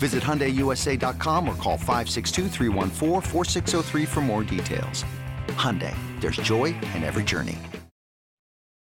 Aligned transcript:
Visit 0.00 0.22
HyundaiUSA.com 0.22 1.46
or 1.46 1.54
call 1.56 1.76
562 1.76 2.48
for 4.06 4.20
more 4.22 4.42
details. 4.42 5.04
Hyundai, 5.48 5.94
there's 6.20 6.38
joy 6.38 6.74
in 6.94 7.04
every 7.04 7.22
journey. 7.22 7.58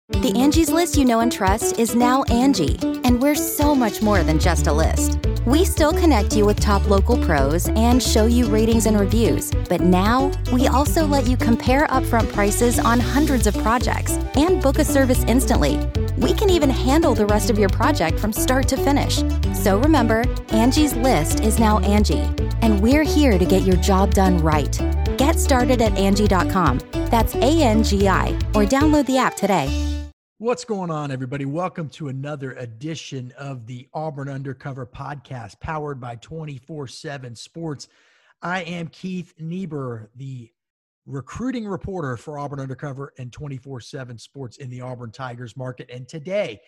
The 0.09 0.33
Angie's 0.35 0.69
list 0.69 0.97
you 0.97 1.05
know 1.05 1.21
and 1.21 1.31
trust 1.31 1.79
is 1.79 1.95
now 1.95 2.23
Angie, 2.23 2.77
and 3.05 3.21
we're 3.21 3.35
so 3.35 3.73
much 3.73 4.01
more 4.01 4.21
than 4.23 4.37
just 4.37 4.67
a 4.67 4.73
list. 4.73 5.19
We 5.45 5.63
still 5.63 5.93
connect 5.93 6.35
you 6.35 6.45
with 6.45 6.59
top 6.59 6.89
local 6.89 7.17
pros 7.23 7.69
and 7.69 8.03
show 8.03 8.25
you 8.25 8.47
ratings 8.47 8.85
and 8.85 8.99
reviews, 8.99 9.51
but 9.69 9.79
now 9.79 10.31
we 10.51 10.67
also 10.67 11.05
let 11.05 11.25
you 11.27 11.37
compare 11.37 11.87
upfront 11.87 12.33
prices 12.33 12.79
on 12.79 12.99
hundreds 12.99 13.47
of 13.47 13.57
projects 13.59 14.13
and 14.35 14.61
book 14.61 14.77
a 14.79 14.83
service 14.83 15.23
instantly. 15.25 15.77
We 16.17 16.33
can 16.33 16.49
even 16.49 16.71
handle 16.71 17.13
the 17.13 17.27
rest 17.27 17.51
of 17.51 17.59
your 17.59 17.69
project 17.69 18.19
from 18.19 18.33
start 18.33 18.67
to 18.69 18.77
finish. 18.77 19.21
So 19.53 19.77
remember, 19.79 20.23
Angie's 20.47 20.95
list 20.95 21.41
is 21.41 21.59
now 21.59 21.77
Angie, 21.79 22.23
and 22.63 22.81
we're 22.81 23.03
here 23.03 23.37
to 23.37 23.45
get 23.45 23.61
your 23.61 23.75
job 23.75 24.15
done 24.15 24.39
right. 24.39 24.75
Get 25.19 25.39
started 25.39 25.79
at 25.79 25.95
Angie.com. 25.95 26.79
That's 26.91 27.35
A 27.35 27.61
N 27.61 27.83
G 27.83 28.07
I, 28.07 28.29
or 28.55 28.65
download 28.65 29.05
the 29.05 29.19
app 29.19 29.35
today. 29.35 29.69
What's 30.39 30.65
going 30.65 30.89
on, 30.89 31.11
everybody? 31.11 31.45
Welcome 31.45 31.87
to 31.89 32.07
another 32.07 32.53
edition 32.53 33.31
of 33.37 33.67
the 33.67 33.87
Auburn 33.93 34.27
Undercover 34.27 34.87
podcast 34.87 35.59
powered 35.59 35.99
by 35.99 36.15
24 36.15 36.87
7 36.87 37.35
Sports. 37.35 37.89
I 38.41 38.63
am 38.63 38.87
Keith 38.87 39.35
Niebuhr, 39.37 40.09
the 40.15 40.51
recruiting 41.07 41.65
reporter 41.65 42.17
for 42.17 42.37
Auburn 42.37 42.59
Undercover 42.59 43.13
and 43.17 43.31
24 43.31 43.79
7 43.79 44.17
Sports 44.17 44.57
in 44.57 44.69
the 44.69 44.81
Auburn 44.81 45.11
Tigers 45.11 45.55
market. 45.55 45.89
And 45.89 46.07
today, 46.07 46.61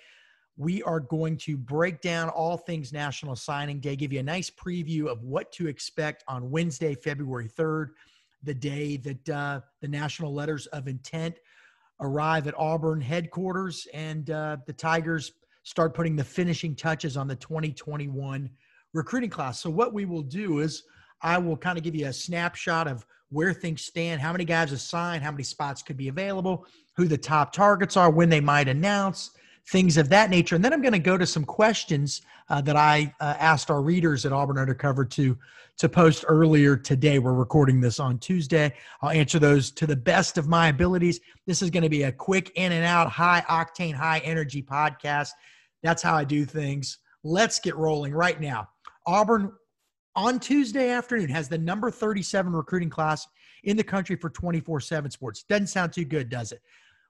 we 0.58 0.82
are 0.84 1.00
going 1.00 1.38
to 1.38 1.58
break 1.58 2.02
down 2.02 2.30
all 2.30 2.58
things 2.58 2.92
National 2.92 3.36
Signing 3.36 3.80
Day, 3.80 3.96
give 3.96 4.12
you 4.12 4.20
a 4.20 4.24
nice 4.24 4.50
preview 4.50 5.08
of 5.08 5.24
what 5.24 5.52
to 5.54 5.68
expect 5.68 6.24
on 6.28 6.50
Wednesday, 6.50 6.96
February 6.96 7.50
3rd, 7.50 7.90
the 8.44 8.54
day 8.54 8.98
that 8.98 9.30
uh, 9.30 9.62
the 9.82 9.88
National 9.88 10.34
Letters 10.34 10.68
of 10.68 10.88
Intent 10.88 11.36
arrive 12.02 12.48
at 12.48 12.58
Auburn 12.58 13.02
headquarters 13.02 13.88
and 13.94 14.30
uh, 14.32 14.58
the 14.66 14.74
Tigers 14.74 15.34
start 15.64 15.94
putting 15.94 16.16
the 16.16 16.24
finishing 16.24 16.76
touches 16.76 17.18
on 17.18 17.28
the 17.28 17.36
2021 17.36 18.50
recruiting 18.94 19.30
class. 19.30 19.60
So, 19.60 19.70
what 19.70 19.94
we 19.94 20.06
will 20.06 20.24
do 20.24 20.60
is 20.60 20.84
I 21.22 21.38
will 21.38 21.58
kind 21.58 21.78
of 21.78 21.84
give 21.84 21.96
you 21.96 22.08
a 22.08 22.14
snapshot 22.14 22.88
of 22.88 23.06
where 23.30 23.54
things 23.54 23.84
stand, 23.84 24.22
how 24.22 24.32
many 24.32 24.46
guys 24.46 24.72
have 24.72 24.82
signed, 24.82 25.24
how 25.24 25.32
many 25.32 25.44
spots 25.44 25.82
could 25.82 25.98
be 25.98 26.08
available, 26.08 26.66
who 26.96 27.08
the 27.08 27.18
top 27.18 27.54
targets 27.54 27.96
are, 27.96 28.10
when 28.10 28.30
they 28.30 28.42
might 28.42 28.68
announce, 28.68 29.32
things 29.68 29.98
of 29.98 30.10
that 30.10 30.30
nature. 30.30 30.56
And 30.56 30.66
then 30.66 30.74
I'm 30.74 30.82
going 30.82 30.94
to 30.94 31.00
go 31.00 31.18
to 31.18 31.26
some 31.26 31.46
questions 31.46 32.22
uh, 32.50 32.62
that 32.62 32.76
I 32.76 33.14
uh, 33.20 33.36
asked 33.38 33.70
our 33.70 33.82
readers 33.82 34.26
at 34.26 34.34
Auburn 34.34 34.58
Undercover 34.58 35.06
to 35.06 35.38
to 35.78 35.88
post 35.88 36.26
earlier 36.28 36.76
today. 36.76 37.20
We're 37.20 37.34
recording 37.34 37.80
this 37.80 38.02
on 38.02 38.20
Tuesday. 38.20 38.74
I'll 39.02 39.12
answer 39.12 39.40
those 39.40 39.72
to 39.72 39.88
the 39.88 39.96
best 39.96 40.38
of 40.38 40.46
my 40.46 40.68
abilities. 40.68 41.22
This 41.48 41.62
is 41.62 41.70
going 41.70 41.84
to 41.84 41.90
be 41.90 42.04
a 42.04 42.12
quick 42.12 42.52
in 42.56 42.74
and 42.74 42.84
out, 42.84 43.10
high 43.10 43.46
octane, 43.48 43.94
high 43.94 44.20
energy 44.26 44.62
podcast. 44.62 45.30
That's 45.82 46.02
how 46.02 46.16
I 46.16 46.26
do 46.26 46.44
things. 46.44 46.98
Let's 47.24 47.62
get 47.62 47.78
rolling 47.78 48.14
right 48.14 48.42
now. 48.42 48.68
Auburn 49.08 49.54
on 50.16 50.40
Tuesday 50.40 50.90
afternoon 50.90 51.30
has 51.30 51.50
the 51.50 51.58
number 51.58 51.92
37 51.92 52.54
recruiting 52.54 52.90
class 52.90 53.28
in 53.64 53.78
the 53.78 53.84
country 53.84 54.16
for 54.16 54.30
24 54.30 54.80
7 54.80 55.12
sports. 55.12 55.44
Doesn't 55.44 55.68
sound 55.68 55.94
too 55.94 56.06
good, 56.06 56.30
does 56.30 56.52
it? 56.52 56.62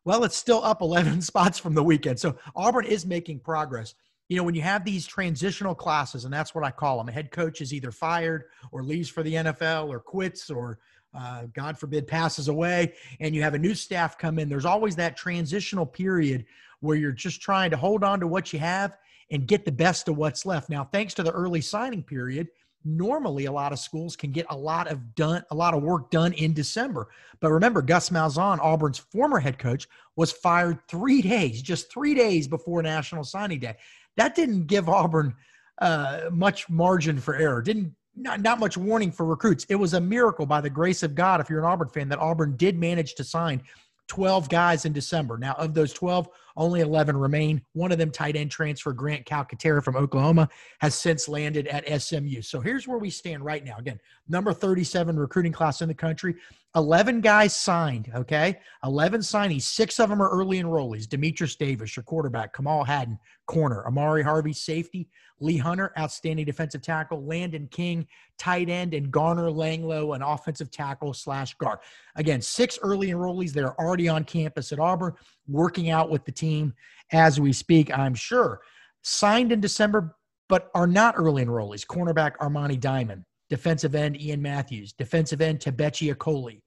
Well, 0.06 0.24
it's 0.24 0.38
still 0.38 0.64
up 0.64 0.82
11 0.82 1.22
spots 1.22 1.60
from 1.60 1.74
the 1.74 1.84
weekend. 1.84 2.20
So 2.20 2.38
Auburn 2.56 2.86
is 2.86 3.06
making 3.06 3.40
progress 3.40 3.96
you 4.30 4.38
know, 4.38 4.44
when 4.44 4.56
you 4.56 4.62
have 4.62 4.86
these 4.86 5.08
transitional 5.08 5.74
classes, 5.74 6.24
and 6.24 6.34
that's 6.34 6.54
what 6.54 6.64
I 6.64 6.70
call 6.70 7.00
them, 7.00 7.10
a 7.10 7.12
head 7.12 7.32
coach 7.32 7.62
is 7.62 7.74
either 7.74 7.92
fired 7.92 8.46
or 8.72 8.84
leaves 8.84 9.10
for 9.10 9.24
the 9.24 9.34
NFL 9.34 9.90
or 9.90 10.00
quits 10.00 10.52
or, 10.52 10.78
uh, 11.16 11.48
God 11.52 11.80
forbid, 11.80 12.06
passes 12.06 12.48
away, 12.48 12.94
and 13.20 13.34
you 13.34 13.42
have 13.42 13.56
a 13.56 13.60
new 13.60 13.74
staff 13.74 14.20
come 14.20 14.38
in, 14.38 14.48
there's 14.48 14.66
always 14.66 14.96
that 14.98 15.18
transitional 15.18 15.86
period 15.86 16.46
where 16.80 16.96
you're 16.96 17.12
just 17.12 17.42
trying 17.42 17.72
to 17.72 17.78
hold 17.78 18.04
on 18.04 18.20
to 18.20 18.28
what 18.28 18.54
you 18.54 18.60
have 18.60 18.96
and 19.32 19.48
get 19.48 19.66
the 19.66 19.72
best 19.72 20.08
of 20.08 20.18
what's 20.18 20.46
left. 20.46 20.70
Now, 20.70 20.84
thanks 20.84 21.16
to 21.16 21.24
the 21.24 21.32
early 21.32 21.62
signing 21.62 22.04
period, 22.04 22.50
normally 22.86 23.46
a 23.46 23.52
lot 23.52 23.74
of 23.74 23.80
schools 23.80 24.16
can 24.16 24.32
get 24.32 24.46
a 24.50 24.56
lot 24.56 24.88
of 24.88 25.16
done 25.16 25.44
a 25.52 25.56
lot 25.56 25.74
of 25.74 25.84
work 25.84 26.10
done 26.12 26.34
in 26.34 26.54
December. 26.54 27.10
But 27.40 27.52
remember, 27.52 27.82
Gus 27.82 28.10
Malzahn, 28.10 28.60
Auburn's 28.60 28.98
former 28.98 29.40
head 29.40 29.60
coach, 29.60 29.88
was 30.16 30.32
fired 30.32 30.80
three 30.88 31.22
days, 31.22 31.62
just 31.62 31.92
three 31.92 32.14
days 32.14 32.48
before 32.48 32.82
National 32.82 33.24
Signing 33.24 33.60
Day 33.60 33.76
that 34.20 34.36
didn't 34.36 34.68
give 34.68 34.90
Auburn 34.90 35.34
uh, 35.80 36.30
much 36.32 36.70
margin 36.70 37.20
for 37.20 37.36
error. 37.36 37.62
Didn't 37.62 37.96
not, 38.16 38.42
not 38.42 38.60
much 38.60 38.76
warning 38.76 39.12
for 39.12 39.26
recruits. 39.26 39.66
It 39.70 39.76
was 39.76 39.94
a 39.94 40.02
miracle 40.02 40.46
by 40.46 40.60
the 40.60 40.70
grace 40.70 41.04
of 41.04 41.16
God, 41.16 41.40
if 41.40 41.50
you're 41.50 41.60
an 41.60 41.66
Auburn 41.66 41.88
fan, 41.88 42.10
that 42.10 42.20
Auburn 42.20 42.58
did 42.58 42.78
manage 42.78 43.16
to 43.16 43.24
sign 43.24 43.62
12 44.08 44.50
guys 44.50 44.84
in 44.84 44.92
December. 44.92 45.38
Now, 45.38 45.54
of 45.54 45.74
those 45.74 45.94
12, 45.94 46.28
only 46.60 46.82
11 46.82 47.18
remain. 47.18 47.62
One 47.74 47.92
of 47.92 47.98
them, 47.98 48.12
tight 48.12 48.36
end 48.36 48.52
transfer 48.52 48.94
Grant 48.94 49.26
Calcaterra 49.26 49.84
from 49.84 49.96
Oklahoma, 49.96 50.50
has 50.82 50.94
since 50.94 51.28
landed 51.28 51.68
at 51.68 52.02
SMU. 52.02 52.42
So 52.42 52.60
here's 52.60 52.88
where 52.88 53.00
we 53.00 53.10
stand 53.10 53.44
right 53.44 53.64
now. 53.64 53.78
Again, 53.80 54.00
number 54.28 54.54
37 54.54 55.18
recruiting 55.18 55.54
class 55.54 55.82
in 55.82 55.88
the 55.88 55.96
country. 55.96 56.36
11 56.76 57.22
guys 57.22 57.56
signed, 57.56 58.12
okay? 58.14 58.60
11 58.84 59.22
signees. 59.22 59.64
Six 59.64 60.00
of 60.00 60.10
them 60.10 60.22
are 60.22 60.30
early 60.30 60.62
enrollees. 60.62 61.10
Demetrius 61.10 61.56
Davis, 61.56 61.96
your 61.96 62.04
quarterback. 62.04 62.54
Kamal 62.54 62.84
Hadden, 62.84 63.18
corner. 63.48 63.88
Amari 63.88 64.22
Harvey, 64.22 64.54
safety. 64.54 65.10
Lee 65.40 65.58
Hunter, 65.58 65.92
outstanding 65.98 66.46
defensive 66.46 66.84
tackle. 66.84 67.26
Landen 67.26 67.68
King, 67.72 68.06
tight 68.38 68.70
end. 68.70 68.94
And 68.94 69.10
Garner 69.10 69.50
Langlo, 69.50 70.16
an 70.16 70.22
offensive 70.22 70.70
tackle 70.70 71.14
slash 71.14 71.56
guard. 71.56 71.80
Again, 72.18 72.40
six 72.40 72.78
early 72.84 73.08
enrollees. 73.08 73.52
They're 73.52 73.80
already 73.82 74.08
on 74.08 74.24
campus 74.24 74.72
at 74.72 74.78
Auburn, 74.78 75.14
working 75.50 75.90
out 75.90 76.10
with 76.10 76.26
the 76.26 76.32
team 76.32 76.74
as 77.12 77.40
we 77.40 77.54
speak, 77.54 77.98
I'm 77.98 78.16
sure. 78.16 78.62
Signed 79.02 79.52
in 79.52 79.62
December, 79.62 80.16
but 80.48 80.70
are 80.76 80.88
not 80.88 81.16
early 81.18 81.44
enrollees. 81.44 81.86
Cornerback 81.86 82.38
Armani 82.38 82.80
Diamond 82.80 83.24
defensive 83.50 83.96
end 83.96 84.22
Ian 84.22 84.42
Matthews, 84.42 84.94
defensive 84.94 85.42
end 85.42 85.60
Tebechi 85.60 86.14
Akoli, 86.14 86.62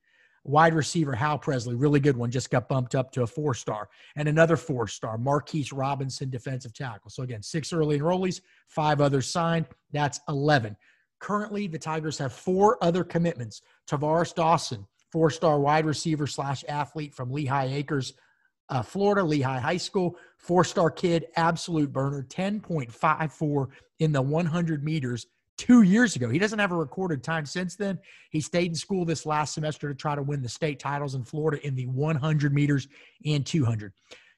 wide 0.44 0.75
receiver 0.75 1.14
Hal 1.14 1.38
Presley, 1.38 1.75
really 1.75 2.00
good 2.00 2.17
one, 2.17 2.31
just 2.31 2.50
got 2.50 2.69
bumped 2.69 2.94
up 2.94 3.12
to 3.12 3.23
a 3.23 3.26
four 3.26 3.55
star, 3.55 3.88
and 4.17 4.29
another 4.29 4.56
four 4.56 4.88
star, 4.88 5.17
Marquise 5.17 5.73
Robinson, 5.73 6.28
defensive 6.28 6.75
tackle. 6.75 7.11
So 7.11 7.23
again, 7.23 7.43
six 7.43 7.73
early 7.73 7.99
enrollees, 7.99 8.40
five 8.67 9.00
others 9.00 9.28
signed. 9.28 9.67
That's 9.93 10.20
11. 10.28 10.76
Currently, 11.20 11.69
the 11.69 11.78
Tigers 11.78 12.19
have 12.19 12.32
four 12.32 12.82
other 12.82 13.05
commitments. 13.05 13.62
Tavares 13.88 14.35
Dawson, 14.35 14.85
four 15.12 15.31
star 15.31 15.61
wide 15.61 15.87
receiver 15.87 16.26
slash 16.26 16.64
athlete 16.69 17.14
from 17.14 17.31
Lehigh 17.31 17.67
Acres, 17.67 18.14
uh, 18.72 18.80
Florida, 18.80 19.22
Lehigh 19.22 19.60
High 19.60 19.76
School, 19.76 20.16
four 20.38 20.64
star 20.64 20.90
kid, 20.90 21.26
absolute 21.36 21.92
burner, 21.92 22.24
10.54 22.28 23.66
in 23.98 24.12
the 24.12 24.22
100 24.22 24.82
meters 24.82 25.26
two 25.58 25.82
years 25.82 26.16
ago. 26.16 26.30
He 26.30 26.38
doesn't 26.38 26.58
have 26.58 26.72
a 26.72 26.76
recorded 26.76 27.22
time 27.22 27.44
since 27.44 27.76
then. 27.76 27.98
He 28.30 28.40
stayed 28.40 28.70
in 28.70 28.74
school 28.74 29.04
this 29.04 29.26
last 29.26 29.52
semester 29.52 29.90
to 29.90 29.94
try 29.94 30.14
to 30.14 30.22
win 30.22 30.40
the 30.40 30.48
state 30.48 30.80
titles 30.80 31.14
in 31.14 31.22
Florida 31.22 31.64
in 31.66 31.74
the 31.74 31.86
100 31.86 32.54
meters 32.54 32.88
and 33.26 33.44
200. 33.44 33.92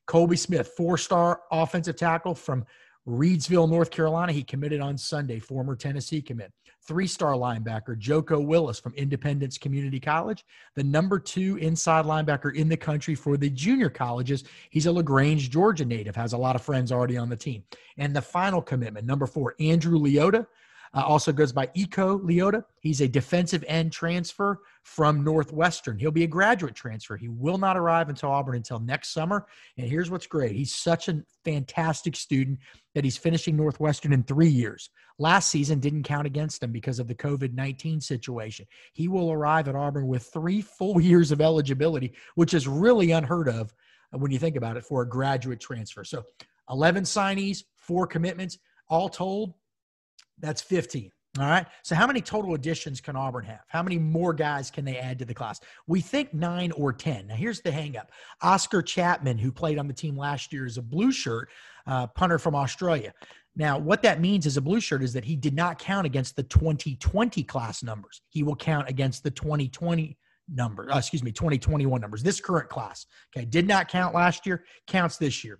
Colby 0.07 0.37
Smith, 0.37 0.73
four 0.77 0.99
star 0.99 1.43
offensive 1.53 1.97
tackle 1.97 2.35
from 2.35 2.65
Reidsville, 3.07 3.71
North 3.71 3.93
Carolina. 3.93 4.33
He 4.33 4.43
committed 4.43 4.81
on 4.81 4.99
Sunday, 4.99 5.39
former 5.39 5.77
Tennessee 5.77 6.21
commit. 6.21 6.53
Three 6.87 7.07
star 7.07 7.33
linebacker 7.33 7.99
Joko 7.99 8.41
Willis 8.41 8.79
from 8.79 8.95
Independence 8.95 9.59
Community 9.59 9.99
College, 9.99 10.45
the 10.75 10.85
number 10.85 11.19
two 11.19 11.57
inside 11.57 12.05
linebacker 12.05 12.55
in 12.55 12.69
the 12.69 12.77
country 12.77 13.15
for 13.15 13.37
the 13.37 13.51
junior 13.51 13.89
colleges. 13.89 14.45
He's 14.71 14.87
a 14.87 14.93
LaGrange, 14.93 15.51
Georgia 15.51 15.85
native, 15.85 16.17
has 16.17 16.33
a 16.33 16.39
lot 16.39 16.57
of 16.57 16.63
friends 16.63 16.93
already 16.93 17.17
on 17.17 17.29
the 17.29 17.37
team. 17.37 17.63
And 17.99 18.15
the 18.15 18.23
final 18.23 18.61
commitment, 18.61 19.07
number 19.07 19.27
four, 19.27 19.55
Andrew 19.61 19.99
Leota. 19.99 20.47
Uh, 20.95 21.03
also 21.03 21.33
goes 21.33 21.53
by 21.53 21.67
Eku 21.69 22.21
Leota. 22.23 22.63
He's 22.81 23.01
a 23.01 23.09
defensive 23.09 23.65
end 23.67 23.93
transfer 23.93 24.61
from 24.85 25.25
Northwestern. 25.25 25.99
He'll 25.99 26.11
be 26.11 26.23
a 26.25 26.29
graduate 26.29 26.75
transfer. 26.75 27.17
He 27.17 27.29
will 27.29 27.59
not 27.59 27.77
arrive 27.77 28.09
until 28.09 28.31
Auburn 28.31 28.57
until 28.57 28.79
next 28.79 29.13
summer. 29.13 29.47
And 29.77 29.89
here's 29.89 30.11
what's 30.11 30.27
great 30.27 30.53
he's 30.53 30.75
such 30.75 31.09
a 31.09 31.23
fantastic 31.45 32.15
student 32.15 32.59
that 32.95 33.03
he's 33.03 33.17
finishing 33.17 33.57
Northwestern 33.57 34.13
in 34.13 34.23
three 34.23 34.49
years. 34.49 34.91
Last 35.19 35.51
season 35.51 35.81
didn't 35.81 36.05
count 36.05 36.27
against 36.27 36.63
him 36.63 36.71
because 36.71 36.99
of 36.99 37.09
the 37.09 37.15
COVID 37.15 37.55
19 37.55 38.01
situation. 38.01 38.67
He 38.93 39.09
will 39.09 39.33
arrive 39.33 39.69
at 39.69 39.77
Auburn 39.77 40.07
with 40.07 40.25
three 40.33 40.63
full 40.63 41.01
years 41.01 41.33
of 41.33 41.41
eligibility, 41.41 42.15
which 42.37 42.55
is 42.55 42.69
really 42.69 43.11
unheard 43.11 43.49
of 43.49 43.75
when 44.13 44.31
you 44.31 44.39
think 44.39 44.57
about 44.57 44.77
it 44.77 44.85
for 44.85 45.03
a 45.03 45.09
graduate 45.09 45.61
transfer. 45.61 46.05
So 46.05 46.25
11 46.71 47.05
signees, 47.05 47.65
four 47.77 48.07
commitments, 48.07 48.59
all 48.89 49.09
told, 49.09 49.55
that's 50.39 50.63
15. 50.63 51.11
All 51.39 51.47
right. 51.47 51.67
So, 51.83 51.97
how 51.97 52.07
many 52.07 52.21
total 52.21 52.55
additions 52.55 53.01
can 53.01 53.17
Auburn 53.17 53.45
have? 53.47 53.63
How 53.67 53.83
many 53.83 53.99
more 53.99 54.33
guys 54.33 54.71
can 54.71 54.85
they 54.85 54.99
add 54.99 55.19
to 55.19 55.25
the 55.25 55.35
class? 55.35 55.59
We 55.89 56.01
think 56.01 56.33
nine 56.33 56.71
or 56.73 56.93
10. 56.93 57.27
Now, 57.27 57.35
here's 57.35 57.61
the 57.61 57.71
hangup 57.71 58.07
Oscar 58.41 58.83
Chapman, 58.83 59.39
who 59.39 59.51
played 59.51 59.79
on 59.79 59.89
the 59.89 59.95
team 59.95 60.17
last 60.17 60.53
year, 60.53 60.65
is 60.65 60.79
a 60.79 60.83
blue 60.83 61.11
shirt 61.11 61.49
uh, 61.89 62.07
punter 62.07 62.39
from 62.39 62.55
Australia. 62.55 63.13
Now, 63.57 63.79
what 63.79 64.03
that 64.03 64.21
means 64.21 64.47
as 64.47 64.57
a 64.57 64.61
blue 64.61 64.81
shirt 64.81 65.03
is 65.03 65.13
that 65.13 65.25
he 65.25 65.35
did 65.35 65.55
not 65.55 65.79
count 65.79 66.07
against 66.07 66.37
the 66.37 66.43
2020 66.45 67.43
class 67.45 67.83
numbers. 67.83 68.23
He 68.29 68.45
will 68.45 68.57
count 68.57 68.89
against 68.89 69.25
the 69.25 69.31
2020 69.31 70.17
number, 70.53 70.93
uh, 70.93 70.99
excuse 70.99 71.23
me, 71.23 71.33
2021 71.33 72.01
numbers, 72.01 72.23
this 72.23 72.41
current 72.41 72.69
class. 72.69 73.07
Okay. 73.35 73.45
Did 73.45 73.67
not 73.67 73.89
count 73.89 74.15
last 74.15 74.47
year, 74.47 74.65
counts 74.87 75.17
this 75.17 75.45
year 75.45 75.59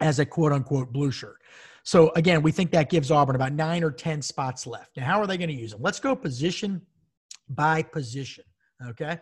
as 0.00 0.18
a 0.18 0.26
quote 0.26 0.52
unquote 0.52 0.92
blue 0.92 1.10
shirt. 1.10 1.36
So 1.84 2.10
again, 2.16 2.42
we 2.42 2.50
think 2.50 2.70
that 2.72 2.88
gives 2.88 3.10
Auburn 3.10 3.36
about 3.36 3.52
nine 3.52 3.84
or 3.84 3.90
10 3.90 4.22
spots 4.22 4.66
left. 4.66 4.96
Now, 4.96 5.04
how 5.04 5.20
are 5.20 5.26
they 5.26 5.36
going 5.36 5.50
to 5.50 5.54
use 5.54 5.70
them? 5.70 5.82
Let's 5.82 6.00
go 6.00 6.16
position 6.16 6.80
by 7.48 7.82
position. 7.82 8.44
Okay. 8.88 9.18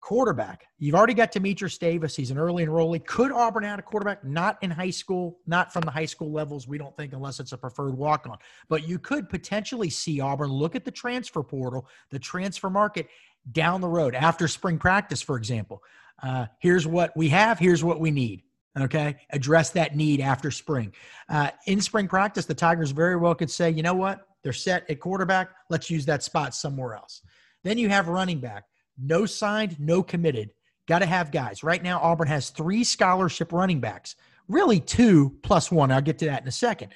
Quarterback. 0.00 0.66
You've 0.78 0.94
already 0.94 1.14
got 1.14 1.32
Demetrius 1.32 1.76
Davis. 1.78 2.14
He's 2.14 2.30
an 2.30 2.38
early 2.38 2.64
enrollee. 2.64 3.04
Could 3.04 3.32
Auburn 3.32 3.64
add 3.64 3.80
a 3.80 3.82
quarterback? 3.82 4.22
Not 4.22 4.56
in 4.62 4.70
high 4.70 4.90
school, 4.90 5.38
not 5.46 5.72
from 5.72 5.80
the 5.82 5.90
high 5.90 6.04
school 6.04 6.30
levels, 6.30 6.68
we 6.68 6.78
don't 6.78 6.96
think, 6.96 7.12
unless 7.12 7.40
it's 7.40 7.52
a 7.52 7.58
preferred 7.58 7.96
walk 7.96 8.26
on. 8.28 8.36
But 8.68 8.86
you 8.86 8.98
could 8.98 9.28
potentially 9.28 9.90
see 9.90 10.20
Auburn 10.20 10.50
look 10.50 10.76
at 10.76 10.84
the 10.84 10.90
transfer 10.90 11.42
portal, 11.42 11.88
the 12.10 12.18
transfer 12.18 12.70
market 12.70 13.08
down 13.50 13.80
the 13.80 13.88
road 13.88 14.14
after 14.14 14.46
spring 14.46 14.78
practice, 14.78 15.22
for 15.22 15.36
example. 15.36 15.82
Uh, 16.22 16.46
here's 16.60 16.86
what 16.86 17.16
we 17.16 17.30
have, 17.30 17.58
here's 17.58 17.82
what 17.82 17.98
we 17.98 18.10
need. 18.10 18.42
Okay, 18.78 19.16
address 19.30 19.70
that 19.70 19.94
need 19.94 20.20
after 20.20 20.50
spring. 20.50 20.92
Uh, 21.28 21.50
in 21.66 21.80
spring 21.80 22.08
practice, 22.08 22.44
the 22.44 22.54
Tigers 22.54 22.90
very 22.90 23.14
well 23.14 23.34
could 23.34 23.50
say, 23.50 23.70
you 23.70 23.84
know 23.84 23.94
what, 23.94 24.26
they're 24.42 24.52
set 24.52 24.88
at 24.90 24.98
quarterback. 24.98 25.50
Let's 25.70 25.90
use 25.90 26.04
that 26.06 26.24
spot 26.24 26.54
somewhere 26.54 26.94
else. 26.94 27.22
Then 27.62 27.78
you 27.78 27.88
have 27.88 28.08
running 28.08 28.40
back. 28.40 28.64
No 28.98 29.26
signed, 29.26 29.78
no 29.78 30.02
committed. 30.02 30.50
Got 30.86 30.98
to 31.00 31.06
have 31.06 31.30
guys. 31.30 31.62
Right 31.62 31.82
now, 31.82 31.98
Auburn 32.00 32.28
has 32.28 32.50
three 32.50 32.84
scholarship 32.84 33.52
running 33.52 33.80
backs. 33.80 34.16
Really, 34.48 34.80
two 34.80 35.36
plus 35.42 35.70
one. 35.70 35.90
I'll 35.90 36.02
get 36.02 36.18
to 36.18 36.26
that 36.26 36.42
in 36.42 36.48
a 36.48 36.52
second. 36.52 36.92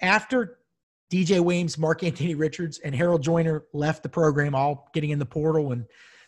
After 0.00 0.58
DJ 1.12 1.40
Williams, 1.40 1.76
Mark 1.76 2.04
Anthony 2.04 2.34
Richards, 2.36 2.78
and 2.78 2.94
Harold 2.94 3.22
Joiner 3.22 3.64
left 3.72 4.02
the 4.02 4.08
program, 4.08 4.54
all 4.54 4.88
getting 4.94 5.10
in 5.10 5.18
the 5.18 5.26
portal 5.26 5.72
and 5.72 5.86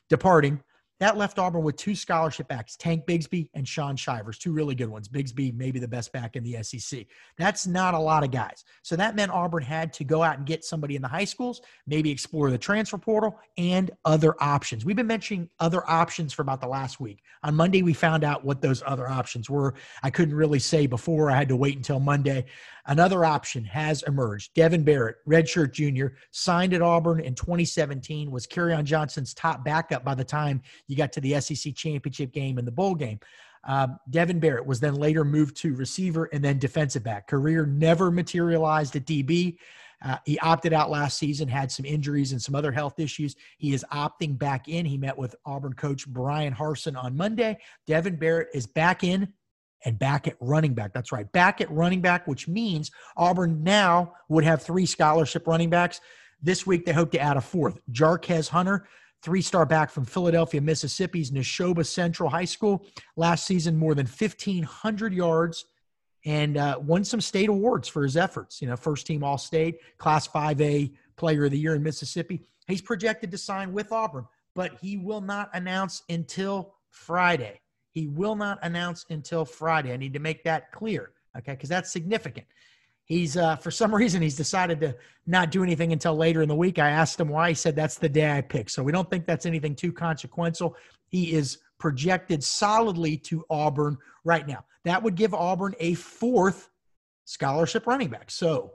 departing, 0.09 0.61
that 1.02 1.16
left 1.16 1.38
Auburn 1.38 1.64
with 1.64 1.76
two 1.76 1.96
scholarship 1.96 2.46
backs, 2.46 2.76
Tank 2.76 3.06
Bigsby 3.06 3.49
and 3.54 3.66
Shaun 3.66 3.96
Shivers, 3.96 4.38
two 4.38 4.52
really 4.52 4.76
good 4.76 4.88
ones. 4.88 5.08
Bigsby, 5.08 5.52
maybe 5.52 5.81
the 5.81 5.88
best 5.88 6.12
back 6.12 6.37
in 6.37 6.44
the 6.44 6.62
SEC. 6.62 7.06
That's 7.37 7.66
not 7.66 7.94
a 7.94 7.99
lot 7.99 8.22
of 8.22 8.31
guys. 8.31 8.64
So 8.82 8.94
that 8.96 9.16
meant 9.16 9.32
Auburn 9.32 9.64
had 9.64 9.93
to 9.94 10.04
go 10.04 10.22
out 10.22 10.38
and 10.38 10.46
get 10.46 10.64
somebody 10.64 10.94
in 10.94 11.02
the 11.02 11.08
high 11.08 11.25
schools, 11.25 11.60
maybe 11.88 12.10
explore 12.10 12.50
the 12.50 12.58
transfer 12.58 12.99
portal 12.99 13.37
and 13.58 13.90
other 14.04 14.40
options. 14.40 14.84
We've 14.84 14.94
been 14.94 15.08
mentioning 15.08 15.49
other 15.58 15.88
options 15.90 16.32
for 16.32 16.43
about 16.43 16.60
the 16.60 16.69
last 16.69 17.00
week. 17.00 17.22
On 17.43 17.54
Monday, 17.54 17.82
we 17.82 17.94
found 17.94 18.22
out 18.22 18.44
what 18.44 18.62
those 18.62 18.82
other 18.87 19.08
options 19.08 19.50
were. 19.50 19.75
I 20.04 20.10
couldn't 20.10 20.37
really 20.37 20.60
say 20.60 20.87
before, 20.87 21.32
I 21.32 21.37
had 21.37 21.49
to 21.49 21.56
wait 21.56 21.76
until 21.76 21.99
Monday. 21.99 22.44
Another 22.87 23.25
option 23.25 23.64
has 23.64 24.02
emerged. 24.02 24.55
Devan 24.55 24.84
Barrett, 24.84 25.17
redshirt 25.29 25.73
junior, 25.73 26.17
signed 26.32 26.75
at 26.75 26.82
Auburn 26.82 27.20
in 27.20 27.34
2017, 27.34 28.31
was 28.31 28.46
Kerryon 28.46 28.84
Johnson's 28.84 29.34
top 29.34 29.64
backup 29.64 30.05
by 30.05 30.14
the 30.14 30.25
time 30.25 30.61
you 30.88 30.96
got 30.96 31.12
to 31.12 31.20
the 31.20 31.40
SEC 31.40 31.75
championship 31.75 32.32
game 32.32 32.58
and 32.58 32.67
the 32.67 32.73
bowl 32.73 32.94
game. 32.94 33.20
Um, 33.64 33.99
Devan 34.11 34.40
Barrett 34.40 34.67
was 34.67 34.81
then 34.81 34.94
later 34.94 35.25
moved 35.25 35.56
to 35.58 35.75
receiver 35.75 36.29
and 36.32 36.44
then 36.44 36.58
defensive 36.58 37.05
back. 37.05 37.29
Career 37.29 37.64
never 37.64 38.11
materialized 38.11 38.96
at 38.96 39.06
DB. 39.06 39.56
Uh, 40.05 40.17
he 40.25 40.37
opted 40.40 40.73
out 40.73 40.90
last 40.90 41.17
season, 41.17 41.46
had 41.46 41.70
some 41.70 41.87
injuries 41.87 42.32
and 42.32 42.43
some 42.43 42.56
other 42.56 42.73
health 42.73 42.99
issues. 42.99 43.37
He 43.58 43.73
is 43.73 43.85
opting 43.93 44.37
back 44.37 44.67
in. 44.67 44.85
He 44.85 44.99
met 44.99 45.17
with 45.17 45.37
Auburn 45.46 45.75
coach 45.75 46.08
Bryan 46.08 46.52
Harsin 46.52 47.00
on 47.00 47.17
Monday. 47.17 47.58
Devan 47.88 48.19
Barrett 48.19 48.49
is 48.52 48.67
back 48.67 49.05
in 49.05 49.32
and 49.84 49.99
back 49.99 50.29
at 50.29 50.37
running 50.40 50.75
back. 50.75 50.93
That's 50.93 51.12
right, 51.12 51.31
back 51.32 51.61
at 51.61 51.70
running 51.70 52.00
back, 52.00 52.26
which 52.26 52.49
means 52.49 52.90
Auburn 53.17 53.62
now 53.62 54.14
would 54.29 54.44
have 54.44 54.62
three 54.62 54.87
scholarship 54.87 55.46
running 55.46 55.70
backs. 55.70 56.00
This 56.40 56.67
week, 56.67 56.84
they 56.84 56.93
hope 56.93 57.12
to 57.12 57.20
add 57.20 57.37
a 57.37 57.40
fourth. 57.40 57.79
Jarquez 57.93 58.49
Hunter, 58.49 58.87
three 59.23 59.43
star 59.43 59.64
back 59.64 59.90
from 59.90 60.05
Philadelphia, 60.05 60.61
Mississippi's 60.61 61.31
Neshoba 61.31 61.87
Central 61.87 62.29
High 62.29 62.44
School. 62.44 62.84
Last 63.17 63.46
season, 63.46 63.76
more 63.76 63.94
than 63.94 64.06
1,500 64.06 65.12
yards 65.12 65.64
and 66.25 66.56
uh, 66.56 66.78
won 66.81 67.05
some 67.05 67.20
state 67.20 67.49
awards 67.49 67.88
for 67.88 68.02
his 68.02 68.17
efforts. 68.17 68.61
You 68.62 68.69
know, 68.69 68.76
first 68.76 69.06
team 69.06 69.25
All 69.25 69.38
State, 69.38 69.78
Class 69.99 70.28
5A 70.28 70.93
Player 71.17 71.46
of 71.46 71.50
the 71.50 71.58
Year 71.58 71.75
in 71.75 71.82
Mississippi. 71.82 72.43
He's 72.69 72.82
projected 72.82 73.31
to 73.32 73.38
sign 73.38 73.73
with 73.73 73.93
Auburn, 73.93 74.26
but 74.55 74.78
he 74.81 74.96
will 74.96 75.20
not 75.20 75.50
announce 75.52 76.02
until 76.08 76.75
Friday. 76.90 77.62
He 77.93 78.09
will 78.09 78.35
not 78.35 78.59
announce 78.62 79.05
until 79.11 79.44
Friday. 79.44 79.93
I 79.93 79.97
need 79.97 80.15
to 80.15 80.19
make 80.19 80.43
that 80.44 80.73
clear, 80.73 81.11
okay? 81.37 81.53
Because 81.53 81.69
that's 81.69 81.93
significant. 81.93 82.47
He's 83.05 83.37
uh, 83.37 83.56
for 83.56 83.71
some 83.71 83.94
reason 84.03 84.23
he's 84.23 84.37
decided 84.37 84.81
to 84.81 84.97
not 85.27 85.50
do 85.50 85.62
anything 85.62 85.93
until 85.93 86.17
later 86.17 86.43
in 86.43 86.49
the 86.49 86.56
week. 86.56 86.79
I 86.79 86.91
asked 86.91 87.21
him 87.21 87.29
why. 87.29 87.50
He 87.50 87.55
said 87.55 87.77
that's 87.77 87.99
the 87.99 88.09
day 88.09 88.33
I 88.33 88.41
pick. 88.41 88.71
So 88.71 88.83
we 88.83 88.93
don't 88.93 89.09
think 89.09 89.27
that's 89.27 89.47
anything 89.47 89.75
too 89.75 89.93
consequential. 89.93 90.76
He 91.09 91.33
is 91.33 91.59
projected 91.78 92.43
solidly 92.43 93.16
to 93.19 93.45
Auburn 93.50 93.99
right 94.25 94.47
now. 94.49 94.64
That 94.85 95.02
would 95.02 95.14
give 95.14 95.35
Auburn 95.35 95.75
a 95.78 95.95
fourth 95.95 96.71
scholarship 97.26 97.87
running 97.87 98.09
back. 98.09 98.31
So 98.31 98.73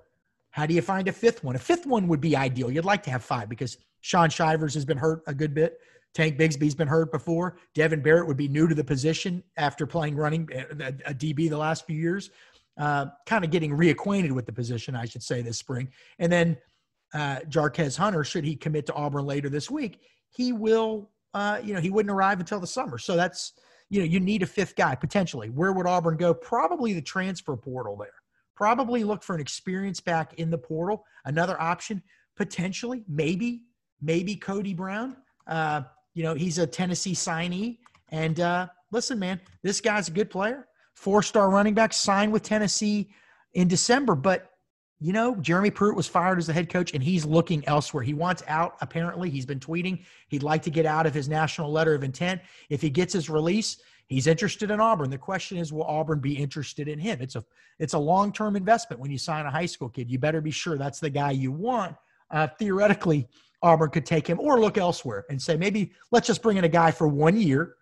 how 0.52 0.66
do 0.66 0.74
you 0.74 0.82
find 0.82 1.08
a 1.08 1.12
fifth 1.12 1.44
one? 1.44 1.56
A 1.56 1.60
fifth 1.60 1.86
one 1.86 2.08
would 2.08 2.22
be 2.22 2.36
ideal. 2.36 2.70
You'd 2.70 2.86
like 2.86 3.04
to 3.04 3.10
have 3.10 3.24
five 3.24 3.50
because 3.50 3.78
Shaun 4.02 4.30
Shivers 4.30 4.74
has 4.74 4.86
been 4.86 4.98
hurt 4.98 5.24
a 5.28 5.34
good 5.34 5.54
bit. 5.54 5.80
Tank 6.14 6.38
Bigsby's 6.38 6.76
been 6.76 6.88
hurt 6.88 7.12
before. 7.12 7.58
Devan 7.76 8.02
Barrett 8.04 8.28
would 8.28 8.38
be 8.38 8.48
new 8.48 8.68
to 8.68 8.76
the 8.76 8.84
position 8.84 9.44
after 9.56 9.86
playing 9.86 10.16
running 10.16 10.50
a, 10.54 10.88
a 11.06 11.14
DB 11.14 11.50
the 11.50 11.58
last 11.58 11.86
few 11.86 11.98
years, 11.98 12.32
uh, 12.78 13.08
kind 13.26 13.46
of 13.46 13.52
getting 13.52 13.72
reacquainted 13.72 14.32
with 14.32 14.46
the 14.46 14.52
position, 14.52 14.96
I 14.96 15.06
should 15.06 15.24
say, 15.24 15.42
this 15.42 15.58
spring. 15.58 15.90
And 16.20 16.32
then 16.32 16.58
uh, 17.14 17.40
Jarquez 17.50 17.98
Hunter, 17.98 18.24
should 18.24 18.44
he 18.44 18.56
commit 18.56 18.86
to 18.88 18.94
Auburn 18.94 19.26
later 19.26 19.50
this 19.50 19.70
week, 19.70 20.02
he 20.30 20.54
will, 20.54 21.10
uh, 21.34 21.60
you 21.64 21.74
know, 21.74 21.80
he 21.80 21.90
wouldn't 21.90 22.12
arrive 22.12 22.40
until 22.40 22.60
the 22.60 22.68
summer. 22.68 22.98
So 22.98 23.16
that's, 23.16 23.54
you 23.90 24.00
know, 24.00 24.06
you 24.06 24.20
need 24.20 24.44
a 24.44 24.48
fifth 24.48 24.76
guy 24.76 24.96
potentially. 24.96 25.50
Where 25.50 25.72
would 25.72 25.88
Auburn 25.88 26.18
go? 26.18 26.34
Probably 26.34 26.94
the 26.94 27.02
transfer 27.02 27.56
portal 27.56 27.96
there. 27.96 28.10
Probably 28.56 29.04
look 29.04 29.24
for 29.24 29.36
an 29.36 29.42
experience 29.42 30.02
back 30.02 30.34
in 30.40 30.50
the 30.50 30.58
portal. 30.58 31.06
Another 31.26 31.60
option, 31.62 32.02
potentially, 32.36 33.04
maybe, 33.08 33.62
maybe 34.02 34.36
Cody 34.36 34.74
Brown. 34.74 35.16
Uh, 35.46 35.84
you 36.18 36.24
know, 36.24 36.34
he's 36.34 36.58
a 36.58 36.66
Tennessee 36.66 37.14
signee. 37.14 37.78
And 38.10 38.40
uh, 38.40 38.68
listen, 38.92 39.20
man, 39.20 39.40
this 39.62 39.80
guy's 39.80 40.08
a 40.08 40.12
good 40.12 40.32
player. 40.32 40.68
Four 40.96 41.22
star 41.22 41.52
running 41.52 41.76
back 41.76 41.94
signed 41.94 42.34
with 42.34 42.42
Tennessee 42.42 43.12
in 43.54 43.68
December. 43.68 44.16
But, 44.16 44.50
you 45.00 45.14
know, 45.14 45.36
Jeremy 45.36 45.70
Pruitt 45.70 45.96
was 45.96 46.08
fired 46.08 46.40
as 46.40 46.48
the 46.48 46.54
head 46.54 46.70
coach 46.70 46.96
and 46.96 47.04
he's 47.04 47.24
looking 47.24 47.64
elsewhere. 47.68 48.02
He 48.02 48.16
wants 48.16 48.42
out, 48.48 48.78
apparently. 48.82 49.30
He's 49.30 49.46
been 49.46 49.60
tweeting. 49.60 50.04
He'd 50.30 50.42
like 50.42 50.64
to 50.64 50.72
get 50.72 50.88
out 50.88 51.06
of 51.06 51.14
his 51.14 51.30
national 51.30 51.72
letter 51.72 51.94
of 51.94 52.04
intent. 52.04 52.42
If 52.72 52.82
he 52.82 52.90
gets 52.90 53.14
his 53.14 53.30
release, 53.30 53.78
he's 54.08 54.26
interested 54.26 54.72
in 54.72 54.80
Auburn. 54.80 55.12
The 55.12 55.20
question 55.20 55.60
is, 55.60 55.72
will 55.72 55.84
Auburn 55.84 56.20
be 56.20 56.36
interested 56.36 56.88
in 56.88 56.98
him? 56.98 57.22
It's 57.22 57.36
a 57.36 57.46
it's 57.78 57.94
a 57.94 58.00
long 58.00 58.34
term 58.34 58.56
investment 58.56 59.00
when 59.00 59.12
you 59.12 59.20
sign 59.20 59.46
a 59.46 59.52
high 59.52 59.68
school 59.68 59.90
kid. 59.90 60.10
You 60.10 60.18
better 60.18 60.42
be 60.42 60.50
sure 60.50 60.80
that's 60.80 61.00
the 61.00 61.12
guy 61.12 61.30
you 61.30 61.52
want. 61.52 61.96
Uh, 62.32 62.48
theoretically, 62.58 63.28
Auburn 63.62 63.90
could 63.90 64.06
take 64.06 64.28
him 64.28 64.40
or 64.40 64.60
look 64.60 64.78
elsewhere 64.78 65.26
and 65.30 65.42
say 65.42 65.58
maybe 65.58 65.92
let's 66.12 66.28
just 66.28 66.42
bring 66.42 66.58
in 66.58 66.64
a 66.64 66.70
guy 66.70 66.92
for 66.92 67.08
one 67.08 67.40
year 67.40 67.76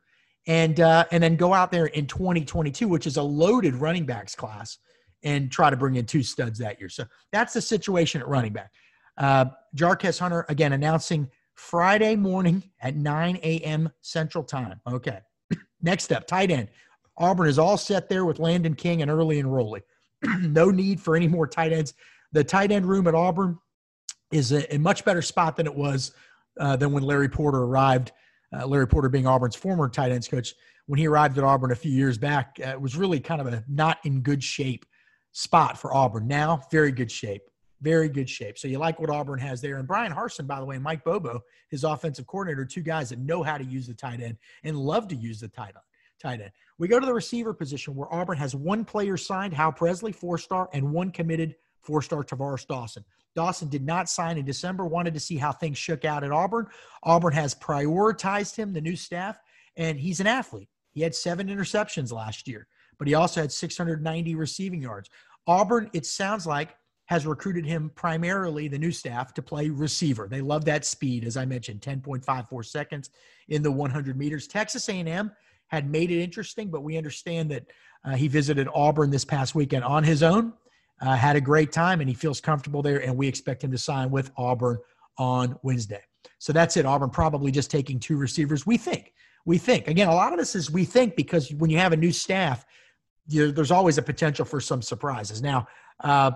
and 0.48 0.79
uh, 0.79 1.05
and 1.12 1.24
then 1.24 1.36
go 1.36 1.53
out 1.53 1.72
there 1.72 1.88
in 1.88 2.08
2022, 2.08 2.88
which 2.88 3.08
is 3.08 3.17
a 3.17 3.24
loaded 3.24 3.75
running 3.75 4.05
backs 4.05 4.36
class, 4.36 4.77
and 5.24 5.51
try 5.51 5.70
to 5.70 5.75
bring 5.75 5.96
in 5.96 6.05
two 6.05 6.24
studs 6.24 6.60
that 6.60 6.79
year. 6.79 6.89
So 6.89 7.05
that's 7.32 7.53
the 7.53 7.62
situation 7.62 8.22
at 8.22 8.27
running 8.27 8.53
back. 8.53 8.72
Uh, 9.17 9.46
Jarquez 9.75 10.20
Hunter, 10.20 10.46
again, 10.50 10.74
announcing 10.74 11.29
Friday 11.55 12.15
morning 12.15 12.63
at 12.82 12.96
9 12.96 13.39
a.m. 13.41 13.89
Central 14.01 14.44
Time. 14.44 14.79
Okay. 14.88 15.20
Next 15.82 16.12
up, 16.12 16.27
tight 16.27 16.51
end. 16.51 16.70
Auburn 17.17 17.48
is 17.48 17.58
all 17.58 17.77
set 17.77 18.10
there 18.10 18.25
with 18.25 18.39
Landen 18.39 18.75
King 18.75 19.01
and 19.01 19.10
early 19.10 19.41
enrollee. 19.41 19.82
no 20.41 20.70
need 20.70 21.00
for 21.00 21.15
any 21.15 21.27
more 21.27 21.48
tight 21.48 21.72
ends. 21.72 21.94
The 22.34 22.44
tight 22.44 22.72
end 22.72 22.86
room 22.86 23.08
at 23.08 23.15
Auburn 23.15 23.58
is 24.35 24.51
a, 24.51 24.75
a 24.75 24.77
much 24.77 25.05
better 25.05 25.21
spot 25.21 25.55
than 25.55 25.65
it 25.65 25.73
was 25.73 26.11
uh, 26.59 26.75
than 26.75 26.91
when 26.91 27.03
Larry 27.03 27.29
Porter 27.29 27.63
arrived. 27.63 28.11
Uh, 28.53 28.67
Larry 28.67 28.87
Porter 28.87 29.09
being 29.09 29.25
Auburn's 29.25 29.55
former 29.55 29.89
tight 29.89 30.11
ends 30.11 30.27
coach. 30.27 30.53
When 30.87 30.99
he 30.99 31.07
arrived 31.07 31.37
at 31.37 31.43
Auburn 31.43 31.71
a 31.71 31.75
few 31.75 31.91
years 31.91 32.17
back, 32.17 32.57
uh, 32.63 32.69
it 32.69 32.81
was 32.81 32.95
really 32.95 33.19
kind 33.19 33.41
of 33.41 33.47
a 33.47 33.63
not 33.67 33.97
in 34.03 34.21
good 34.21 34.43
shape 34.43 34.85
spot 35.31 35.77
for 35.77 35.93
Auburn. 35.93 36.27
Now, 36.27 36.61
very 36.69 36.91
good 36.91 37.11
shape. 37.11 37.41
Very 37.81 38.07
good 38.07 38.29
shape. 38.29 38.57
So 38.57 38.67
you 38.67 38.77
like 38.77 38.99
what 38.99 39.09
Auburn 39.09 39.39
has 39.39 39.61
there. 39.61 39.77
And 39.77 39.87
Bryan 39.87 40.13
Harsin, 40.13 40.47
by 40.47 40.59
the 40.59 40.65
way, 40.65 40.75
and 40.75 40.83
Mike 40.83 41.03
Bobo, 41.03 41.41
his 41.69 41.83
offensive 41.83 42.27
coordinator, 42.27 42.65
two 42.65 42.81
guys 42.81 43.09
that 43.09 43.19
know 43.19 43.43
how 43.43 43.57
to 43.57 43.63
use 43.63 43.87
the 43.87 43.93
tight 43.93 44.21
end 44.21 44.37
and 44.63 44.77
love 44.77 45.07
to 45.09 45.15
use 45.15 45.39
the 45.39 45.47
tight 45.47 45.69
end. 45.69 45.83
Tight 46.21 46.41
end. 46.41 46.51
We 46.77 46.87
go 46.87 46.99
to 46.99 47.05
the 47.05 47.13
receiver 47.13 47.53
position 47.53 47.95
where 47.95 48.13
Auburn 48.13 48.37
has 48.37 48.55
one 48.55 48.85
player 48.85 49.17
signed, 49.17 49.53
Hal 49.53 49.71
Presley, 49.71 50.11
four 50.11 50.37
star, 50.37 50.69
and 50.73 50.91
one 50.91 51.11
committed 51.11 51.55
four 51.85 52.01
star 52.01 52.23
Tavares 52.23 52.67
Dawson. 52.67 53.03
Dawson 53.35 53.69
did 53.69 53.85
not 53.85 54.09
sign 54.09 54.37
in 54.37 54.45
December, 54.45 54.85
wanted 54.85 55.13
to 55.13 55.19
see 55.19 55.35
how 55.35 55.51
things 55.51 55.77
shook 55.77 56.05
out 56.05 56.23
at 56.23 56.31
Auburn. 56.31 56.67
Auburn 57.03 57.33
has 57.33 57.53
prioritized 57.53 58.55
him, 58.55 58.73
the 58.73 58.81
new 58.81 58.95
staff, 58.95 59.39
and 59.75 59.99
he's 59.99 60.19
an 60.19 60.27
athlete. 60.27 60.69
He 60.91 61.01
had 61.01 61.13
seven 61.13 61.47
interceptions 61.47 62.13
last 62.13 62.47
year, 62.47 62.67
but 62.97 63.07
he 63.07 63.13
also 63.13 63.41
had 63.41 63.51
690 63.51 64.35
receiving 64.35 64.81
yards. 64.81 65.09
Auburn, 65.47 65.89
it 65.93 66.05
sounds 66.05 66.47
like, 66.47 66.75
has 67.07 67.27
recruited 67.27 67.65
him 67.65 67.91
primarily, 67.93 68.67
the 68.67 68.79
new 68.79 68.91
staff, 68.91 69.33
to 69.33 69.41
play 69.41 69.69
receiver. 69.69 70.27
They 70.27 70.41
love 70.41 70.65
that 70.65 70.85
speed, 70.85 71.23
as 71.25 71.37
I 71.37 71.45
mentioned, 71.45 71.81
10.54 71.81 72.65
seconds 72.65 73.11
in 73.49 73.61
the 73.61 73.71
100 73.71 74.17
meters. 74.17 74.47
Texas 74.47 74.89
A&M 74.89 75.31
had 75.67 75.89
made 75.89 76.09
it 76.09 76.21
interesting, 76.21 76.69
but 76.69 76.81
we 76.81 76.97
understand 76.97 77.51
that 77.51 77.65
uh, 78.03 78.15
he 78.15 78.27
visited 78.27 78.67
Auburn 78.73 79.11
this 79.11 79.25
past 79.25 79.53
weekend 79.53 79.83
on 79.83 80.03
his 80.03 80.23
own, 80.23 80.53
uh, 81.01 81.15
had 81.15 81.35
a 81.35 81.41
great 81.41 81.71
time, 81.71 81.99
and 81.99 82.09
he 82.09 82.15
feels 82.15 82.39
comfortable 82.39 82.81
there, 82.81 83.01
and 83.03 83.15
we 83.15 83.27
expect 83.27 83.63
him 83.63 83.71
to 83.71 83.77
sign 83.77 84.11
with 84.11 84.31
Auburn 84.37 84.77
on 85.17 85.57
Wednesday. 85.63 86.01
So 86.39 86.53
that's 86.53 86.77
it. 86.77 86.85
Auburn 86.85 87.09
probably 87.09 87.51
just 87.51 87.71
taking 87.71 87.99
two 87.99 88.17
receivers. 88.17 88.65
We 88.65 88.77
think. 88.77 89.13
We 89.45 89.57
think. 89.57 89.87
Again, 89.87 90.07
a 90.07 90.15
lot 90.15 90.33
of 90.33 90.39
this 90.39 90.55
is 90.55 90.71
we 90.71 90.85
think 90.85 91.15
because 91.15 91.53
when 91.53 91.69
you 91.69 91.77
have 91.77 91.93
a 91.93 91.97
new 91.97 92.11
staff, 92.11 92.65
you, 93.27 93.51
there's 93.51 93.71
always 93.71 93.97
a 93.97 94.01
potential 94.01 94.45
for 94.45 94.59
some 94.59 94.81
surprises. 94.81 95.41
Now, 95.41 95.67
uh, 96.03 96.31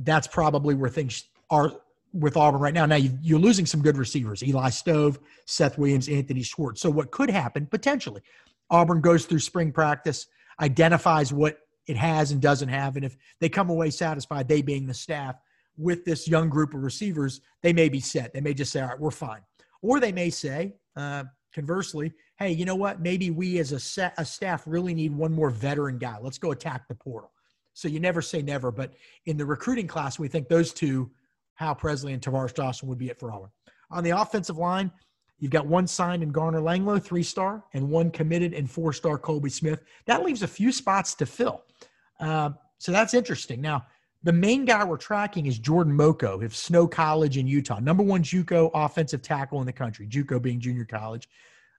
that's 0.00 0.26
probably 0.26 0.74
where 0.74 0.90
things 0.90 1.24
are 1.50 1.72
with 2.12 2.36
Auburn 2.36 2.60
right 2.60 2.74
now. 2.74 2.86
Now 2.86 2.96
you, 2.96 3.36
are 3.36 3.38
losing 3.38 3.66
some 3.66 3.82
good 3.82 3.96
receivers: 3.96 4.42
Eli 4.42 4.70
Stove, 4.70 5.18
Seth 5.46 5.78
Williams, 5.78 6.08
Anthony 6.08 6.42
Schwarz. 6.42 6.80
So 6.80 6.90
what 6.90 7.10
could 7.10 7.30
happen 7.30 7.66
potentially? 7.66 8.22
Auburn 8.70 9.00
goes 9.00 9.26
through 9.26 9.40
spring 9.40 9.72
practice, 9.72 10.26
identifies 10.60 11.32
what 11.32 11.58
it 11.90 11.96
has 11.96 12.30
and 12.30 12.40
doesn't 12.40 12.68
have, 12.68 12.96
and 12.96 13.04
if 13.04 13.16
they 13.40 13.48
come 13.48 13.68
away 13.68 13.90
satisfied, 13.90 14.46
they 14.46 14.62
being 14.62 14.86
the 14.86 14.94
staff 14.94 15.36
with 15.76 16.04
this 16.04 16.28
young 16.28 16.48
group 16.48 16.72
of 16.72 16.82
receivers, 16.82 17.40
they 17.62 17.72
may 17.72 17.88
be 17.88 18.00
set. 18.00 18.32
They 18.32 18.40
may 18.40 18.54
just 18.54 18.70
say, 18.72 18.80
"All 18.80 18.88
right, 18.88 19.00
we're 19.00 19.10
fine," 19.10 19.42
or 19.82 19.98
they 19.98 20.12
may 20.12 20.30
say, 20.30 20.76
uh, 20.94 21.24
conversely, 21.52 22.12
"Hey, 22.38 22.52
you 22.52 22.64
know 22.64 22.76
what? 22.76 23.00
Maybe 23.00 23.30
we 23.30 23.58
as 23.58 23.72
a, 23.72 23.80
set, 23.80 24.14
a 24.18 24.24
staff 24.24 24.62
really 24.66 24.94
need 24.94 25.12
one 25.12 25.32
more 25.32 25.50
veteran 25.50 25.98
guy. 25.98 26.18
Let's 26.20 26.38
go 26.38 26.52
attack 26.52 26.86
the 26.86 26.94
portal." 26.94 27.32
So 27.74 27.88
you 27.88 27.98
never 27.98 28.22
say 28.22 28.40
never, 28.40 28.70
but 28.70 28.94
in 29.26 29.36
the 29.36 29.46
recruiting 29.46 29.88
class, 29.88 30.18
we 30.18 30.28
think 30.28 30.48
those 30.48 30.72
two, 30.72 31.10
Hal 31.54 31.74
Presley 31.74 32.12
and 32.12 32.22
Tavares 32.22 32.54
Dawson, 32.54 32.88
would 32.88 32.98
be 32.98 33.10
it 33.10 33.18
for 33.18 33.32
Auburn. 33.32 33.50
On 33.90 34.04
the 34.04 34.10
offensive 34.10 34.58
line, 34.58 34.92
you've 35.40 35.50
got 35.50 35.66
one 35.66 35.86
signed 35.86 36.22
in 36.22 36.30
Garner 36.30 36.60
Langlo, 36.60 37.02
three 37.02 37.22
star, 37.22 37.64
and 37.74 37.88
one 37.88 38.10
committed 38.10 38.54
and 38.54 38.70
four 38.70 38.92
star 38.92 39.18
Colby 39.18 39.50
Smith. 39.50 39.82
That 40.06 40.22
leaves 40.22 40.42
a 40.42 40.48
few 40.48 40.70
spots 40.70 41.14
to 41.16 41.26
fill. 41.26 41.64
Uh, 42.20 42.50
so 42.78 42.92
that's 42.92 43.14
interesting. 43.14 43.60
Now, 43.60 43.86
the 44.22 44.32
main 44.32 44.66
guy 44.66 44.84
we're 44.84 44.98
tracking 44.98 45.46
is 45.46 45.58
Jordan 45.58 45.96
Moko 45.96 46.44
of 46.44 46.54
Snow 46.54 46.86
College 46.86 47.38
in 47.38 47.46
Utah, 47.46 47.80
number 47.80 48.02
one 48.02 48.22
JUCO 48.22 48.70
offensive 48.74 49.22
tackle 49.22 49.60
in 49.60 49.66
the 49.66 49.72
country. 49.72 50.06
JUCO 50.06 50.40
being 50.40 50.60
junior 50.60 50.84
college. 50.84 51.28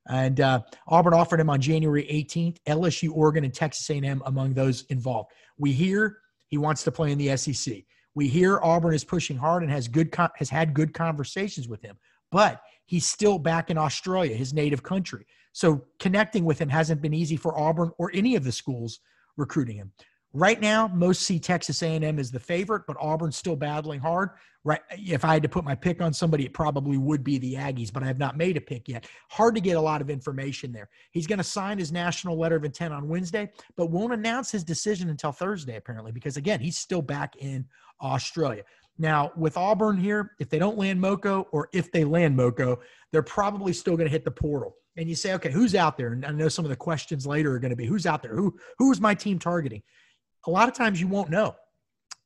And 0.09 0.41
uh, 0.41 0.61
Auburn 0.87 1.13
offered 1.13 1.39
him 1.39 1.49
on 1.51 1.61
January 1.61 2.03
18th. 2.11 2.57
LSU, 2.67 3.11
Oregon, 3.13 3.43
and 3.43 3.53
Texas 3.53 3.87
A&M 3.91 4.23
among 4.25 4.53
those 4.53 4.83
involved. 4.89 5.31
We 5.59 5.71
hear 5.71 6.17
he 6.47 6.57
wants 6.57 6.83
to 6.83 6.91
play 6.91 7.11
in 7.11 7.17
the 7.17 7.37
SEC. 7.37 7.83
We 8.15 8.27
hear 8.27 8.59
Auburn 8.61 8.93
is 8.93 9.03
pushing 9.03 9.37
hard 9.37 9.63
and 9.63 9.71
has 9.71 9.87
good 9.87 10.13
has 10.35 10.49
had 10.49 10.73
good 10.73 10.93
conversations 10.93 11.69
with 11.69 11.81
him, 11.81 11.97
but 12.31 12.61
he's 12.91 13.07
still 13.07 13.39
back 13.39 13.69
in 13.69 13.77
Australia, 13.77 14.35
his 14.35 14.53
native 14.53 14.83
country. 14.83 15.25
So 15.53 15.81
connecting 15.99 16.43
with 16.43 16.59
him 16.59 16.67
hasn't 16.67 17.01
been 17.01 17.13
easy 17.13 17.37
for 17.37 17.57
Auburn 17.57 17.89
or 17.97 18.11
any 18.13 18.35
of 18.35 18.43
the 18.43 18.51
schools 18.51 18.99
recruiting 19.37 19.77
him. 19.77 19.93
Right 20.33 20.59
now, 20.59 20.89
most 20.89 21.21
see 21.21 21.39
Texas 21.39 21.81
A&M 21.83 22.19
as 22.19 22.31
the 22.31 22.39
favorite, 22.39 22.83
but 22.87 22.97
Auburn's 22.99 23.37
still 23.37 23.55
battling 23.55 24.01
hard. 24.01 24.31
Right, 24.65 24.81
if 24.91 25.23
I 25.23 25.33
had 25.33 25.43
to 25.43 25.49
put 25.49 25.63
my 25.63 25.73
pick 25.73 26.01
on 26.01 26.13
somebody, 26.13 26.45
it 26.45 26.53
probably 26.53 26.97
would 26.97 27.23
be 27.23 27.37
the 27.37 27.55
Aggies, 27.55 27.91
but 27.93 28.03
I 28.03 28.07
have 28.07 28.19
not 28.19 28.37
made 28.37 28.57
a 28.57 28.61
pick 28.61 28.89
yet. 28.89 29.07
Hard 29.29 29.55
to 29.55 29.61
get 29.61 29.77
a 29.77 29.81
lot 29.81 30.01
of 30.01 30.09
information 30.09 30.73
there. 30.73 30.89
He's 31.11 31.25
going 31.27 31.39
to 31.39 31.43
sign 31.45 31.79
his 31.79 31.93
national 31.93 32.37
letter 32.37 32.57
of 32.57 32.65
intent 32.65 32.93
on 32.93 33.07
Wednesday, 33.07 33.49
but 33.77 33.89
won't 33.89 34.13
announce 34.13 34.51
his 34.51 34.65
decision 34.65 35.09
until 35.09 35.31
Thursday, 35.31 35.77
apparently, 35.77 36.11
because 36.11 36.35
again, 36.35 36.59
he's 36.59 36.77
still 36.77 37.01
back 37.01 37.37
in 37.37 37.65
Australia. 38.01 38.63
Now, 38.97 39.31
with 39.35 39.57
Auburn 39.57 39.97
here, 39.97 40.31
if 40.39 40.49
they 40.49 40.59
don't 40.59 40.77
land 40.77 41.01
Moko 41.01 41.45
or 41.51 41.69
if 41.73 41.91
they 41.91 42.03
land 42.03 42.37
Moko, 42.37 42.79
they're 43.11 43.23
probably 43.23 43.73
still 43.73 43.97
going 43.97 44.07
to 44.07 44.11
hit 44.11 44.25
the 44.25 44.31
portal. 44.31 44.75
And 44.97 45.07
you 45.07 45.15
say, 45.15 45.33
okay, 45.33 45.51
who's 45.51 45.73
out 45.73 45.97
there? 45.97 46.13
And 46.13 46.25
I 46.25 46.31
know 46.31 46.49
some 46.49 46.65
of 46.65 46.69
the 46.69 46.75
questions 46.75 47.25
later 47.25 47.53
are 47.53 47.59
going 47.59 47.71
to 47.71 47.75
be 47.75 47.85
who's 47.85 48.05
out 48.05 48.21
there? 48.21 48.35
Who 48.35 48.57
who's 48.77 48.99
my 48.99 49.15
team 49.15 49.39
targeting? 49.39 49.81
a 50.47 50.51
lot 50.51 50.67
of 50.67 50.75
times 50.75 50.99
you 50.99 51.07
won't 51.07 51.29
know 51.29 51.55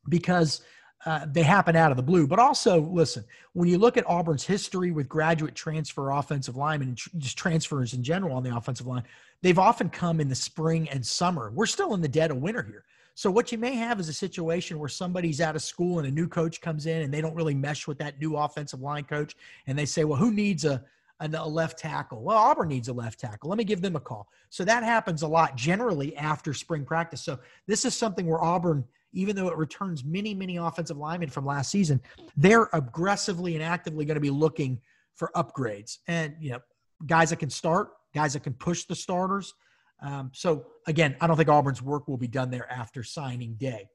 because 0.07 0.61
uh, 1.05 1.25
they 1.31 1.43
happen 1.43 1.75
out 1.75 1.91
of 1.91 1.97
the 1.97 2.03
blue. 2.03 2.25
But 2.25 2.39
also, 2.39 2.81
listen, 2.81 3.23
when 3.53 3.69
you 3.69 3.77
look 3.77 3.97
at 3.97 4.07
Auburn's 4.07 4.43
history 4.43 4.91
with 4.91 5.07
graduate 5.07 5.53
transfer 5.53 6.11
offensive 6.11 6.55
linemen 6.55 6.89
and 6.89 6.97
tr- 6.97 7.09
just 7.17 7.37
transfers 7.37 7.93
in 7.93 8.03
general 8.03 8.35
on 8.35 8.43
the 8.43 8.55
offensive 8.55 8.87
line, 8.87 9.03
they've 9.41 9.59
often 9.59 9.89
come 9.89 10.19
in 10.19 10.29
the 10.29 10.35
spring 10.35 10.89
and 10.89 11.05
summer. 11.05 11.51
We're 11.51 11.65
still 11.67 11.93
in 11.93 12.01
the 12.01 12.07
dead 12.07 12.31
of 12.31 12.37
winter 12.37 12.63
here. 12.63 12.85
So 13.15 13.31
what 13.31 13.51
you 13.51 13.57
may 13.57 13.75
have 13.75 13.99
is 13.99 14.09
a 14.09 14.13
situation 14.13 14.77
where 14.77 14.89
somebody's 14.89 15.41
out 15.41 15.55
of 15.55 15.63
school 15.63 15.99
and 15.99 16.07
a 16.07 16.11
new 16.11 16.27
coach 16.27 16.61
comes 16.61 16.85
in 16.85 17.01
and 17.01 17.13
they 17.13 17.21
don't 17.21 17.33
really 17.33 17.55
mesh 17.55 17.87
with 17.87 17.97
that 17.99 18.19
new 18.19 18.35
offensive 18.35 18.81
line 18.81 19.05
coach 19.05 19.35
and 19.67 19.77
they 19.77 19.85
say, 19.85 20.03
"Well, 20.03 20.17
who 20.17 20.31
needs 20.31 20.65
a 20.65 20.83
a 21.19 21.47
left 21.47 21.79
tackle. 21.79 22.21
Well, 22.21 22.37
Auburn 22.37 22.67
needs 22.67 22.87
a 22.87 22.93
left 22.93 23.19
tackle. 23.19 23.49
Let 23.49 23.57
me 23.57 23.63
give 23.63 23.81
them 23.81 23.95
a 23.95 23.99
call. 23.99 24.27
So 24.49 24.65
that 24.65 24.83
happens 24.83 25.21
a 25.21 25.27
lot 25.27 25.55
generally 25.55 26.15
after 26.17 26.53
spring 26.53 26.83
practice. 26.83 27.21
So 27.21 27.39
this 27.67 27.85
is 27.85 27.95
something 27.95 28.25
where 28.25 28.43
Auburn, 28.43 28.83
even 29.13 29.35
though 29.35 29.47
it 29.47 29.57
returns 29.57 30.03
many, 30.03 30.33
many 30.33 30.57
offensive 30.57 30.97
linemen 30.97 31.29
from 31.29 31.45
last 31.45 31.71
season, 31.71 32.01
they're 32.35 32.69
aggressively 32.73 33.55
and 33.55 33.63
actively 33.63 34.05
going 34.05 34.15
to 34.15 34.21
be 34.21 34.29
looking 34.29 34.81
for 35.13 35.31
upgrades 35.35 35.99
and, 36.07 36.35
you 36.39 36.51
know, 36.51 36.59
guys 37.05 37.29
that 37.29 37.39
can 37.39 37.49
start, 37.49 37.91
guys 38.13 38.33
that 38.33 38.43
can 38.43 38.53
push 38.53 38.83
the 38.83 38.95
starters. 38.95 39.53
Um, 40.01 40.31
so 40.33 40.67
again, 40.87 41.15
I 41.21 41.27
don't 41.27 41.37
think 41.37 41.49
Auburn's 41.49 41.81
work 41.81 42.07
will 42.07 42.17
be 42.17 42.27
done 42.27 42.51
there 42.51 42.71
after 42.71 43.03
signing 43.03 43.55
day. 43.55 43.89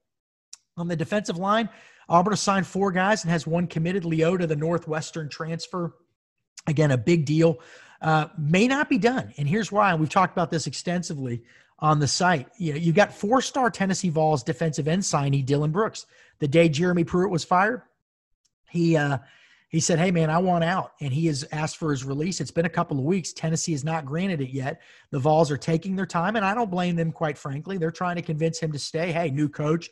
On 0.76 0.88
the 0.88 0.96
defensive 0.96 1.36
line, 1.36 1.68
Auburn 2.08 2.32
assigned 2.32 2.66
four 2.66 2.90
guys 2.90 3.22
and 3.22 3.30
has 3.30 3.46
one 3.46 3.66
committed. 3.66 4.04
Leota, 4.04 4.48
the 4.48 4.56
Northwestern 4.56 5.28
transfer, 5.28 5.94
Again, 6.66 6.90
a 6.90 6.98
big 6.98 7.24
deal. 7.24 7.58
Uh, 8.00 8.28
may 8.38 8.66
not 8.66 8.88
be 8.88 8.98
done. 8.98 9.32
And 9.36 9.48
here's 9.48 9.70
why. 9.70 9.94
We've 9.94 10.08
talked 10.08 10.32
about 10.32 10.50
this 10.50 10.66
extensively 10.66 11.42
on 11.78 11.98
the 11.98 12.08
site. 12.08 12.48
You 12.58 12.72
know, 12.72 12.78
you 12.78 12.92
got 12.92 13.14
four-star 13.14 13.70
Tennessee 13.70 14.10
Vols 14.10 14.42
defensive 14.42 14.88
end 14.88 15.02
signee 15.02 15.44
Dylan 15.44 15.72
Brooks. 15.72 16.06
The 16.38 16.48
day 16.48 16.68
Jeremy 16.68 17.04
Pruitt 17.04 17.30
was 17.30 17.44
fired, 17.44 17.82
he 18.70 18.96
uh, 18.96 19.18
he 19.70 19.80
said, 19.80 19.98
"Hey 19.98 20.10
man, 20.10 20.30
I 20.30 20.38
want 20.38 20.64
out," 20.64 20.92
and 21.00 21.12
he 21.12 21.26
has 21.26 21.46
asked 21.52 21.76
for 21.76 21.90
his 21.90 22.04
release. 22.04 22.40
It's 22.40 22.50
been 22.50 22.66
a 22.66 22.70
couple 22.70 22.98
of 22.98 23.04
weeks. 23.04 23.32
Tennessee 23.32 23.72
has 23.72 23.84
not 23.84 24.04
granted 24.04 24.40
it 24.40 24.50
yet. 24.50 24.82
The 25.10 25.18
Vols 25.18 25.50
are 25.50 25.56
taking 25.56 25.96
their 25.96 26.06
time, 26.06 26.36
and 26.36 26.44
I 26.44 26.54
don't 26.54 26.70
blame 26.70 26.96
them. 26.96 27.12
Quite 27.12 27.38
frankly, 27.38 27.78
they're 27.78 27.90
trying 27.90 28.16
to 28.16 28.22
convince 28.22 28.58
him 28.58 28.72
to 28.72 28.78
stay. 28.78 29.12
Hey, 29.12 29.30
new 29.30 29.48
coach, 29.48 29.88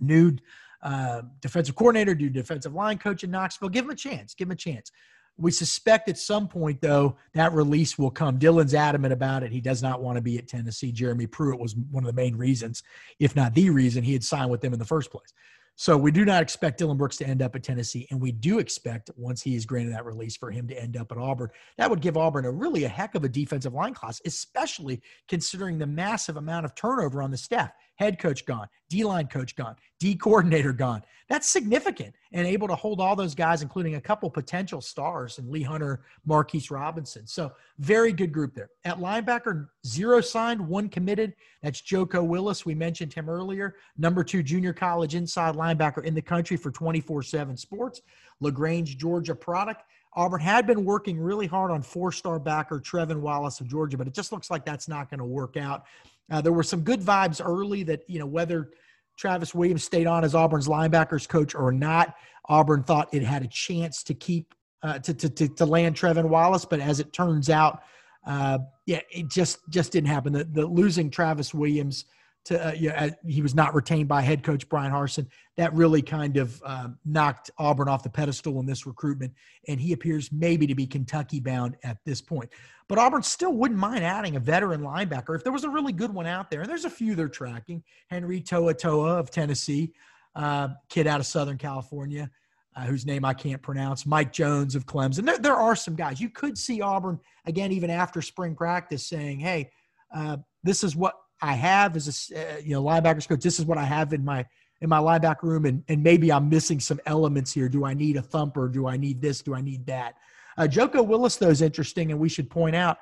new 0.00 0.36
uh, 0.82 1.22
defensive 1.40 1.74
coordinator, 1.74 2.14
new 2.14 2.30
defensive 2.30 2.72
line 2.72 2.98
coach 2.98 3.24
in 3.24 3.30
Knoxville. 3.30 3.68
Give 3.68 3.84
him 3.84 3.90
a 3.90 3.96
chance. 3.96 4.32
Give 4.32 4.46
him 4.46 4.52
a 4.52 4.56
chance. 4.56 4.92
We 5.36 5.50
suspect 5.50 6.08
at 6.08 6.16
some 6.16 6.46
point, 6.46 6.80
though, 6.80 7.16
that 7.32 7.52
release 7.52 7.98
will 7.98 8.10
come. 8.10 8.38
Dylan's 8.38 8.74
adamant 8.74 9.12
about 9.12 9.42
it. 9.42 9.50
He 9.50 9.60
does 9.60 9.82
not 9.82 10.00
want 10.00 10.16
to 10.16 10.22
be 10.22 10.38
at 10.38 10.46
Tennessee. 10.46 10.92
Jeremy 10.92 11.26
Pruitt 11.26 11.58
was 11.58 11.74
one 11.74 12.04
of 12.04 12.06
the 12.06 12.14
main 12.14 12.36
reasons, 12.36 12.84
if 13.18 13.34
not 13.34 13.54
the 13.54 13.70
reason, 13.70 14.04
he 14.04 14.12
had 14.12 14.22
signed 14.22 14.52
with 14.52 14.60
them 14.60 14.72
in 14.72 14.78
the 14.78 14.84
first 14.84 15.10
place. 15.10 15.32
So 15.76 15.96
we 15.96 16.12
do 16.12 16.24
not 16.24 16.40
expect 16.40 16.80
Dylan 16.80 16.96
Brooks 16.96 17.16
to 17.16 17.26
end 17.26 17.42
up 17.42 17.56
at 17.56 17.64
Tennessee, 17.64 18.06
and 18.10 18.20
we 18.20 18.30
do 18.30 18.60
expect 18.60 19.10
once 19.16 19.42
he 19.42 19.56
is 19.56 19.66
granted 19.66 19.92
that 19.92 20.04
release 20.04 20.36
for 20.36 20.52
him 20.52 20.68
to 20.68 20.80
end 20.80 20.96
up 20.96 21.10
at 21.10 21.18
Auburn. 21.18 21.50
That 21.78 21.90
would 21.90 22.00
give 22.00 22.16
Auburn 22.16 22.44
a 22.44 22.50
really 22.50 22.84
a 22.84 22.88
heck 22.88 23.16
of 23.16 23.24
a 23.24 23.28
defensive 23.28 23.74
line 23.74 23.92
class, 23.92 24.22
especially 24.24 25.02
considering 25.26 25.78
the 25.78 25.86
massive 25.86 26.36
amount 26.36 26.64
of 26.64 26.76
turnover 26.76 27.22
on 27.22 27.32
the 27.32 27.36
staff. 27.36 27.72
Head 27.96 28.18
coach 28.18 28.44
gone, 28.46 28.68
D 28.88 29.04
line 29.04 29.26
coach 29.26 29.56
gone, 29.56 29.76
D 29.98 30.14
coordinator 30.14 30.72
gone. 30.72 31.02
That's 31.28 31.48
significant 31.48 32.14
and 32.32 32.46
able 32.46 32.68
to 32.68 32.74
hold 32.74 33.00
all 33.00 33.16
those 33.16 33.34
guys, 33.34 33.62
including 33.62 33.94
a 33.94 34.00
couple 34.00 34.28
potential 34.28 34.80
stars 34.80 35.38
and 35.38 35.48
Lee 35.48 35.62
Hunter, 35.62 36.04
Marquise 36.26 36.70
Robinson. 36.70 37.26
So 37.26 37.52
very 37.78 38.12
good 38.12 38.30
group 38.30 38.54
there. 38.54 38.68
At 38.84 38.98
linebacker, 38.98 39.68
zero 39.86 40.20
signed, 40.20 40.60
one 40.60 40.88
committed. 40.88 41.34
That's 41.62 41.80
Joko 41.80 42.22
Willis. 42.22 42.66
We 42.66 42.74
mentioned 42.74 43.14
him 43.14 43.30
earlier. 43.30 43.76
Number 43.96 44.22
two 44.22 44.42
junior 44.42 44.74
college 44.74 45.14
inside 45.14 45.54
linebacker 45.54 46.04
in 46.04 46.14
the 46.14 46.22
country 46.22 46.56
for 46.58 46.70
24 46.70 47.22
7 47.22 47.56
sports. 47.56 48.02
LaGrange, 48.40 48.98
Georgia 48.98 49.34
product. 49.34 49.82
Auburn 50.16 50.40
had 50.40 50.66
been 50.66 50.84
working 50.84 51.18
really 51.18 51.46
hard 51.46 51.70
on 51.70 51.82
four 51.82 52.12
star 52.12 52.38
backer 52.38 52.78
Trevin 52.78 53.20
Wallace 53.20 53.60
of 53.60 53.68
Georgia, 53.68 53.96
but 53.96 54.06
it 54.06 54.14
just 54.14 54.30
looks 54.30 54.50
like 54.50 54.64
that's 54.64 54.88
not 54.88 55.10
going 55.10 55.18
to 55.18 55.24
work 55.24 55.56
out. 55.56 55.84
Uh, 56.30 56.40
there 56.40 56.52
were 56.52 56.62
some 56.62 56.80
good 56.80 57.00
vibes 57.00 57.40
early 57.44 57.82
that, 57.82 58.02
you 58.08 58.18
know, 58.18 58.26
whether 58.26 58.70
Travis 59.16 59.54
Williams 59.54 59.84
stayed 59.84 60.06
on 60.06 60.24
as 60.24 60.34
Auburn's 60.34 60.68
linebackers 60.68 61.28
coach 61.28 61.54
or 61.54 61.70
not, 61.70 62.14
Auburn 62.48 62.82
thought 62.82 63.12
it 63.12 63.22
had 63.22 63.42
a 63.42 63.48
chance 63.48 64.02
to 64.04 64.14
keep, 64.14 64.54
uh, 64.82 64.98
to, 64.98 65.14
to, 65.14 65.28
to, 65.28 65.48
to, 65.48 65.66
land 65.66 65.96
Trevin 65.96 66.28
Wallace. 66.28 66.64
But 66.64 66.80
as 66.80 67.00
it 67.00 67.12
turns 67.12 67.48
out, 67.48 67.82
uh, 68.26 68.58
yeah, 68.86 69.00
it 69.10 69.28
just, 69.30 69.58
just 69.68 69.92
didn't 69.92 70.08
happen. 70.08 70.32
The, 70.32 70.44
the 70.44 70.66
losing 70.66 71.10
Travis 71.10 71.54
Williams 71.54 72.06
to 72.44 73.02
uh, 73.02 73.10
he 73.26 73.42
was 73.42 73.54
not 73.54 73.74
retained 73.74 74.08
by 74.08 74.20
head 74.20 74.42
coach 74.42 74.68
Bryan 74.68 74.92
Harsin. 74.92 75.26
That 75.56 75.72
really 75.74 76.02
kind 76.02 76.36
of 76.36 76.60
um, 76.64 76.98
knocked 77.04 77.50
Auburn 77.58 77.88
off 77.88 78.02
the 78.02 78.10
pedestal 78.10 78.60
in 78.60 78.66
this 78.66 78.86
recruitment, 78.86 79.32
and 79.66 79.80
he 79.80 79.92
appears 79.92 80.30
maybe 80.30 80.66
to 80.66 80.74
be 80.74 80.86
Kentucky 80.86 81.40
bound 81.40 81.76
at 81.84 81.98
this 82.04 82.20
point. 82.20 82.50
But 82.88 82.98
Auburn 82.98 83.22
still 83.22 83.54
wouldn't 83.54 83.80
mind 83.80 84.04
adding 84.04 84.36
a 84.36 84.40
veteran 84.40 84.82
linebacker 84.82 85.34
if 85.34 85.42
there 85.42 85.52
was 85.52 85.64
a 85.64 85.70
really 85.70 85.92
good 85.92 86.12
one 86.12 86.26
out 86.26 86.50
there. 86.50 86.60
And 86.60 86.68
there's 86.68 86.84
a 86.84 86.90
few 86.90 87.14
they're 87.14 87.28
tracking: 87.28 87.82
Henry 88.08 88.40
To'oTo'o 88.40 89.18
of 89.18 89.30
Tennessee, 89.30 89.94
uh, 90.34 90.68
kid 90.88 91.06
out 91.06 91.20
of 91.20 91.26
Southern 91.26 91.58
California. 91.58 92.30
Uh, 92.76 92.80
whose 92.86 93.06
name 93.06 93.24
I 93.24 93.34
can't 93.34 93.62
pronounce, 93.62 94.04
Mike 94.04 94.32
Jones 94.32 94.74
of 94.74 94.84
Clemson. 94.84 95.24
There, 95.24 95.38
there 95.38 95.54
are 95.54 95.76
some 95.76 95.94
guys. 95.94 96.20
You 96.20 96.28
could 96.28 96.58
see 96.58 96.80
Auburn, 96.80 97.20
again, 97.46 97.70
even 97.70 97.88
after 97.88 98.20
spring 98.20 98.56
practice, 98.56 99.06
saying, 99.06 99.38
hey, 99.38 99.70
uh, 100.12 100.38
this 100.64 100.82
is 100.82 100.96
what 100.96 101.14
I 101.42 101.54
have 101.54 101.96
as 101.96 102.30
a 102.32 102.38
uh, 102.38 102.58
you 102.58 102.70
know 102.70 102.82
linebackers 102.82 103.28
coach. 103.28 103.40
This 103.40 103.58
is 103.58 103.66
what 103.66 103.78
I 103.78 103.84
have 103.84 104.12
in 104.12 104.24
my 104.24 104.46
in 104.80 104.88
my 104.88 104.98
linebacker 104.98 105.42
room, 105.42 105.64
and 105.64 105.82
and 105.88 106.02
maybe 106.02 106.32
I'm 106.32 106.48
missing 106.48 106.80
some 106.80 107.00
elements 107.06 107.52
here. 107.52 107.68
Do 107.68 107.84
I 107.84 107.94
need 107.94 108.16
a 108.16 108.22
thumper? 108.22 108.68
Do 108.68 108.86
I 108.86 108.96
need 108.96 109.20
this? 109.20 109.42
Do 109.42 109.54
I 109.54 109.60
need 109.60 109.86
that? 109.86 110.14
Uh, 110.56 110.66
Joko 110.66 111.02
Willis 111.02 111.36
though 111.36 111.50
is 111.50 111.62
interesting, 111.62 112.10
and 112.10 112.20
we 112.20 112.28
should 112.28 112.48
point 112.48 112.76
out 112.76 112.98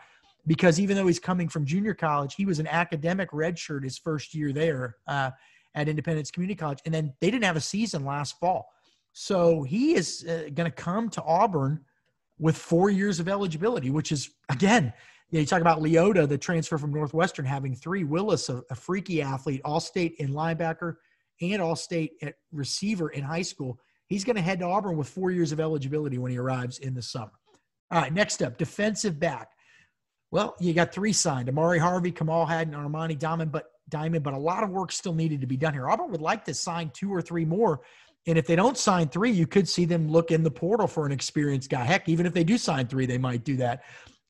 because 0.47 0.81
even 0.81 0.97
though 0.97 1.07
he's 1.07 1.21
coming 1.21 1.49
from 1.49 1.65
junior 1.65 1.95
college, 1.95 2.35
he 2.35 2.47
was 2.47 2.59
an 2.59 2.67
academic 2.67 3.31
redshirt 3.31 3.85
his 3.85 3.99
first 3.99 4.35
year 4.35 4.53
there 4.53 4.97
uh, 5.07 5.31
at 5.75 5.89
Independence 5.89 6.31
Community 6.31 6.57
College, 6.57 6.81
and 6.85 6.95
then 6.95 7.13
they 7.21 7.31
didn't 7.31 7.45
have 7.45 7.57
a 7.57 7.61
season 7.61 8.05
last 8.05 8.39
fall. 8.41 8.73
So 9.13 9.63
he 9.63 9.95
is 9.95 10.27
uh, 10.27 10.49
going 10.55 10.71
to 10.71 10.75
come 10.75 11.09
to 11.11 11.23
Auburn 11.23 11.85
with 12.39 12.57
four 12.57 12.91
years 12.91 13.21
of 13.21 13.29
eligibility, 13.29 13.91
which 13.91 14.11
is 14.11 14.31
again 14.49 14.93
you, 15.41 15.47
talk 15.47 15.63
about 15.63 15.81
Leota, 15.81 16.29
the 16.29 16.39
transfer 16.39 16.79
from 16.79 16.93
Northwestern, 16.93 17.45
having 17.45 17.75
three. 17.75 18.05
Willis, 18.05 18.49
a, 18.49 18.63
a 18.71 18.75
freaky 18.75 19.23
athlete, 19.23 19.63
all 19.65 19.81
state 19.81 20.15
in 20.19 20.31
linebacker 20.33 20.97
and 21.41 21.61
all 21.61 21.75
state 21.75 22.13
at 22.23 22.35
receiver 22.53 23.09
in 23.09 23.23
high 23.23 23.43
school. 23.43 23.81
He's 24.07 24.25
going 24.25 24.37
to 24.37 24.43
head 24.43 24.59
to 24.59 24.67
Auburn 24.67 24.97
with 24.97 25.09
four 25.09 25.31
years 25.31 25.51
of 25.51 25.59
eligibility 25.59 26.19
when 26.19 26.31
he 26.31 26.39
arrives 26.39 26.79
in 26.79 26.95
the 26.95 27.03
summer. 27.03 27.33
All 27.91 28.01
right, 28.01 28.13
next 28.13 28.43
up, 28.43 28.59
defensive 28.59 29.19
back. 29.19 29.49
Well, 30.31 30.55
you 30.61 30.75
got 30.75 30.93
three 30.93 31.13
signed: 31.13 31.49
Amari 31.49 31.79
Harvey, 31.79 32.13
Kamal 32.13 32.47
Hadden, 32.47 32.75
Armani 32.75 33.19
Diamond, 33.19 33.53
but 33.53 33.71
Diamond. 33.89 34.23
But 34.25 34.35
a 34.35 34.39
lot 34.39 34.63
of 34.63 34.71
work 34.71 34.93
still 34.93 35.15
needed 35.15 35.41
to 35.41 35.47
be 35.47 35.57
done 35.57 35.73
here. 35.73 35.91
Auburn 35.91 36.11
would 36.11 36.23
like 36.23 36.45
to 36.47 36.55
sign 36.55 36.91
two 36.95 37.13
or 37.13 37.23
three 37.23 37.45
more. 37.45 37.81
And 38.27 38.39
if 38.39 38.47
they 38.47 38.55
don't 38.55 38.79
sign 38.79 39.09
three, 39.09 39.31
you 39.31 39.47
could 39.47 39.69
see 39.69 39.85
them 39.85 40.09
look 40.09 40.31
in 40.31 40.43
the 40.43 40.51
portal 40.51 40.87
for 40.87 41.05
an 41.05 41.13
experienced 41.13 41.71
guy. 41.71 41.85
Heck, 41.85 42.09
even 42.09 42.25
if 42.25 42.33
they 42.33 42.45
do 42.45 42.57
sign 42.57 42.87
three, 42.87 43.05
they 43.05 43.19
might 43.19 43.45
do 43.45 43.57
that. 43.57 43.83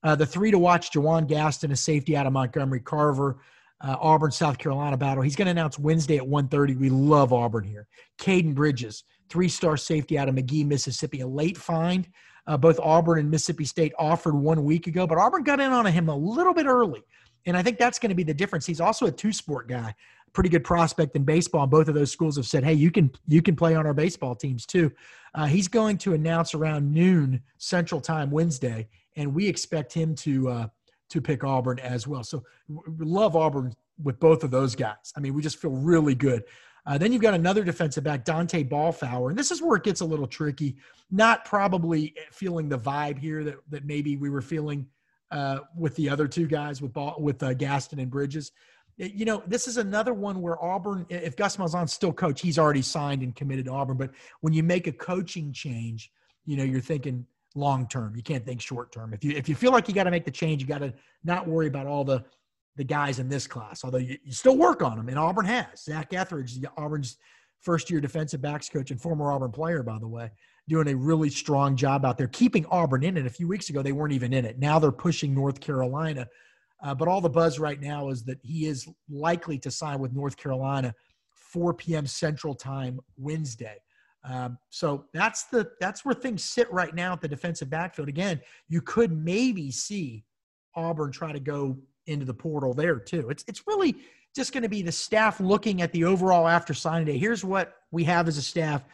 Uh, 0.02 0.14
the 0.14 0.26
three 0.26 0.50
to 0.50 0.59
watch: 0.59 0.92
Jawan 0.92 1.26
Gaston, 1.26 1.71
a 1.71 1.76
safety 1.76 2.16
out 2.16 2.26
of 2.26 2.32
Montgomery 2.32 2.80
Carver, 2.80 3.38
uh, 3.82 3.97
Auburn, 4.00 4.30
South 4.30 4.58
Carolina 4.58 4.97
battle. 4.97 5.23
He's 5.23 5.36
going 5.36 5.47
to 5.47 5.52
announce 5.52 5.78
Wednesday 5.78 6.17
at 6.17 6.26
1:30. 6.26 6.76
We 6.76 6.91
love 6.91 7.32
Auburn 7.32 7.65
here. 7.65 7.86
Caden 8.19 8.54
Bridges, 8.54 9.04
three-star 9.28 9.76
safety 9.76 10.19
out 10.19 10.28
of 10.28 10.34
Magee, 10.34 10.65
Mississippi, 10.65 11.21
a 11.21 11.26
late 11.26 11.56
find. 11.56 12.08
Uh, 12.47 12.56
both 12.56 12.78
Auburn 12.80 13.21
and 13.21 13.30
Mississippi 13.30 13.65
State 13.65 13.93
offered 13.99 14.34
one 14.34 14.65
week 14.65 14.88
ago, 14.88 15.06
but 15.06 15.19
Auburn 15.19 15.45
got 15.45 15.60
in 15.60 15.71
on 15.71 15.86
him 15.86 16.08
a 16.08 16.17
little 16.17 16.52
bit 16.52 16.67
early, 16.67 17.02
and 17.47 17.56
I 17.56 17.62
think 17.62 17.78
that's 17.78 17.99
going 17.99 18.10
to 18.10 18.17
be 18.17 18.25
the 18.25 18.34
difference. 18.34 18.67
He's 18.67 18.80
also 18.80 19.06
a 19.06 19.12
two-sport 19.12 19.69
guy, 19.69 19.95
pretty 20.32 20.49
good 20.49 20.65
prospect 20.65 21.15
in 21.15 21.23
baseball. 21.23 21.69
Both 21.69 21.86
of 21.86 21.95
those 21.95 22.10
schools 22.10 22.36
have 22.36 22.47
said, 22.47 22.65
"Hey, 22.65 22.75
you 22.75 22.91
can 22.91 23.12
you 23.28 23.43
can 23.43 23.54
play 23.54 23.76
on 23.76 23.86
our 23.86 23.95
baseball 23.95 24.34
teams 24.34 24.67
too." 24.67 24.91
Uh, 25.34 25.47
he's 25.47 25.69
going 25.69 25.99
to 25.99 26.15
announce 26.15 26.52
around 26.54 26.93
noon 26.93 27.43
Central 27.58 28.00
Time 28.00 28.30
Wednesday, 28.30 28.88
and 29.17 29.35
we 29.35 29.47
expect 29.47 29.93
him 29.93 30.15
to 30.17 30.49
uh, 30.49 30.67
to 31.11 31.21
pick 31.21 31.45
Auburn 31.45 31.79
as 31.79 32.07
well. 32.07 32.25
So 32.25 32.43
we 32.69 33.05
love 33.05 33.37
Auburn 33.37 33.75
with 34.03 34.19
both 34.19 34.45
of 34.45 34.51
those 34.51 34.75
guys. 34.75 35.13
I 35.17 35.21
mean, 35.21 35.35
we 35.35 35.43
just 35.43 35.59
feel 35.59 35.73
really 35.73 36.15
good. 36.15 36.45
Uh, 36.85 36.99
then 36.99 37.13
you've 37.13 37.23
got 37.23 37.35
another 37.35 37.63
defensive 37.63 38.03
back, 38.03 38.25
Dontae 38.25 38.69
Balfour, 38.69 39.31
and 39.31 39.39
this 39.39 39.53
is 39.53 39.63
where 39.63 39.77
it 39.77 39.85
gets 39.85 40.01
a 40.01 40.05
little 40.05 40.27
tricky. 40.27 40.77
Not 41.11 41.45
probably 41.45 42.15
feeling 42.33 42.69
the 42.69 42.79
vibe 42.79 43.19
here 43.19 43.45
that 43.45 43.57
that 43.71 43.85
maybe 43.85 44.17
we 44.17 44.31
were 44.31 44.43
feeling 44.43 44.87
uh, 45.31 45.61
with 45.77 45.95
the 45.97 46.09
other 46.09 46.27
two 46.29 46.47
guys 46.47 46.83
with 46.83 46.93
ball, 46.93 47.17
with 47.19 47.43
uh, 47.43 47.55
Gaston 47.55 47.99
and 47.99 48.11
Bridges. 48.11 48.53
You 48.99 49.25
know, 49.25 49.43
this 49.47 49.67
is 49.69 49.79
another 49.79 50.13
one 50.13 50.43
where 50.43 50.63
Auburn, 50.63 51.07
if 51.09 51.35
Gus 51.35 51.57
Malzahn's 51.57 51.93
still 51.93 52.13
coach, 52.13 52.43
he's 52.43 52.59
already 52.59 52.83
signed 52.83 53.23
and 53.23 53.35
committed 53.35 53.65
to 53.65 53.73
Auburn. 53.73 53.97
But 53.97 54.11
when 54.41 54.53
you 54.53 54.63
make 54.63 54.87
a 54.87 54.93
coaching 54.93 55.53
change, 55.53 56.13
you 56.45 56.57
know, 56.57 56.63
you're 56.63 56.83
thinking, 56.83 57.27
long 57.56 57.86
term. 57.88 58.15
You 58.17 58.23
can't 58.23 58.45
think 58.45 58.60
short 58.60 58.93
term. 58.93 59.12
If 59.12 59.25
you 59.25 59.32
if 59.32 59.49
you 59.49 59.54
feel 59.54 59.73
like 59.73 59.88
you 59.88 59.95
got 59.95 60.04
to 60.04 60.10
make 60.10 60.25
the 60.25 60.30
change, 60.30 60.62
you 60.62 60.69
got 60.69 60.78
to 60.78 60.93
not 61.25 61.47
worry 61.47 61.67
about 61.67 61.86
all 61.86 62.04
the 62.04 62.25
the 62.76 62.84
guys 62.84 63.19
in 63.19 63.28
this 63.28 63.47
class. 63.47 63.84
Although 63.84 63.99
you, 63.99 64.17
you 64.25 64.32
still 64.32 64.56
work 64.56 64.82
on 64.82 64.97
them, 64.97 65.08
and 65.08 65.19
Auburn 65.19 65.45
has 65.45 65.84
Zac 65.84 66.15
Etheridge, 66.15 66.58
Auburn's 66.76 67.19
first 67.60 67.91
year 67.91 68.00
defensive 68.00 68.43
backs 68.43 68.69
coach 68.69 68.91
and 68.91 69.00
former 69.00 69.30
Auburn 69.30 69.52
player, 69.52 69.82
by 69.82 69.99
the 69.99 70.08
way, 70.08 70.30
doing 70.69 70.88
a 70.88 70.97
really 70.97 71.30
strong 71.30 71.76
job 71.76 72.04
out 72.04 72.19
there, 72.19 72.28
keeping 72.28 72.67
Auburn 72.67 73.04
in 73.04 73.17
it. 73.17 73.26
A 73.26 73.30
few 73.30 73.47
weeks 73.47 73.71
ago, 73.71 73.82
they 73.82 73.93
weren't 73.93 74.12
even 74.12 74.32
in 74.32 74.45
it. 74.45 74.58
Now 74.58 74.78
they're 74.78 74.93
pushing 74.93 75.34
North 75.34 75.60
Carolina. 75.60 76.26
Uh, 76.82 76.95
but 76.95 77.06
all 77.06 77.21
the 77.21 77.30
buzz 77.30 77.60
right 77.60 77.80
now 77.80 78.08
is 78.08 78.25
that 78.25 78.38
he 78.43 78.67
is 78.67 78.88
likely 79.08 79.58
to 79.58 79.71
sign 79.71 80.00
with 80.00 80.12
North 80.12 80.36
Carolina 80.36 80.93
4 81.34 81.75
p.m. 81.75 82.06
Central 82.06 82.54
Time 82.54 82.99
Wednesday. 83.17 83.76
Um, 84.25 84.58
so 84.71 85.04
that's 85.13 85.45
the 85.45 85.73
that's 85.80 86.04
where 86.04 86.15
things 86.15 86.45
sit 86.45 86.73
right 86.73 86.95
now 86.95 87.13
at 87.13 87.21
the 87.21 87.28
defensive 87.28 87.69
backfield. 87.69 88.08
Again, 88.08 88.41
you 88.69 88.80
could 88.80 89.13
maybe 89.13 89.71
see 89.71 90.25
Auburn 90.76 91.11
try 91.11 91.32
to 91.32 91.41
go 91.41 91.76
into 92.06 92.25
the 92.25 92.35
portal 92.35 92.75
there 92.75 92.99
too. 92.99 93.30
It's 93.30 93.45
it's 93.49 93.67
really 93.67 93.97
just 94.35 94.52
going 94.52 94.63
to 94.63 94.69
be 94.69 94.82
the 94.82 94.93
staff 94.93 95.41
looking 95.41 95.82
at 95.82 95.93
the 95.93 96.04
overall 96.04 96.49
after 96.49 96.73
signing 96.73 97.06
day. 97.06 97.19
Here's 97.19 97.45
what 97.45 97.76
we 97.91 98.04
have 98.04 98.28
as 98.28 98.39
a 98.39 98.43
staff. 98.43 98.85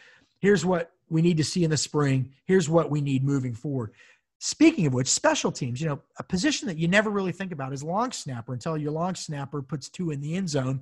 Here's 0.40 0.64
what 0.64 0.92
we 1.10 1.22
need 1.22 1.36
to 1.36 1.44
see 1.44 1.64
in 1.64 1.70
the 1.70 1.76
spring. 1.76 2.32
Here's 2.44 2.68
what 2.68 2.90
we 2.90 3.00
need 3.00 3.22
moving 3.22 3.54
forward. 3.54 3.92
Speaking 4.40 4.86
of 4.86 4.94
which, 4.94 5.08
special 5.08 5.50
teams, 5.50 5.80
you 5.80 5.88
know, 5.88 6.00
a 6.18 6.22
position 6.22 6.68
that 6.68 6.78
you 6.78 6.86
never 6.86 7.10
really 7.10 7.32
think 7.32 7.52
about 7.52 7.72
is 7.72 7.82
long 7.82 8.12
snapper 8.12 8.52
until 8.52 8.76
your 8.76 8.92
long 8.92 9.14
snapper 9.14 9.62
puts 9.62 9.88
two 9.88 10.10
in 10.10 10.20
the 10.20 10.36
end 10.36 10.48
zone, 10.48 10.80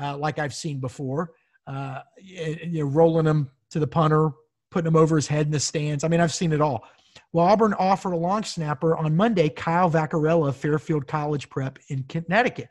uh, 0.00 0.16
like 0.16 0.38
I've 0.38 0.54
seen 0.54 0.80
before. 0.80 1.32
Uh, 1.66 2.00
you 2.18 2.84
know, 2.84 2.84
rolling 2.84 3.24
them 3.24 3.50
to 3.70 3.78
the 3.78 3.86
punter, 3.86 4.30
putting 4.70 4.88
him 4.88 4.96
over 4.96 5.16
his 5.16 5.26
head 5.26 5.46
in 5.46 5.52
the 5.52 5.60
stands. 5.60 6.04
I 6.04 6.08
mean, 6.08 6.20
I've 6.20 6.34
seen 6.34 6.52
it 6.52 6.60
all. 6.60 6.84
Well, 7.32 7.46
Auburn 7.46 7.74
offered 7.74 8.12
a 8.12 8.16
long 8.16 8.42
snapper 8.42 8.96
on 8.96 9.16
Monday, 9.16 9.48
Kyle 9.48 9.90
Vaccarella, 9.90 10.54
Fairfield 10.54 11.06
College 11.06 11.48
Prep 11.48 11.78
in 11.88 12.04
Connecticut. 12.04 12.68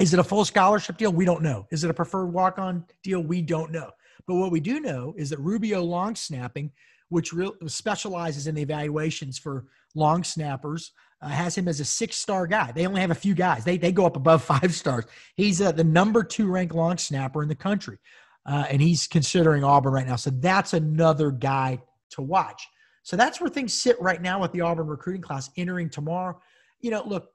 Is 0.00 0.12
it 0.12 0.20
a 0.20 0.24
full 0.24 0.44
scholarship 0.44 0.96
deal? 0.96 1.12
We 1.12 1.24
don't 1.24 1.42
know. 1.42 1.66
Is 1.70 1.84
it 1.84 1.90
a 1.90 1.94
preferred 1.94 2.26
walk 2.26 2.58
on 2.58 2.84
deal? 3.02 3.20
We 3.20 3.42
don't 3.42 3.70
know. 3.70 3.90
But 4.26 4.36
what 4.36 4.50
we 4.50 4.60
do 4.60 4.80
know 4.80 5.14
is 5.16 5.30
that 5.30 5.38
Rubio 5.38 5.82
Long 5.82 6.16
Snapping, 6.16 6.72
which 7.10 7.32
re- 7.32 7.52
specializes 7.66 8.46
in 8.46 8.54
the 8.54 8.62
evaluations 8.62 9.38
for 9.38 9.66
long 9.94 10.24
snappers, 10.24 10.92
uh, 11.22 11.28
has 11.28 11.56
him 11.56 11.68
as 11.68 11.78
a 11.78 11.84
six 11.84 12.16
star 12.16 12.46
guy. 12.46 12.72
They 12.72 12.86
only 12.86 13.00
have 13.00 13.10
a 13.12 13.14
few 13.14 13.34
guys, 13.34 13.64
they, 13.64 13.76
they 13.76 13.92
go 13.92 14.06
up 14.06 14.16
above 14.16 14.42
five 14.44 14.74
stars. 14.74 15.04
He's 15.36 15.60
uh, 15.60 15.72
the 15.72 15.84
number 15.84 16.24
two 16.24 16.48
ranked 16.48 16.74
long 16.74 16.98
snapper 16.98 17.42
in 17.42 17.48
the 17.48 17.54
country 17.54 17.98
uh, 18.46 18.66
and 18.70 18.80
he's 18.80 19.06
considering 19.06 19.64
Auburn 19.64 19.92
right 19.92 20.06
now. 20.06 20.16
So 20.16 20.30
that's 20.30 20.72
another 20.72 21.30
guy 21.30 21.80
to 22.10 22.22
watch. 22.22 22.66
So 23.02 23.16
that's 23.16 23.40
where 23.40 23.50
things 23.50 23.74
sit 23.74 24.00
right 24.00 24.20
now 24.20 24.40
with 24.40 24.52
the 24.52 24.62
Auburn 24.62 24.86
recruiting 24.86 25.22
class 25.22 25.50
entering 25.56 25.90
tomorrow. 25.90 26.40
You 26.80 26.90
know, 26.90 27.02
look, 27.06 27.30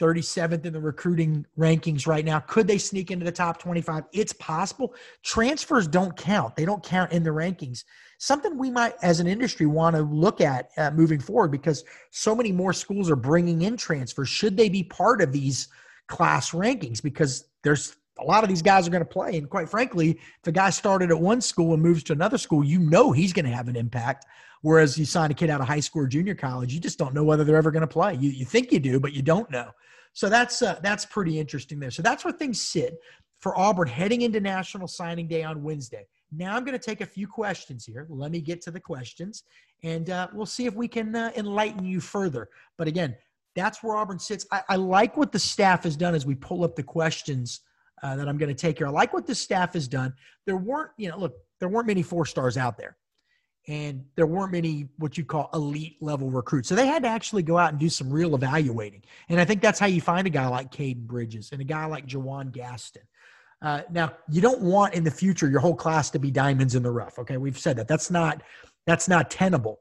37th 0.00 0.64
in 0.64 0.72
the 0.72 0.80
recruiting 0.80 1.44
rankings 1.58 2.06
right 2.06 2.24
now. 2.24 2.40
Could 2.40 2.66
they 2.66 2.78
sneak 2.78 3.10
into 3.10 3.24
the 3.24 3.32
top 3.32 3.58
25? 3.58 4.04
It's 4.12 4.32
possible. 4.34 4.94
Transfers 5.22 5.86
don't 5.86 6.16
count, 6.16 6.56
they 6.56 6.64
don't 6.64 6.82
count 6.82 7.12
in 7.12 7.22
the 7.22 7.30
rankings. 7.30 7.84
Something 8.18 8.58
we 8.58 8.70
might, 8.70 8.94
as 9.02 9.20
an 9.20 9.26
industry, 9.26 9.66
want 9.66 9.96
to 9.96 10.02
look 10.02 10.40
at 10.40 10.70
uh, 10.76 10.90
moving 10.90 11.20
forward 11.20 11.50
because 11.50 11.84
so 12.10 12.34
many 12.34 12.52
more 12.52 12.72
schools 12.72 13.10
are 13.10 13.16
bringing 13.16 13.62
in 13.62 13.76
transfers. 13.76 14.28
Should 14.28 14.56
they 14.56 14.68
be 14.68 14.82
part 14.82 15.22
of 15.22 15.32
these 15.32 15.68
class 16.06 16.50
rankings? 16.50 17.02
Because 17.02 17.46
there's 17.62 17.96
a 18.20 18.24
lot 18.24 18.42
of 18.42 18.48
these 18.48 18.62
guys 18.62 18.86
are 18.86 18.90
going 18.90 19.04
to 19.04 19.08
play. 19.08 19.36
And 19.38 19.48
quite 19.48 19.68
frankly, 19.68 20.10
if 20.10 20.46
a 20.46 20.52
guy 20.52 20.70
started 20.70 21.10
at 21.10 21.18
one 21.18 21.40
school 21.40 21.74
and 21.74 21.82
moves 21.82 22.02
to 22.04 22.12
another 22.12 22.38
school, 22.38 22.64
you 22.64 22.78
know 22.78 23.12
he's 23.12 23.32
going 23.32 23.44
to 23.44 23.50
have 23.50 23.68
an 23.68 23.76
impact. 23.76 24.26
Whereas 24.62 24.98
you 24.98 25.06
sign 25.06 25.30
a 25.30 25.34
kid 25.34 25.48
out 25.48 25.60
of 25.60 25.66
high 25.66 25.80
school 25.80 26.02
or 26.02 26.06
junior 26.06 26.34
college, 26.34 26.74
you 26.74 26.80
just 26.80 26.98
don't 26.98 27.14
know 27.14 27.24
whether 27.24 27.44
they're 27.44 27.56
ever 27.56 27.70
going 27.70 27.80
to 27.80 27.86
play. 27.86 28.14
You, 28.14 28.30
you 28.30 28.44
think 28.44 28.72
you 28.72 28.78
do, 28.78 29.00
but 29.00 29.12
you 29.12 29.22
don't 29.22 29.50
know. 29.50 29.70
So 30.12 30.28
that's 30.28 30.60
uh, 30.60 30.78
that's 30.82 31.06
pretty 31.06 31.38
interesting 31.38 31.78
there. 31.78 31.90
So 31.90 32.02
that's 32.02 32.24
where 32.24 32.32
things 32.32 32.60
sit 32.60 32.98
for 33.38 33.56
Auburn 33.58 33.88
heading 33.88 34.22
into 34.22 34.40
National 34.40 34.86
Signing 34.86 35.28
Day 35.28 35.42
on 35.44 35.62
Wednesday. 35.62 36.06
Now 36.32 36.56
I'm 36.56 36.64
going 36.64 36.78
to 36.78 36.84
take 36.84 37.00
a 37.00 37.06
few 37.06 37.26
questions 37.26 37.84
here. 37.84 38.06
Let 38.08 38.30
me 38.30 38.40
get 38.40 38.60
to 38.62 38.70
the 38.70 38.80
questions, 38.80 39.44
and 39.82 40.10
uh, 40.10 40.28
we'll 40.32 40.46
see 40.46 40.66
if 40.66 40.74
we 40.74 40.88
can 40.88 41.14
uh, 41.14 41.30
enlighten 41.36 41.84
you 41.84 42.00
further. 42.00 42.48
But 42.76 42.86
again, 42.86 43.16
that's 43.54 43.82
where 43.82 43.96
Auburn 43.96 44.18
sits. 44.18 44.46
I, 44.52 44.62
I, 44.68 44.76
like 44.76 45.16
what 45.16 45.32
the 45.32 45.38
staff 45.38 45.84
has 45.84 45.96
done 45.96 46.14
as 46.14 46.24
we 46.26 46.34
pull 46.34 46.64
up 46.64 46.76
the 46.76 46.82
questions 46.82 47.60
uh, 48.02 48.16
that 48.16 48.28
I'm 48.28 48.38
going 48.38 48.54
to 48.54 48.60
take 48.60 48.78
here. 48.78 48.86
I 48.86 48.90
like 48.90 49.12
what 49.12 49.26
the 49.26 49.34
staff 49.34 49.74
has 49.74 49.88
done. 49.88 50.12
There 50.46 50.56
weren't, 50.56 50.90
you 50.96 51.08
know, 51.08 51.18
look, 51.18 51.34
there 51.58 51.68
weren't 51.68 51.86
many 51.86 52.02
four 52.02 52.26
stars 52.26 52.56
out 52.56 52.78
there 52.78 52.96
and 53.68 54.04
there 54.16 54.26
weren't 54.26 54.52
many 54.52 54.88
what 54.96 55.18
you 55.18 55.24
call 55.24 55.50
elite 55.52 55.96
level 56.00 56.30
recruits. 56.30 56.68
So 56.68 56.74
they 56.74 56.86
had 56.86 57.02
to 57.02 57.08
actually 57.08 57.42
go 57.42 57.58
out 57.58 57.70
and 57.70 57.78
do 57.78 57.88
some 57.88 58.10
real 58.10 58.34
evaluating. 58.34 59.02
And 59.28 59.40
I 59.40 59.44
think 59.44 59.60
that's 59.60 59.78
how 59.78 59.86
you 59.86 60.00
find 60.00 60.26
a 60.26 60.30
guy 60.30 60.46
like 60.48 60.72
Caden 60.72 61.06
Bridges 61.06 61.52
and 61.52 61.60
a 61.60 61.64
guy 61.64 61.84
like 61.84 62.06
Jawan 62.06 62.52
Gaston. 62.52 63.02
Uh, 63.62 63.82
now, 63.90 64.12
you 64.30 64.40
don't 64.40 64.62
want 64.62 64.94
in 64.94 65.04
the 65.04 65.10
future 65.10 65.48
your 65.48 65.60
whole 65.60 65.74
class 65.74 66.08
to 66.10 66.18
be 66.18 66.30
diamonds 66.30 66.74
in 66.74 66.82
the 66.82 66.90
rough. 66.90 67.18
Okay, 67.18 67.36
we've 67.36 67.58
said 67.58 67.76
that. 67.76 67.86
That's 67.86 68.10
not 68.10 68.42
that's 68.86 69.08
not 69.08 69.30
tenable. 69.30 69.80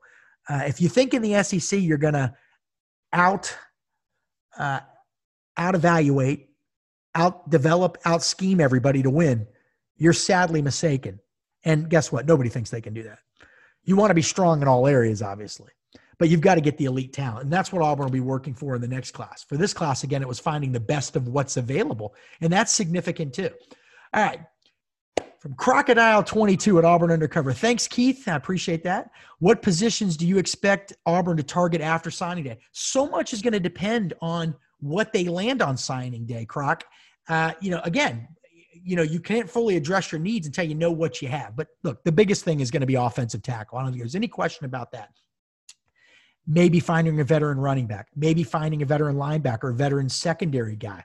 Uh, 0.50 0.64
if 0.68 0.82
you 0.82 0.90
think 0.90 1.14
in 1.14 1.22
the 1.22 1.42
SEC 1.44 1.80
you're 1.80 1.98
going 1.98 2.14
to 2.14 2.34
out 3.14 3.56
uh, 4.58 4.82
out 5.56 5.76
evaluate, 5.76 6.49
out 7.16 7.50
develop, 7.50 7.98
out 8.06 8.24
scheme 8.24 8.60
everybody 8.60 9.02
to 9.04 9.10
win, 9.10 9.48
you're 9.98 10.14
sadly 10.14 10.62
mistaken. 10.62 11.20
And 11.64 11.90
guess 11.90 12.12
what? 12.12 12.26
Nobody 12.26 12.50
thinks 12.50 12.70
they 12.70 12.82
can 12.82 12.94
do 12.94 13.04
that. 13.04 13.20
You 13.84 13.96
want 13.96 14.12
to 14.12 14.16
be 14.16 14.22
strong 14.22 14.62
in 14.62 14.68
all 14.68 14.88
areas, 14.88 15.22
obviously, 15.22 15.72
but 16.18 16.30
you've 16.30 16.42
got 16.42 16.56
to 16.56 16.62
get 16.62 16.78
the 16.78 16.86
elite 16.86 17.14
talent. 17.14 17.44
And 17.44 17.54
that's 17.54 17.72
what 17.72 17.82
Auburn 17.82 18.06
will 18.06 18.12
be 18.12 18.20
working 18.20 18.54
for 18.54 18.76
in 18.76 18.82
the 18.82 18.88
next 18.88 19.12
class. 19.12 19.44
For 19.44 19.58
this 19.58 19.74
class, 19.74 20.04
again, 20.04 20.22
it 20.22 20.28
was 20.28 20.40
finding 20.40 20.72
the 20.72 20.80
best 20.80 21.16
of 21.16 21.28
what's 21.28 21.58
available. 21.58 22.14
And 22.42 22.52
that's 22.52 22.72
significant 22.72 23.34
too. 23.34 23.50
All 24.14 24.24
right. 24.24 24.40
From 25.40 25.54
Crocodile 25.54 26.22
22 26.22 26.80
at 26.80 26.86
Auburn 26.86 27.12
Undercover. 27.12 27.54
Thanks, 27.54 27.88
Keith. 27.88 28.28
I 28.28 28.36
appreciate 28.36 28.84
that. 28.84 29.10
What 29.40 29.62
positions 29.62 30.18
do 30.18 30.28
you 30.28 30.38
expect 30.38 30.92
Auburn 31.06 31.38
to 31.38 31.44
target 31.44 31.80
after 31.80 32.12
signing 32.12 32.44
day? 32.44 32.60
So 32.74 33.08
much 33.08 33.32
is 33.32 33.42
going 33.42 33.54
to 33.54 33.60
depend 33.60 34.14
on 34.22 34.54
what 34.80 35.14
they 35.14 35.26
land 35.26 35.62
on 35.62 35.78
signing 35.78 36.26
day, 36.26 36.46
Croc. 36.46 36.86
Uh, 37.28 37.54
you 37.62 37.72
know, 37.72 37.82
again, 37.84 38.28
you 38.84 38.96
know, 38.96 39.02
you 39.04 39.20
can't 39.20 39.50
fully 39.50 39.76
address 39.76 40.12
your 40.12 40.20
needs 40.20 40.48
until 40.48 40.66
you 40.66 40.76
know 40.76 40.92
what 40.92 41.22
you 41.22 41.28
have. 41.28 41.56
But 41.56 41.68
look, 41.84 42.04
the 42.04 42.12
biggest 42.12 42.44
thing 42.44 42.60
is 42.60 42.72
going 42.72 42.82
to 42.82 42.88
be 42.88 42.96
offensive 42.96 43.44
tackle. 43.44 43.78
I 43.78 43.84
don't 43.84 43.92
think 43.92 44.02
there's 44.02 44.16
any 44.16 44.28
question 44.28 44.66
about 44.66 44.92
that. 44.92 45.10
Maybe 46.48 46.80
finding 46.80 47.20
a 47.20 47.24
veteran 47.24 47.60
running 47.60 47.86
back, 47.86 48.08
maybe 48.16 48.44
finding 48.44 48.82
a 48.82 48.86
veteran 48.86 49.18
linebacker, 49.18 49.72
a 49.72 49.74
veteran 49.74 50.10
secondary 50.10 50.76
guy. 50.76 51.04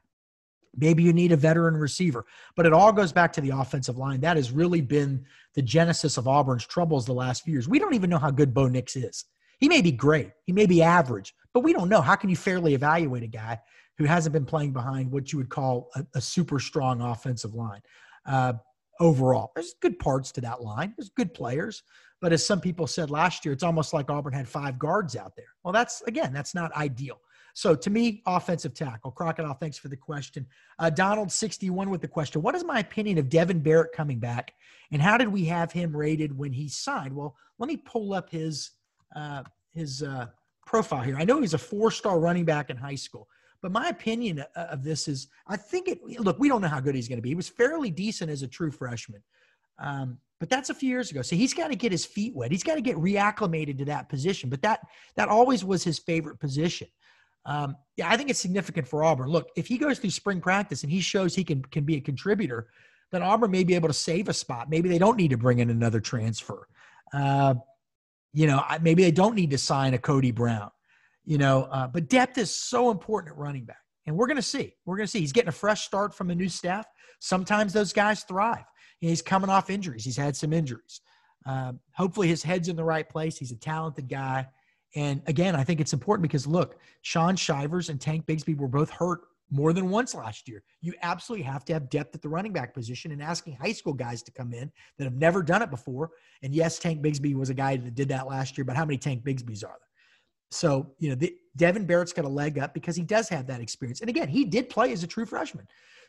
Maybe 0.77 1.03
you 1.03 1.13
need 1.13 1.33
a 1.33 1.37
veteran 1.37 1.77
receiver, 1.77 2.25
but 2.57 2.67
it 2.67 2.73
all 2.73 2.93
goes 2.93 3.13
back 3.13 3.33
to 3.35 3.41
the 3.41 3.51
offensive 3.51 3.97
line. 3.97 4.21
That 4.21 4.37
has 4.37 4.51
really 4.51 4.81
been 4.81 5.25
the 5.55 5.63
genesis 5.63 6.17
of 6.17 6.27
Auburn's 6.27 6.67
troubles 6.67 7.07
the 7.07 7.13
last 7.13 7.45
few 7.45 7.53
years. 7.53 7.69
We 7.69 7.79
don't 7.79 7.95
even 7.95 8.11
know 8.11 8.19
how 8.19 8.31
good 8.31 8.55
Bo 8.55 8.67
Nix 8.67 8.97
is. 8.97 9.25
He 9.65 9.69
may 9.71 9.81
be 9.81 9.93
great, 9.93 10.31
he 10.45 10.53
may 10.53 10.67
be 10.67 10.83
average, 10.83 11.35
but 11.55 11.61
we 11.61 11.73
don't 11.73 11.89
know. 11.89 12.03
How 12.03 12.17
can 12.17 12.29
you 12.29 12.37
fairly 12.37 12.75
evaluate 12.75 13.23
a 13.23 13.27
guy 13.27 13.59
who 13.97 14.05
hasn't 14.05 14.35
been 14.35 14.45
playing 14.45 14.75
behind 14.75 15.11
what 15.11 15.33
you 15.33 15.39
would 15.39 15.49
call 15.49 15.89
a, 15.95 16.05
a 16.17 16.21
super 16.21 16.61
strong 16.61 17.01
offensive 17.01 17.55
line. 17.55 17.81
Uh, 18.27 18.53
overall, 19.01 19.53
there's 19.55 19.73
good 19.81 19.99
parts 19.99 20.33
to 20.33 20.43
that 20.43 20.61
line. 20.61 20.93
There's 20.99 21.09
good 21.09 21.33
players, 21.33 21.83
but 22.21 22.31
as 22.31 22.47
some 22.47 22.61
people 22.61 22.87
said 22.87 23.11
last 23.11 23.43
year, 23.43 23.55
it's 23.55 23.63
almost 23.63 23.95
like 23.95 24.11
Auburn 24.11 24.35
had 24.35 24.47
five 24.47 24.79
guards 24.79 25.17
out 25.17 25.35
there. 25.35 25.47
Well, 25.65 25.73
that's 25.73 26.03
again, 26.03 26.35
that's 26.35 26.55
not 26.55 26.71
ideal. 26.77 27.19
So 27.55 27.75
to 27.75 27.89
me, 27.89 28.21
offensive 28.27 28.75
tackle. 28.75 29.13
Crocodile, 29.13 29.55
thanks 29.55 29.79
for 29.79 29.89
the 29.89 29.97
question. 29.97 30.45
Uh, 30.79 30.91
Donald, 30.91 31.33
61 31.33 31.89
with 31.89 32.03
the 32.03 32.09
question. 32.09 32.43
What 32.43 32.55
is 32.55 32.65
my 32.65 32.81
opinion 32.81 33.17
of 33.17 33.31
Devan 33.31 33.63
Barrett 33.63 33.93
coming 33.93 34.19
back? 34.19 34.53
And 34.93 35.01
how 35.01 35.17
did 35.17 35.29
we 35.29 35.47
have 35.47 35.73
him 35.73 35.97
rated 35.97 36.37
when 36.37 36.53
he 36.53 36.69
signed? 36.69 37.17
Well, 37.17 37.35
let 37.59 37.69
me 37.69 37.79
pull 37.79 38.13
up 38.13 38.29
his 38.29 38.73
uh, 39.15 39.43
his 39.75 40.03
uh, 40.03 40.27
profile 40.67 41.03
here. 41.03 41.17
I 41.17 41.25
know 41.25 41.41
he's 41.41 41.55
a 41.55 41.59
four-star 41.59 42.19
running 42.19 42.45
back 42.45 42.71
in 42.71 42.77
high 42.77 42.95
school. 42.95 43.29
But 43.65 43.73
my 43.73 43.89
opinion 43.89 44.45
uh, 44.55 44.61
of 44.71 44.85
this 44.85 45.09
is, 45.09 45.29
I 45.47 45.57
think 45.57 45.89
it. 45.89 45.99
Look, 46.21 46.39
we 46.39 46.51
don't 46.51 46.61
know 46.61 46.69
how 46.69 46.81
good 46.81 46.95
he's 46.95 47.09
going 47.09 47.17
to 47.17 47.23
be. 47.23 47.31
He 47.31 47.35
was 47.35 47.49
fairly 47.49 47.91
decent 47.91 48.31
as 48.31 48.43
a 48.43 48.47
true 48.47 48.71
freshman, 48.71 49.23
um, 49.79 50.19
but 50.39 50.51
that's 50.51 50.69
a 50.69 50.75
few 50.75 50.91
years 50.91 51.11
ago. 51.11 51.23
So 51.23 51.35
he's 51.35 51.55
got 51.55 51.69
to 51.69 51.75
get 51.75 51.91
his 51.91 52.05
feet 52.05 52.35
wet. 52.37 52.51
He's 52.51 52.63
got 52.63 52.75
to 52.75 52.83
get 52.83 52.97
reacclimated 52.97 53.79
to 53.79 53.87
that 53.87 54.11
position. 54.11 54.51
But 54.51 54.61
that 54.61 54.81
that 55.17 55.29
always 55.29 55.65
was 55.65 55.83
his 55.83 55.99
favorite 55.99 56.39
position. 56.41 56.89
Um, 57.47 57.75
yeah, 57.97 58.11
I 58.11 58.19
think 58.19 58.29
it's 58.29 58.39
significant 58.39 58.87
for 58.87 59.03
Auburn. 59.03 59.29
Look, 59.29 59.49
if 59.57 59.67
he 59.67 59.79
goes 59.79 59.99
through 59.99 60.11
spring 60.11 60.43
practice 60.43 60.83
and 60.83 60.93
he 60.93 61.01
shows 61.01 61.35
he 61.35 61.43
can 61.43 61.63
can 61.63 61.85
be 61.85 61.97
a 61.97 62.03
contributor, 62.03 62.69
then 63.13 63.23
Auburn 63.23 63.51
may 63.51 63.65
be 63.65 63.75
able 63.75 63.89
to 63.89 63.95
save 63.95 64.29
a 64.29 64.35
spot. 64.35 64.69
Maybe 64.69 64.91
they 64.91 64.99
don't 64.99 65.17
need 65.17 65.31
to 65.31 65.39
bring 65.39 65.61
in 65.61 65.71
another 65.71 66.01
transfer. 66.01 66.69
Uh, 67.15 67.55
you 68.35 68.47
know, 68.47 68.63
maybe 68.83 69.03
they 69.03 69.11
don't 69.11 69.35
need 69.35 69.51
to 69.51 69.59
sign 69.59 69.95
a 69.95 69.99
Cody 69.99 70.31
Brown 70.31 70.71
you 71.25 71.39
know, 71.39 71.65
uh, 71.71 71.87
but 71.87 72.09
depth 72.09 72.39
is 72.39 72.55
so 72.55 72.91
important 72.91 73.33
at 73.33 73.39
running 73.39 73.65
back. 73.65 73.79
And 74.07 74.17
we're 74.17 74.27
going 74.27 74.37
to 74.37 74.43
see. 74.43 74.75
We're 74.85 74.97
going 74.97 75.07
to 75.07 75.11
see. 75.11 75.21
He's 75.21 75.33
getting 75.33 75.49
a 75.49 75.53
fresh 75.53 75.85
start 75.85 76.15
from 76.15 76.31
a 76.31 76.35
new 76.35 76.49
staff. 76.49 76.87
Sometimes 77.21 77.73
those 77.73 77.93
guys 77.93 78.23
thrive. 78.25 78.65
He's 78.99 79.23
coming 79.23 79.49
off 79.49 79.71
injuries. 79.71 80.05
He's 80.05 80.17
had 80.17 80.37
some 80.37 80.53
injuries. 80.53 81.01
Um, 81.47 81.81
hopefully, 81.95 82.29
his 82.29 82.43
head's 82.43 82.69
in 82.69 82.77
the 82.77 82.85
right 82.85 83.09
place. 83.09 83.39
He's 83.39 83.53
a 83.53 83.57
talented 83.57 84.09
guy. 84.09 84.47
And 84.95 85.23
again, 85.27 85.57
I 85.57 85.65
think 85.65 85.81
it's 85.81 85.93
important 85.93 86.23
because 86.23 86.47
look, 86.47 86.79
Shaun 87.03 87.37
Shivers 87.37 87.89
and 87.89 88.01
Tank 88.01 88.27
Bigsby 88.27 88.57
were 88.57 88.69
both 88.69 88.91
hurt 88.91 89.23
more 89.55 89.73
than 89.73 89.89
once 89.89 90.15
last 90.15 90.49
year. 90.49 90.63
You 90.81 90.95
absolutely 91.03 91.45
have 91.45 91.65
to 91.67 91.73
have 91.75 91.89
depth 91.89 92.15
at 92.15 92.23
the 92.23 92.29
running 92.29 92.53
back 92.53 92.75
position 92.75 93.13
and 93.13 93.23
asking 93.23 93.55
high 93.55 93.73
school 93.73 93.93
guys 93.93 94.23
to 94.25 94.33
come 94.33 94.53
in 94.53 94.71
that 94.99 95.05
have 95.05 95.15
never 95.15 95.43
done 95.43 95.63
it 95.63 95.71
before. 95.71 96.11
And 96.43 96.53
yes, 96.53 96.79
Tank 96.79 97.03
Bigsby 97.03 97.35
was 97.35 97.51
a 97.51 97.55
guy 97.55 97.77
that 97.77 97.95
did 97.95 98.09
that 98.09 98.27
last 98.27 98.59
year, 98.59 98.65
but 98.65 98.77
how 98.77 98.85
many 98.85 98.99
Tank 98.99 99.23
Bigsbys 99.25 99.65
are 99.65 99.69
there? 99.69 99.89
So, 100.51 100.93
you 100.99 101.09
know, 101.09 101.15
the, 101.15 101.35
Devan 101.57 101.87
Barrett's 101.87 102.13
got 102.13 102.25
a 102.25 102.29
leg 102.29 102.59
up 102.59 102.75
because 102.75 102.97
he 102.97 103.03
does 103.05 103.29
have 103.29 103.47
that 103.47 103.61
experience. 103.61 104.01
And 104.01 104.11
again, 104.11 104.29
he 104.29 104.45
did 104.45 104.69
play 104.69 104.93
as 104.93 105.05
a 105.05 105.07
true 105.07 105.25
freshman. 105.27 105.67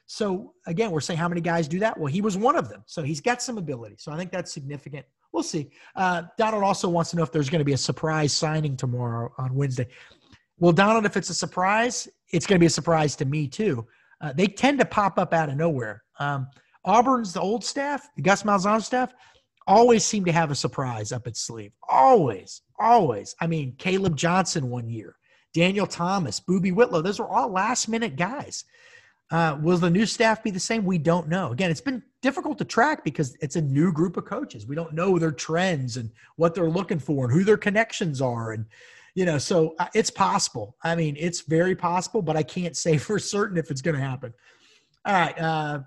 So, 0.07 0.53
again, 0.65 0.91
we're 0.91 1.01
saying 1.01 1.19
how 1.19 1.27
many 1.27 1.41
guys 1.41 1.67
do 1.67 1.79
that? 1.79 1.97
Well, 1.97 2.11
he 2.11 2.21
was 2.21 2.37
one 2.37 2.55
of 2.55 2.69
them. 2.69 2.83
So, 2.85 3.03
he's 3.03 3.21
got 3.21 3.41
some 3.41 3.57
ability. 3.57 3.95
So, 3.97 4.11
I 4.11 4.17
think 4.17 4.31
that's 4.31 4.51
significant. 4.51 5.05
We'll 5.31 5.43
see. 5.43 5.71
Uh, 5.95 6.23
Donald 6.37 6.63
also 6.63 6.87
wants 6.87 7.09
to 7.11 7.17
know 7.17 7.23
if 7.23 7.31
there's 7.31 7.49
going 7.49 7.59
to 7.59 7.65
be 7.65 7.73
a 7.73 7.77
surprise 7.77 8.33
signing 8.33 8.77
tomorrow 8.77 9.33
on 9.37 9.53
Wednesday. 9.55 9.87
Well, 10.57 10.71
Donald, 10.71 11.05
if 11.05 11.17
it's 11.17 11.29
a 11.29 11.33
surprise, 11.33 12.07
it's 12.35 12.45
going 12.45 12.57
to 12.57 12.63
be 12.63 12.67
a 12.67 12.69
surprise 12.69 13.15
to 13.17 13.25
me 13.25 13.47
too. 13.47 13.87
Uh, 14.21 14.33
they 14.33 14.47
tend 14.47 14.79
to 14.79 14.85
pop 14.85 15.17
up 15.17 15.33
out 15.33 15.49
of 15.49 15.55
nowhere. 15.55 16.03
Um, 16.19 16.47
Auburn's 16.83 17.33
the 17.33 17.41
old 17.41 17.63
staff, 17.63 18.09
the 18.15 18.21
Gus 18.21 18.43
Malzahn 18.43 18.81
staff, 18.81 19.13
always 19.67 20.05
seem 20.05 20.25
to 20.25 20.31
have 20.31 20.51
a 20.51 20.55
surprise 20.55 21.11
up 21.11 21.27
its 21.27 21.41
sleeve. 21.41 21.71
Always, 21.89 22.61
always. 22.79 23.35
I 23.41 23.47
mean, 23.47 23.75
Caleb 23.77 24.15
Johnson 24.15 24.69
one 24.69 24.89
year, 24.89 25.17
Daniel 25.53 25.87
Thomas, 25.87 26.39
Boobee 26.39 26.73
Whitlow. 26.73 27.01
Those 27.01 27.19
were 27.19 27.27
all 27.27 27.49
last 27.49 27.87
minute 27.87 28.15
guys. 28.15 28.65
Uh, 29.31 29.57
will 29.59 29.77
the 29.77 29.89
new 29.89 30.05
staff 30.05 30.43
be 30.43 30.51
the 30.51 30.59
same? 30.59 30.85
We 30.85 30.99
don't 30.99 31.27
know. 31.27 31.51
Again, 31.51 31.71
it's 31.71 31.81
been 31.81 32.03
difficult 32.21 32.59
to 32.59 32.65
track 32.65 33.03
because 33.03 33.35
it's 33.41 33.55
a 33.55 33.61
new 33.61 33.91
group 33.91 34.17
of 34.17 34.25
coaches. 34.25 34.67
We 34.67 34.75
don't 34.75 34.93
know 34.93 35.17
their 35.17 35.31
trends 35.31 35.97
and 35.97 36.11
what 36.35 36.53
they're 36.53 36.69
looking 36.69 36.99
for 36.99 37.25
and 37.25 37.33
who 37.33 37.43
their 37.43 37.57
connections 37.57 38.21
are. 38.21 38.51
And, 38.51 38.67
you 39.15 39.25
know, 39.25 39.37
so 39.37 39.75
uh, 39.79 39.87
it's 39.95 40.11
possible. 40.11 40.75
I 40.83 40.95
mean, 40.95 41.15
it's 41.17 41.41
very 41.41 41.75
possible, 41.75 42.21
but 42.21 42.37
I 42.37 42.43
can't 42.43 42.77
say 42.85 42.97
for 42.97 43.17
certain 43.17 43.57
if 43.57 43.71
it's 43.71 43.81
going 43.81 43.95
to 43.95 44.01
happen. 44.01 44.33
All 45.05 45.13
right. 45.13 45.39
Uh, 45.39 45.79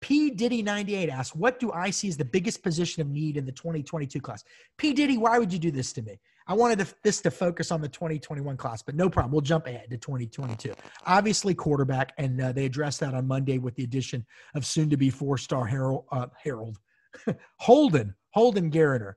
P. 0.00 0.30
Diddy 0.30 0.62
98 0.62 1.08
asks, 1.08 1.34
What 1.34 1.60
do 1.60 1.70
I 1.70 1.90
see 1.90 2.08
as 2.08 2.16
the 2.16 2.24
biggest 2.24 2.62
position 2.62 3.00
of 3.00 3.08
need 3.08 3.36
in 3.36 3.46
the 3.46 3.52
2022 3.52 4.20
class? 4.20 4.42
P. 4.76 4.92
Diddy, 4.92 5.16
why 5.16 5.38
would 5.38 5.52
you 5.52 5.60
do 5.60 5.70
this 5.70 5.92
to 5.92 6.02
me? 6.02 6.18
I 6.48 6.54
wanted 6.54 6.84
this 7.04 7.20
to 7.20 7.30
focus 7.30 7.70
on 7.70 7.80
the 7.80 7.88
2021 7.88 8.56
class, 8.56 8.82
but 8.82 8.96
no 8.96 9.08
problem. 9.08 9.30
We'll 9.30 9.42
jump 9.42 9.68
ahead 9.68 9.88
to 9.90 9.96
2022. 9.96 10.74
Obviously, 11.06 11.54
quarterback, 11.54 12.12
and 12.18 12.40
uh, 12.40 12.50
they 12.50 12.64
addressed 12.64 12.98
that 12.98 13.14
on 13.14 13.28
Monday 13.28 13.58
with 13.58 13.76
the 13.76 13.84
addition 13.84 14.26
of 14.56 14.66
soon 14.66 14.90
to 14.90 14.96
be 14.96 15.08
four 15.08 15.38
star 15.38 15.64
Harold, 15.64 16.04
uh, 16.10 16.26
Harold 16.42 16.78
Holden, 17.60 18.12
Holden 18.30 18.72
Geriner. 18.72 19.12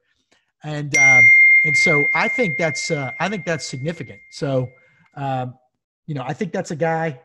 And, 0.64 0.96
um, 0.96 1.24
and 1.66 1.76
so 1.76 2.06
I 2.14 2.28
think 2.28 2.58
that's, 2.58 2.92
uh, 2.92 3.12
I 3.20 3.28
think 3.28 3.46
that's 3.46 3.66
significant. 3.66 4.20
So, 4.32 4.70
um, 5.16 5.56
you 6.08 6.16
know, 6.16 6.24
I 6.26 6.34
think 6.34 6.54
that's 6.54 6.72
a 6.72 6.76
guy 6.76 7.20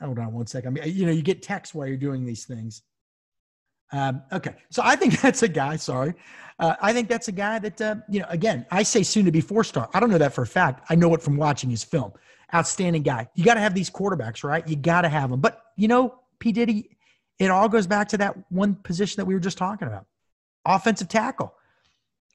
hold 0.00 0.18
on 0.18 0.32
one 0.32 0.46
second. 0.46 0.78
I 0.78 0.84
mean, 0.84 0.96
you 0.96 1.06
know, 1.06 1.12
you 1.12 1.22
get 1.22 1.42
text 1.42 1.74
while 1.74 1.86
you're 1.86 1.96
doing 1.96 2.24
these 2.24 2.44
things. 2.44 2.82
Um, 3.92 4.22
okay, 4.32 4.54
so 4.70 4.82
I 4.84 4.96
think 4.96 5.20
that's 5.22 5.42
a 5.42 5.48
guy. 5.48 5.76
Sorry, 5.76 6.14
uh, 6.58 6.74
I 6.80 6.92
think 6.92 7.08
that's 7.08 7.28
a 7.28 7.32
guy 7.32 7.58
that 7.58 7.80
uh, 7.80 7.96
you 8.08 8.20
know. 8.20 8.26
Again, 8.28 8.66
I 8.70 8.82
say 8.82 9.02
soon 9.02 9.24
to 9.24 9.32
be 9.32 9.40
four 9.40 9.64
star. 9.64 9.88
I 9.94 10.00
don't 10.00 10.10
know 10.10 10.18
that 10.18 10.34
for 10.34 10.42
a 10.42 10.46
fact. 10.46 10.84
I 10.90 10.94
know 10.94 11.14
it 11.14 11.22
from 11.22 11.36
watching 11.36 11.70
his 11.70 11.84
film. 11.84 12.12
Outstanding 12.54 13.02
guy. 13.02 13.28
You 13.34 13.44
got 13.44 13.54
to 13.54 13.60
have 13.60 13.74
these 13.74 13.90
quarterbacks, 13.90 14.42
right? 14.42 14.66
You 14.66 14.76
got 14.76 15.02
to 15.02 15.08
have 15.08 15.30
them. 15.30 15.40
But 15.40 15.62
you 15.76 15.88
know, 15.88 16.20
P. 16.38 16.52
Diddy, 16.52 16.90
it 17.38 17.50
all 17.50 17.68
goes 17.68 17.86
back 17.86 18.08
to 18.08 18.18
that 18.18 18.36
one 18.50 18.74
position 18.74 19.20
that 19.20 19.26
we 19.26 19.34
were 19.34 19.40
just 19.40 19.58
talking 19.58 19.88
about 19.88 20.06
offensive 20.64 21.08
tackle. 21.08 21.54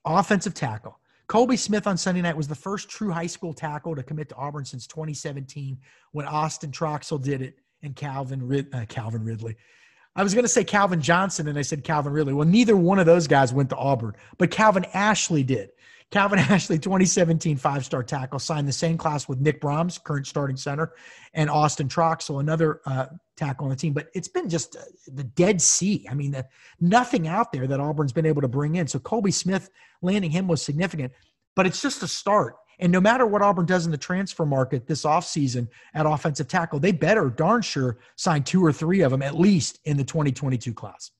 Offensive 0.04 0.54
tackle. 0.54 0.98
Colby 1.26 1.56
Smith 1.56 1.86
on 1.86 1.96
Sunday 1.96 2.20
night 2.20 2.36
was 2.36 2.48
the 2.48 2.54
first 2.54 2.90
true 2.90 3.10
high 3.10 3.26
school 3.26 3.54
tackle 3.54 3.96
to 3.96 4.02
commit 4.02 4.28
to 4.28 4.36
Auburn 4.36 4.64
since 4.64 4.86
2017 4.86 5.78
when 6.12 6.26
Austin 6.26 6.70
Troxell 6.70 7.22
did 7.22 7.40
it 7.40 7.58
and 7.82 7.96
Calvin 7.96 8.46
Rid- 8.46 8.74
uh, 8.74 8.84
Calvin 8.86 9.24
Ridley. 9.24 9.56
I 10.16 10.22
was 10.22 10.34
going 10.34 10.44
to 10.44 10.48
say 10.48 10.64
Calvin 10.64 11.00
Johnson 11.00 11.48
and 11.48 11.58
I 11.58 11.62
said 11.62 11.82
Calvin 11.82 12.12
Ridley. 12.12 12.34
Well, 12.34 12.46
neither 12.46 12.76
one 12.76 12.98
of 12.98 13.06
those 13.06 13.26
guys 13.26 13.52
went 13.52 13.70
to 13.70 13.76
Auburn, 13.76 14.14
but 14.38 14.50
Calvin 14.50 14.84
Ashley 14.92 15.42
did. 15.42 15.70
Calvin 16.14 16.38
Ashley, 16.50 16.78
2017 16.78 17.56
five 17.56 17.84
star 17.84 18.04
tackle, 18.04 18.38
signed 18.38 18.68
the 18.68 18.72
same 18.72 18.96
class 18.96 19.28
with 19.28 19.40
Nick 19.40 19.60
Brahms, 19.60 19.98
current 19.98 20.28
starting 20.28 20.56
center, 20.56 20.92
and 21.34 21.50
Austin 21.50 21.88
Troxell, 21.88 22.38
another 22.38 22.80
uh, 22.86 23.06
tackle 23.36 23.64
on 23.64 23.70
the 23.70 23.76
team. 23.76 23.92
But 23.92 24.10
it's 24.14 24.28
been 24.28 24.48
just 24.48 24.76
uh, 24.76 24.82
the 25.08 25.24
Dead 25.24 25.60
Sea. 25.60 26.06
I 26.08 26.14
mean, 26.14 26.30
the, 26.30 26.46
nothing 26.80 27.26
out 27.26 27.50
there 27.50 27.66
that 27.66 27.80
Auburn's 27.80 28.12
been 28.12 28.26
able 28.26 28.42
to 28.42 28.48
bring 28.48 28.76
in. 28.76 28.86
So 28.86 29.00
Colby 29.00 29.32
Smith 29.32 29.70
landing 30.02 30.30
him 30.30 30.46
was 30.46 30.62
significant, 30.62 31.12
but 31.56 31.66
it's 31.66 31.82
just 31.82 32.04
a 32.04 32.08
start. 32.08 32.54
And 32.78 32.92
no 32.92 33.00
matter 33.00 33.26
what 33.26 33.42
Auburn 33.42 33.66
does 33.66 33.84
in 33.84 33.90
the 33.90 33.98
transfer 33.98 34.46
market 34.46 34.86
this 34.86 35.02
offseason 35.02 35.66
at 35.94 36.06
offensive 36.06 36.46
tackle, 36.46 36.78
they 36.78 36.92
better 36.92 37.28
darn 37.28 37.60
sure 37.60 37.98
sign 38.14 38.44
two 38.44 38.64
or 38.64 38.72
three 38.72 39.00
of 39.00 39.10
them 39.10 39.22
at 39.22 39.34
least 39.34 39.80
in 39.84 39.96
the 39.96 40.04
2022 40.04 40.74
class. 40.74 41.10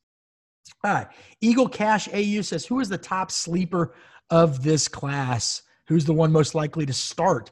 All 0.82 0.92
right. 0.92 1.06
Eagle 1.40 1.68
Cash 1.68 2.08
AU 2.12 2.42
says, 2.42 2.66
Who 2.66 2.80
is 2.80 2.88
the 2.88 2.98
top 2.98 3.30
sleeper 3.30 3.94
of 4.30 4.62
this 4.62 4.88
class? 4.88 5.62
Who's 5.88 6.04
the 6.04 6.12
one 6.12 6.32
most 6.32 6.54
likely 6.54 6.86
to 6.86 6.92
start? 6.92 7.50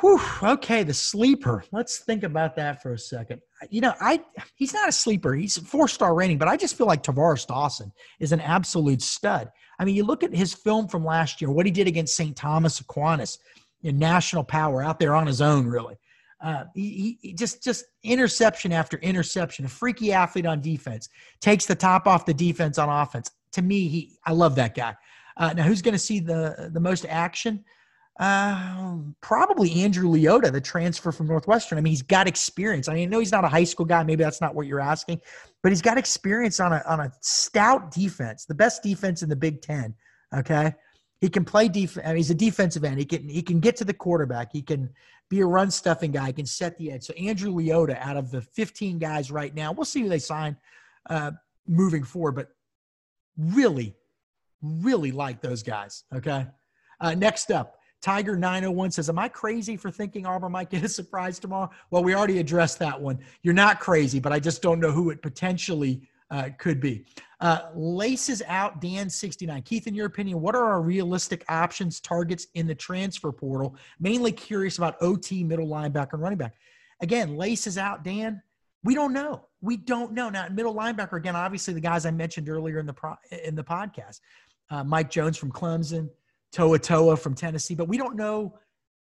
Whew, 0.00 0.20
okay, 0.42 0.84
the 0.84 0.94
sleeper. 0.94 1.64
Let's 1.72 1.98
think 1.98 2.22
about 2.22 2.54
that 2.56 2.82
for 2.82 2.92
a 2.92 2.98
second. 2.98 3.40
You 3.68 3.80
know, 3.80 3.94
I 4.00 4.22
he's 4.54 4.72
not 4.72 4.88
a 4.88 4.92
sleeper. 4.92 5.34
He's 5.34 5.58
four-star 5.58 6.14
rating, 6.14 6.38
but 6.38 6.46
I 6.46 6.56
just 6.56 6.78
feel 6.78 6.86
like 6.86 7.02
Tavares 7.02 7.46
Dawson 7.46 7.92
is 8.20 8.30
an 8.30 8.40
absolute 8.40 9.02
stud. 9.02 9.50
I 9.78 9.84
mean, 9.84 9.96
you 9.96 10.04
look 10.04 10.22
at 10.22 10.34
his 10.34 10.54
film 10.54 10.86
from 10.86 11.04
last 11.04 11.40
year, 11.40 11.50
what 11.50 11.66
he 11.66 11.72
did 11.72 11.88
against 11.88 12.14
St. 12.14 12.36
Thomas 12.36 12.78
Aquinas 12.78 13.38
in 13.82 13.98
national 13.98 14.44
power 14.44 14.82
out 14.82 15.00
there 15.00 15.16
on 15.16 15.26
his 15.26 15.40
own, 15.40 15.66
really. 15.66 15.96
Uh, 16.40 16.64
he, 16.74 17.18
he, 17.20 17.32
just 17.32 17.62
just 17.62 17.86
interception 18.04 18.72
after 18.72 18.96
interception, 18.98 19.64
a 19.64 19.68
freaky 19.68 20.12
athlete 20.12 20.46
on 20.46 20.60
defense, 20.60 21.08
takes 21.40 21.66
the 21.66 21.74
top 21.74 22.06
off 22.06 22.26
the 22.26 22.34
defense 22.34 22.78
on 22.78 22.88
offense. 22.88 23.30
To 23.52 23.62
me, 23.62 23.88
he 23.88 24.18
I 24.24 24.32
love 24.32 24.54
that 24.54 24.74
guy. 24.74 24.94
Uh, 25.36 25.52
now, 25.52 25.64
who's 25.64 25.82
going 25.82 25.94
to 25.94 25.98
see 25.98 26.20
the 26.20 26.70
the 26.72 26.80
most 26.80 27.04
action? 27.08 27.64
Uh, 28.20 28.96
probably 29.20 29.82
Andrew 29.82 30.08
Leota, 30.08 30.50
the 30.50 30.60
transfer 30.60 31.12
from 31.12 31.28
Northwestern. 31.28 31.78
I 31.78 31.80
mean, 31.80 31.92
he's 31.92 32.02
got 32.02 32.26
experience. 32.26 32.88
I 32.88 32.94
mean, 32.94 33.08
I 33.08 33.10
know 33.10 33.20
he's 33.20 33.30
not 33.30 33.44
a 33.44 33.48
high 33.48 33.64
school 33.64 33.86
guy. 33.86 34.02
Maybe 34.02 34.24
that's 34.24 34.40
not 34.40 34.56
what 34.56 34.66
you're 34.66 34.80
asking, 34.80 35.20
but 35.62 35.70
he's 35.70 35.82
got 35.82 35.98
experience 35.98 36.58
on 36.58 36.72
a 36.72 36.82
on 36.86 37.00
a 37.00 37.12
stout 37.20 37.92
defense, 37.92 38.44
the 38.44 38.54
best 38.54 38.82
defense 38.82 39.22
in 39.22 39.28
the 39.28 39.36
Big 39.36 39.62
Ten. 39.62 39.94
Okay, 40.34 40.74
he 41.20 41.28
can 41.28 41.44
play 41.44 41.68
defense. 41.68 42.06
I 42.06 42.10
mean, 42.10 42.16
he's 42.16 42.30
a 42.30 42.34
defensive 42.34 42.84
end. 42.84 42.98
He 42.98 43.04
can 43.04 43.28
he 43.28 43.42
can 43.42 43.60
get 43.60 43.76
to 43.76 43.84
the 43.84 43.94
quarterback. 43.94 44.50
He 44.52 44.62
can 44.62 44.90
be 45.28 45.40
a 45.40 45.46
run 45.46 45.70
stuffing 45.70 46.10
guy. 46.10 46.32
Can 46.32 46.46
set 46.46 46.76
the 46.78 46.92
edge. 46.92 47.04
So 47.04 47.14
Andrew 47.14 47.52
Leota, 47.52 47.98
out 48.00 48.16
of 48.16 48.30
the 48.30 48.40
15 48.40 48.98
guys 48.98 49.30
right 49.30 49.54
now, 49.54 49.72
we'll 49.72 49.84
see 49.84 50.02
who 50.02 50.08
they 50.08 50.18
sign 50.18 50.56
uh, 51.10 51.32
moving 51.66 52.02
forward. 52.02 52.32
But 52.32 52.48
really, 53.36 53.94
really 54.62 55.12
like 55.12 55.40
those 55.40 55.62
guys. 55.62 56.04
Okay. 56.14 56.46
Uh, 57.00 57.14
next 57.14 57.50
up, 57.50 57.78
Tiger 58.00 58.36
901 58.36 58.92
says, 58.92 59.08
Am 59.08 59.18
I 59.18 59.28
crazy 59.28 59.76
for 59.76 59.90
thinking 59.90 60.26
Auburn 60.26 60.52
might 60.52 60.70
get 60.70 60.84
a 60.84 60.88
surprise 60.88 61.38
tomorrow? 61.38 61.70
Well, 61.90 62.04
we 62.04 62.14
already 62.14 62.38
addressed 62.38 62.78
that 62.78 63.00
one. 63.00 63.18
You're 63.42 63.54
not 63.54 63.80
crazy, 63.80 64.20
but 64.20 64.32
I 64.32 64.38
just 64.38 64.62
don't 64.62 64.80
know 64.80 64.92
who 64.92 65.10
it 65.10 65.22
potentially 65.22 66.08
uh, 66.30 66.50
could 66.58 66.80
be. 66.80 67.04
Uh, 67.40 67.70
laces 67.74 68.42
out 68.46 68.80
Dan 68.80 69.08
69. 69.08 69.62
Keith, 69.62 69.86
in 69.86 69.94
your 69.94 70.06
opinion, 70.06 70.40
what 70.40 70.54
are 70.54 70.64
our 70.64 70.82
realistic 70.82 71.44
options, 71.48 72.00
targets 72.00 72.48
in 72.54 72.66
the 72.66 72.74
transfer 72.74 73.32
portal? 73.32 73.76
Mainly 74.00 74.32
curious 74.32 74.78
about 74.78 74.96
OT, 75.00 75.44
middle 75.44 75.68
linebacker, 75.68 76.14
and 76.14 76.22
running 76.22 76.38
back. 76.38 76.54
Again, 77.00 77.36
laces 77.36 77.78
out 77.78 78.02
Dan. 78.02 78.42
We 78.84 78.94
don't 78.94 79.12
know. 79.12 79.46
We 79.60 79.76
don't 79.76 80.12
know. 80.12 80.30
Now, 80.30 80.48
middle 80.48 80.74
linebacker, 80.74 81.16
again, 81.16 81.36
obviously 81.36 81.74
the 81.74 81.80
guys 81.80 82.06
I 82.06 82.10
mentioned 82.10 82.48
earlier 82.48 82.78
in 82.78 82.86
the 82.86 82.92
pro, 82.92 83.14
in 83.44 83.54
the 83.54 83.64
podcast. 83.64 84.20
Uh, 84.70 84.84
Mike 84.84 85.10
Jones 85.10 85.36
from 85.36 85.50
Clemson, 85.50 86.10
To'oTo'o 86.52 87.18
from 87.18 87.34
Tennessee, 87.34 87.74
but 87.74 87.88
we 87.88 87.96
don't 87.96 88.16
know 88.16 88.58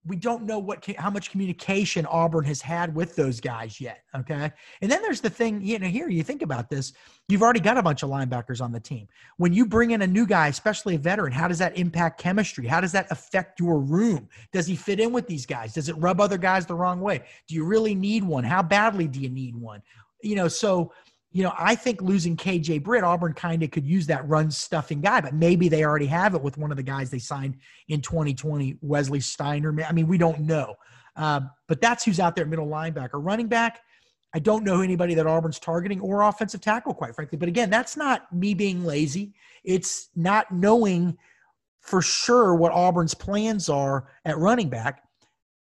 we 0.06 0.15
don't 0.15 0.44
know 0.44 0.60
what 0.60 0.86
how 0.98 1.10
much 1.10 1.32
communication 1.32 2.06
Auburn 2.06 2.46
has 2.46 2.62
had 2.62 2.94
with 2.94 3.15
those 3.15 3.39
guys 3.39 3.82
yet. 3.82 4.04
Okay, 4.15 4.52
and 4.82 4.91
then 4.91 5.02
there's 5.02 5.22
the 5.22 5.30
thing. 5.30 5.62
You 5.62 5.80
know, 5.80 5.88
here 5.88 6.10
you 6.10 6.24
think 6.24 6.41
about 6.41 6.70
this. 6.70 6.94
You've 7.28 7.41
already 7.41 7.60
got 7.60 7.78
a 7.78 7.84
bunch 7.84 8.04
of 8.04 8.10
linebackers 8.10 8.62
on 8.62 8.72
the 8.72 8.80
team. 8.80 9.08
When 9.38 9.52
you 9.52 9.65
bring 9.65 9.91
in 9.91 10.04
a 10.04 10.08
new 10.08 10.28
guy, 10.28 10.48
especially 10.48 10.96
a 10.96 11.00
veteran, 11.00 11.32
how 11.32 11.48
does 11.48 11.58
that 11.60 11.78
impact 11.78 12.20
chemistry? 12.20 12.68
How 12.68 12.82
does 12.82 12.91
that 12.91 13.08
affect 13.12 13.60
your 13.60 13.80
room? 13.80 14.30
Does 14.54 14.68
he 14.68 14.76
fit 14.76 15.00
in 15.00 15.12
with 15.12 15.28
these 15.28 15.46
guys? 15.46 15.74
Does 15.74 15.89
it 15.89 15.98
rub 15.98 16.22
other 16.22 16.38
guys 16.38 16.65
the 16.65 16.76
wrong 16.76 17.02
way? 17.02 17.24
Do 17.48 17.56
you 17.56 17.65
really 17.65 17.96
need 17.96 18.24
one? 18.24 18.44
How 18.44 18.62
badly 18.62 19.08
do 19.08 19.20
you 19.20 19.30
need 19.30 19.56
one? 19.56 19.82
You 20.22 20.36
know, 20.36 20.48
so 20.48 20.91
you 21.36 21.43
know, 21.43 21.52
I 21.58 21.76
think 21.76 22.02
losing 22.02 22.38
KJ 22.38 22.82
Britt, 22.82 23.04
Auburn 23.04 23.34
kind 23.34 23.62
of 23.62 23.69
could 23.69 23.86
use 23.86 24.08
that 24.08 24.26
run 24.26 24.50
stuffing 24.50 25.02
guy, 25.02 25.19
but 25.19 25.34
maybe 25.34 25.67
they 25.67 25.84
already 25.84 26.06
have 26.06 26.34
it 26.34 26.41
with 26.41 26.58
one 26.58 26.71
of 26.71 26.78
the 26.78 26.84
guys 26.84 27.10
they 27.10 27.19
signed 27.19 27.58
in 27.89 28.00
2020, 28.00 28.78
Wesley 28.82 29.19
Steiner. 29.19 29.76
I 29.84 29.91
mean, 29.91 30.08
we 30.08 30.17
don't 30.17 30.39
know. 30.39 30.76
Uh, 31.17 31.41
but 31.67 31.82
that's 31.82 32.06
who's 32.06 32.21
out 32.21 32.38
there 32.38 32.45
middle 32.45 32.69
linebacker. 32.69 33.15
Running 33.15 33.50
back, 33.50 33.82
I 34.34 34.39
don't 34.39 34.63
know 34.63 34.80
anybody 34.80 35.13
that 35.13 35.28
Auburn's 35.28 35.60
targeting 35.60 36.00
or 36.00 36.21
offensive 36.21 36.62
tackle, 36.62 36.93
quite 36.93 37.13
frankly. 37.13 37.38
But 37.38 37.50
again, 37.50 37.69
that's 37.69 37.98
not 37.98 38.32
me 38.34 38.54
being 38.54 38.86
lazy. 38.86 39.34
It's 39.65 40.12
not 40.15 40.54
knowing 40.54 41.17
for 41.82 42.02
sure 42.02 42.56
what 42.56 42.71
Auburn's 42.71 43.13
plans 43.13 43.67
are 43.67 44.08
at 44.24 44.38
running 44.38 44.69
back 44.69 45.05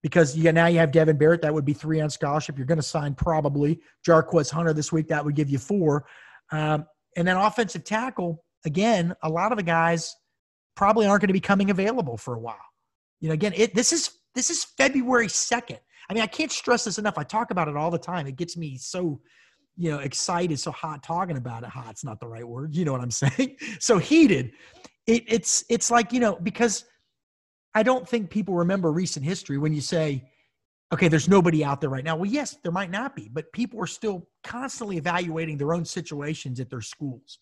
because 0.04 0.36
you, 0.36 0.52
now 0.52 0.66
you 0.66 0.78
have 0.78 0.90
Devan 0.90 1.18
Barrett. 1.18 1.40
That 1.40 1.54
would 1.54 1.64
be 1.64 1.72
three 1.72 1.98
on 2.02 2.10
scholarship. 2.10 2.58
You're 2.58 2.66
going 2.66 2.76
to 2.76 2.82
sign 2.82 3.14
probably 3.14 3.80
Jarquez 4.06 4.50
Hunter 4.50 4.74
this 4.74 4.92
week. 4.92 5.08
That 5.08 5.24
would 5.24 5.34
give 5.34 5.48
you 5.48 5.56
four. 5.56 6.04
Um, 6.52 6.84
and 7.16 7.26
then 7.26 7.38
offensive 7.38 7.84
tackle, 7.84 8.44
again, 8.66 9.14
a 9.22 9.30
lot 9.30 9.50
of 9.50 9.56
the 9.56 9.64
guys 9.64 10.14
probably 10.76 11.06
aren't 11.06 11.22
going 11.22 11.28
to 11.28 11.32
be 11.32 11.40
coming 11.40 11.70
available 11.70 12.18
for 12.18 12.34
a 12.34 12.38
while. 12.38 12.58
You 13.20 13.28
know, 13.28 13.32
again, 13.32 13.54
it, 13.56 13.74
this 13.74 13.94
is 13.94 14.10
this 14.34 14.50
is 14.50 14.64
February 14.76 15.28
2nd. 15.28 15.78
I 16.10 16.12
mean, 16.12 16.22
I 16.22 16.26
can't 16.26 16.52
stress 16.52 16.84
this 16.84 16.98
enough. 16.98 17.16
I 17.16 17.22
talk 17.22 17.50
about 17.50 17.68
it 17.68 17.76
all 17.76 17.90
the 17.90 17.96
time. 17.96 18.26
It 18.26 18.36
gets 18.36 18.58
me 18.58 18.76
so, 18.76 19.22
you 19.74 19.90
know, 19.90 20.00
excited, 20.00 20.60
so 20.60 20.70
hot 20.70 21.02
talking 21.02 21.38
about 21.38 21.62
it. 21.62 21.70
Hot's 21.70 22.04
not 22.04 22.20
the 22.20 22.28
right 22.28 22.46
word. 22.46 22.76
You 22.76 22.84
know 22.84 22.92
what 22.92 23.00
I'm 23.00 23.10
saying? 23.10 23.56
so 23.80 23.96
heated. 23.96 24.52
It, 25.06 25.24
it's 25.28 25.64
it's 25.70 25.90
like, 25.90 26.12
you 26.12 26.20
know, 26.20 26.36
because– 26.42 26.84
I 27.74 27.82
don't 27.82 28.08
think 28.08 28.30
people 28.30 28.54
remember 28.54 28.92
recent 28.92 29.24
history 29.24 29.58
when 29.58 29.72
you 29.72 29.80
say, 29.80 30.24
okay, 30.92 31.08
there's 31.08 31.28
nobody 31.28 31.64
out 31.64 31.80
there 31.80 31.90
right 31.90 32.04
now. 32.04 32.16
Well, 32.16 32.30
yes, 32.30 32.56
there 32.62 32.72
might 32.72 32.90
not 32.90 33.16
be, 33.16 33.28
but 33.32 33.52
people 33.52 33.80
are 33.80 33.86
still 33.86 34.28
constantly 34.44 34.96
evaluating 34.96 35.56
their 35.56 35.74
own 35.74 35.84
situations 35.84 36.60
at 36.60 36.70
their 36.70 36.80
schools. 36.80 37.38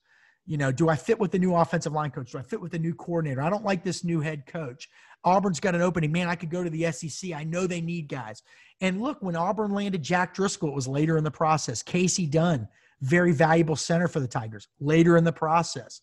You 0.47 0.57
know, 0.57 0.73
do 0.73 0.89
I 0.89 0.97
fit 0.97 1.21
with 1.21 1.31
the 1.31 1.39
new 1.39 1.55
offensive 1.55 1.93
line 1.93 2.11
coach? 2.11 2.33
Do 2.33 2.39
I 2.39 2.43
fit 2.43 2.61
with 2.61 2.73
the 2.73 2.79
new 2.79 2.95
coordinator? 2.95 3.43
I 3.43 3.51
don't 3.51 3.65
like 3.65 3.85
this 3.85 4.05
new 4.05 4.21
head 4.21 4.47
coach. 4.47 4.89
Auburn's 5.25 5.61
got 5.61 5.75
an 5.75 5.83
opening. 5.83 6.11
Man, 6.11 6.29
I 6.29 6.35
could 6.35 6.51
go 6.51 6.65
to 6.65 6.71
the 6.71 6.91
SEC. 6.91 7.33
I 7.33 7.45
know 7.45 7.67
they 7.67 7.81
need 7.81 8.09
guys. 8.09 8.43
And 8.81 9.01
look, 9.01 9.23
when 9.23 9.37
Auburn 9.37 9.73
landed 9.73 10.03
Jack 10.03 10.35
Driscoll, 10.35 10.71
it 10.71 10.75
was 10.75 10.89
later 10.89 11.17
in 11.17 11.23
the 11.23 11.31
process. 11.31 11.83
Casey 11.83 12.27
Dunn, 12.27 12.67
very 13.03 13.33
valuable 13.33 13.77
center 13.77 14.09
for 14.09 14.19
the 14.19 14.27
Tigers, 14.27 14.67
later 14.81 15.17
in 15.17 15.25
the 15.25 15.33
process. 15.33 16.01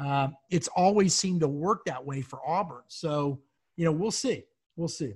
Uh, 0.00 0.28
it's 0.50 0.68
always 0.68 1.14
seemed 1.14 1.40
to 1.40 1.48
work 1.48 1.84
that 1.86 2.04
way 2.04 2.22
for 2.22 2.40
Auburn. 2.46 2.82
So, 2.88 3.40
you 3.76 3.84
know, 3.84 3.92
we'll 3.92 4.10
see. 4.10 4.44
We'll 4.76 4.88
see. 4.88 5.14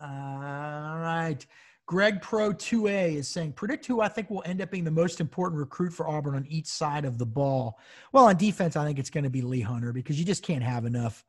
all 0.00 0.08
right. 0.08 1.44
Greg 1.86 2.20
Pro 2.20 2.52
2A 2.52 3.14
is 3.16 3.28
saying, 3.28 3.52
predict 3.54 3.86
who 3.86 4.02
I 4.02 4.08
think 4.08 4.28
will 4.28 4.42
end 4.44 4.60
up 4.60 4.70
being 4.70 4.84
the 4.84 4.90
most 4.90 5.22
important 5.22 5.58
recruit 5.58 5.90
for 5.90 6.06
Auburn 6.06 6.34
on 6.34 6.46
each 6.46 6.66
side 6.66 7.06
of 7.06 7.16
the 7.16 7.24
ball. 7.24 7.78
Well, 8.12 8.26
on 8.26 8.36
defense, 8.36 8.76
I 8.76 8.84
think 8.84 8.98
it's 8.98 9.08
going 9.08 9.24
to 9.24 9.30
be 9.30 9.40
Lee 9.40 9.62
Hunter 9.62 9.94
because 9.94 10.18
you 10.18 10.26
just 10.26 10.42
can't 10.42 10.62
have 10.62 10.84
enough 10.84 11.24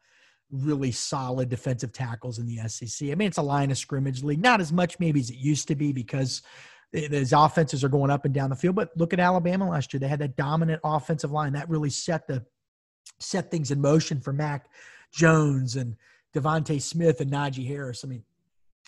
really 0.52 0.92
solid 0.92 1.48
defensive 1.48 1.94
tackles 1.94 2.40
in 2.40 2.46
the 2.46 2.58
SEC. 2.68 3.10
I 3.10 3.16
mean, 3.16 3.30
it's 3.30 3.38
a 3.38 3.42
line 3.42 3.72
of 3.72 3.78
scrimmage 3.78 4.22
league, 4.22 4.42
not 4.42 4.60
as 4.60 4.74
much 4.74 5.00
maybe 5.00 5.22
as 5.22 5.30
it 5.30 5.38
used 5.38 5.70
to 5.70 5.76
be 5.76 5.94
because 5.94 6.42
these 6.92 7.34
offenses 7.34 7.84
are 7.84 7.90
going 7.90 8.12
up 8.12 8.26
and 8.26 8.34
down 8.34 8.50
the 8.50 8.56
field. 8.56 8.76
But 8.76 8.90
look 8.98 9.14
at 9.14 9.20
Alabama 9.20 9.70
last 9.70 9.94
year; 9.94 10.00
they 10.00 10.08
had 10.08 10.20
that 10.20 10.36
dominant 10.36 10.82
offensive 10.84 11.32
line 11.32 11.54
that 11.54 11.70
really 11.70 11.92
set 11.92 12.28
the 12.28 12.44
set 13.20 13.52
things 13.52 13.72
in 13.72 13.80
motion 13.80 14.20
for 14.20 14.34
Mac 14.34 14.70
Jones 15.12 15.76
and 15.76 15.96
DeVonta 16.34 16.82
Smith 16.82 17.22
and 17.22 17.32
Najee 17.32 17.68
Harris. 17.68 18.04
I 18.04 18.08
mean, 18.08 18.24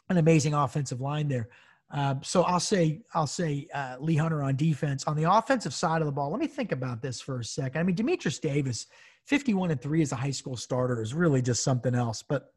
an 0.09 0.17
amazing 0.17 0.53
offensive 0.53 1.01
line 1.01 1.27
there. 1.27 1.49
Uh, 1.93 2.15
so 2.21 2.43
I'll 2.43 2.59
say 2.59 3.01
I'll 3.13 3.27
say 3.27 3.67
uh, 3.73 3.97
Lee 3.99 4.15
Hunter 4.15 4.41
on 4.43 4.55
defense. 4.55 5.03
On 5.05 5.15
the 5.15 5.31
offensive 5.31 5.73
side 5.73 6.01
of 6.01 6.05
the 6.05 6.11
ball, 6.11 6.31
let 6.31 6.39
me 6.39 6.47
think 6.47 6.71
about 6.71 7.01
this 7.01 7.19
for 7.19 7.39
a 7.39 7.43
second. 7.43 7.81
I 7.81 7.83
mean, 7.83 7.95
Demetrius 7.95 8.39
Davis, 8.39 8.87
51 9.25 9.71
and 9.71 9.81
three 9.81 10.01
as 10.01 10.11
a 10.11 10.15
high 10.15 10.31
school 10.31 10.55
starter 10.55 11.01
is 11.01 11.13
really 11.13 11.41
just 11.41 11.63
something 11.63 11.93
else. 11.93 12.23
But 12.23 12.53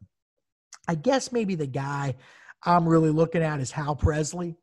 I 0.87 0.95
guess 0.95 1.31
maybe 1.31 1.55
the 1.55 1.67
guy 1.67 2.15
I'm 2.63 2.87
really 2.87 3.09
looking 3.09 3.41
at 3.41 3.59
is 3.59 3.71
Hal 3.71 3.95
Presley. 3.95 4.55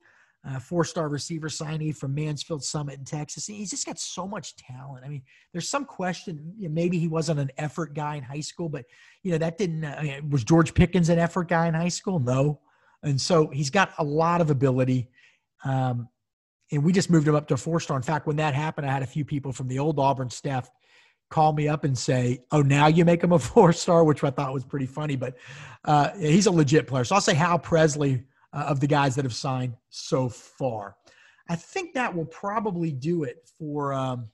Uh, 0.49 0.59
four-star 0.59 1.09
receiver 1.09 1.49
signee 1.49 1.97
from 1.97 2.15
Mansfield 2.15 2.65
Summit 2.65 2.99
in 2.99 3.05
Texas. 3.05 3.47
He's 3.47 3.71
just 3.71 3.87
got 3.87 3.99
so 3.99 4.27
much 4.27 4.57
talent. 4.57 5.05
I 5.05 5.09
mean, 5.09 5.23
there's 5.53 5.69
some 5.69 5.85
question. 5.85 6.55
You 6.59 6.69
know, 6.69 6.75
maybe 6.75 6.99
he 6.99 7.07
wasn't 7.07 7.39
an 7.39 7.51
effort 7.59 7.95
guy 7.95 8.17
in 8.17 8.25
high 8.25 8.41
school, 8.41 8.69
but 8.69 8.85
you 9.23 9.31
know 9.31 9.39
that 9.39 9.57
didn't. 9.57 10.31
Was 10.31 10.43
George 10.43 10.75
Pickens 10.75 11.09
an 11.09 11.19
effort 11.19 11.49
guy 11.49 11.69
in 11.69 11.75
high 11.75 11.89
school? 11.89 12.19
No, 12.19 12.61
and 13.03 13.21
so 13.21 13.49
he's 13.49 13.71
got 13.71 13.93
a 13.99 14.05
lot 14.05 14.41
of 14.41 14.51
ability. 14.51 15.11
Um, 15.65 16.09
and 16.73 16.83
we 16.83 16.93
just 16.93 17.11
moved 17.11 17.29
him 17.29 17.35
up 17.35 17.47
to 17.49 17.55
a 17.55 17.59
four-star. 17.59 17.97
In 17.97 18.03
fact, 18.03 18.27
when 18.27 18.37
that 18.37 18.55
happened, 18.55 18.87
I 18.87 18.93
had 18.93 19.03
a 19.03 19.07
few 19.07 19.25
people 19.25 19.53
from 19.53 19.69
the 19.69 19.79
old 19.79 19.99
Auburn 19.99 20.31
staff 20.31 20.71
call 21.31 21.53
me 21.53 21.69
up 21.69 21.85
and 21.85 21.97
say, 21.97 22.41
"Oh, 22.51 22.63
now 22.63 22.89
you 22.89 23.05
make 23.05 23.23
him 23.23 23.33
a 23.33 23.39
four-star," 23.51 24.03
which 24.03 24.25
I 24.25 24.31
thought 24.31 24.53
was 24.53 24.65
pretty 24.65 24.87
funny. 24.87 25.15
But 25.15 25.37
uh, 25.85 26.11
he's 26.19 26.47
a 26.47 26.51
legit 26.51 26.89
player. 26.89 27.05
So 27.05 27.15
I'll 27.15 27.21
say 27.21 27.35
Hal 27.35 27.61
Presley 27.61 28.25
uh, 28.53 28.65
of 28.69 28.81
the 28.81 28.87
guys 28.87 29.15
that 29.17 29.25
have 29.25 29.35
signed 29.35 29.75
so 29.91 30.29
far. 30.29 30.97
I 31.49 31.57
think 31.57 31.95
that 31.95 32.15
will 32.15 32.27
probably 32.27 32.93
do 32.93 33.25
it 33.25 33.49
for 33.59 33.93
um, 33.93 34.29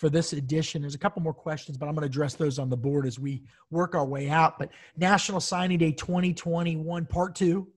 for 0.00 0.08
this 0.08 0.32
edition. 0.32 0.80
There's 0.80 0.94
a 0.94 0.98
couple 0.98 1.20
more 1.22 1.34
questions, 1.34 1.76
but 1.76 1.86
I'm 1.86 1.94
going 1.94 2.02
to 2.02 2.06
address 2.06 2.34
those 2.34 2.58
on 2.58 2.70
the 2.70 2.76
board 2.76 3.06
as 3.06 3.18
we 3.18 3.42
work 3.70 3.94
our 3.94 4.06
way 4.06 4.30
out. 4.30 4.58
But 4.58 4.70
National 4.96 5.40
Signing 5.40 5.78
Day 5.78 5.92
2021, 5.92 7.04
Part 7.06 7.34
Two, 7.34 7.68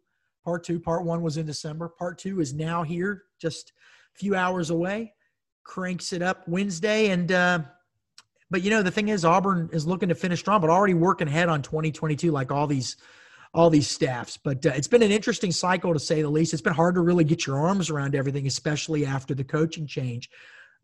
Part 0.45 0.63
Two, 0.63 0.79
Part 0.79 1.03
One 1.03 1.21
was 1.21 1.38
in 1.38 1.45
December. 1.45 1.89
Part 1.89 2.17
Two 2.17 2.39
is 2.39 2.53
now 2.53 2.83
here, 2.83 3.23
just 3.39 3.73
a 4.15 4.17
few 4.17 4.36
hours 4.36 4.69
away. 4.69 5.13
Cranks 5.63 6.13
it 6.13 6.21
up 6.21 6.47
Wednesday, 6.47 7.09
and 7.09 7.31
uh, 7.31 7.59
but 8.49 8.62
you 8.62 8.69
know 8.69 8.81
the 8.81 8.91
thing 8.91 9.09
is, 9.09 9.25
Auburn 9.25 9.69
is 9.73 9.86
looking 9.86 10.09
to 10.09 10.15
finish 10.15 10.39
strong, 10.39 10.62
but 10.62 10.69
already 10.69 10.93
working 10.93 11.27
ahead 11.27 11.49
on 11.49 11.62
2022, 11.62 12.31
like 12.31 12.51
all 12.51 12.67
these 12.67 12.97
all 13.54 13.70
these 13.70 13.88
staffs. 13.88 14.38
But 14.38 14.66
uh, 14.66 14.72
it's 14.76 14.88
been 14.88 15.04
an 15.04 15.12
interesting 15.12 15.52
cycle 15.52 15.94
to 15.94 16.00
say 16.00 16.22
the 16.22 16.30
least. 16.30 16.54
It's 16.54 16.62
been 16.62 16.74
hard 16.74 16.96
to 16.96 17.02
really 17.02 17.24
get 17.24 17.46
your 17.46 17.60
arms 17.60 17.89
around 17.89 18.16
everything, 18.16 18.48
especially 18.48 19.06
after 19.06 19.36
the 19.36 19.44
coaching 19.44 19.86
change. 19.86 20.30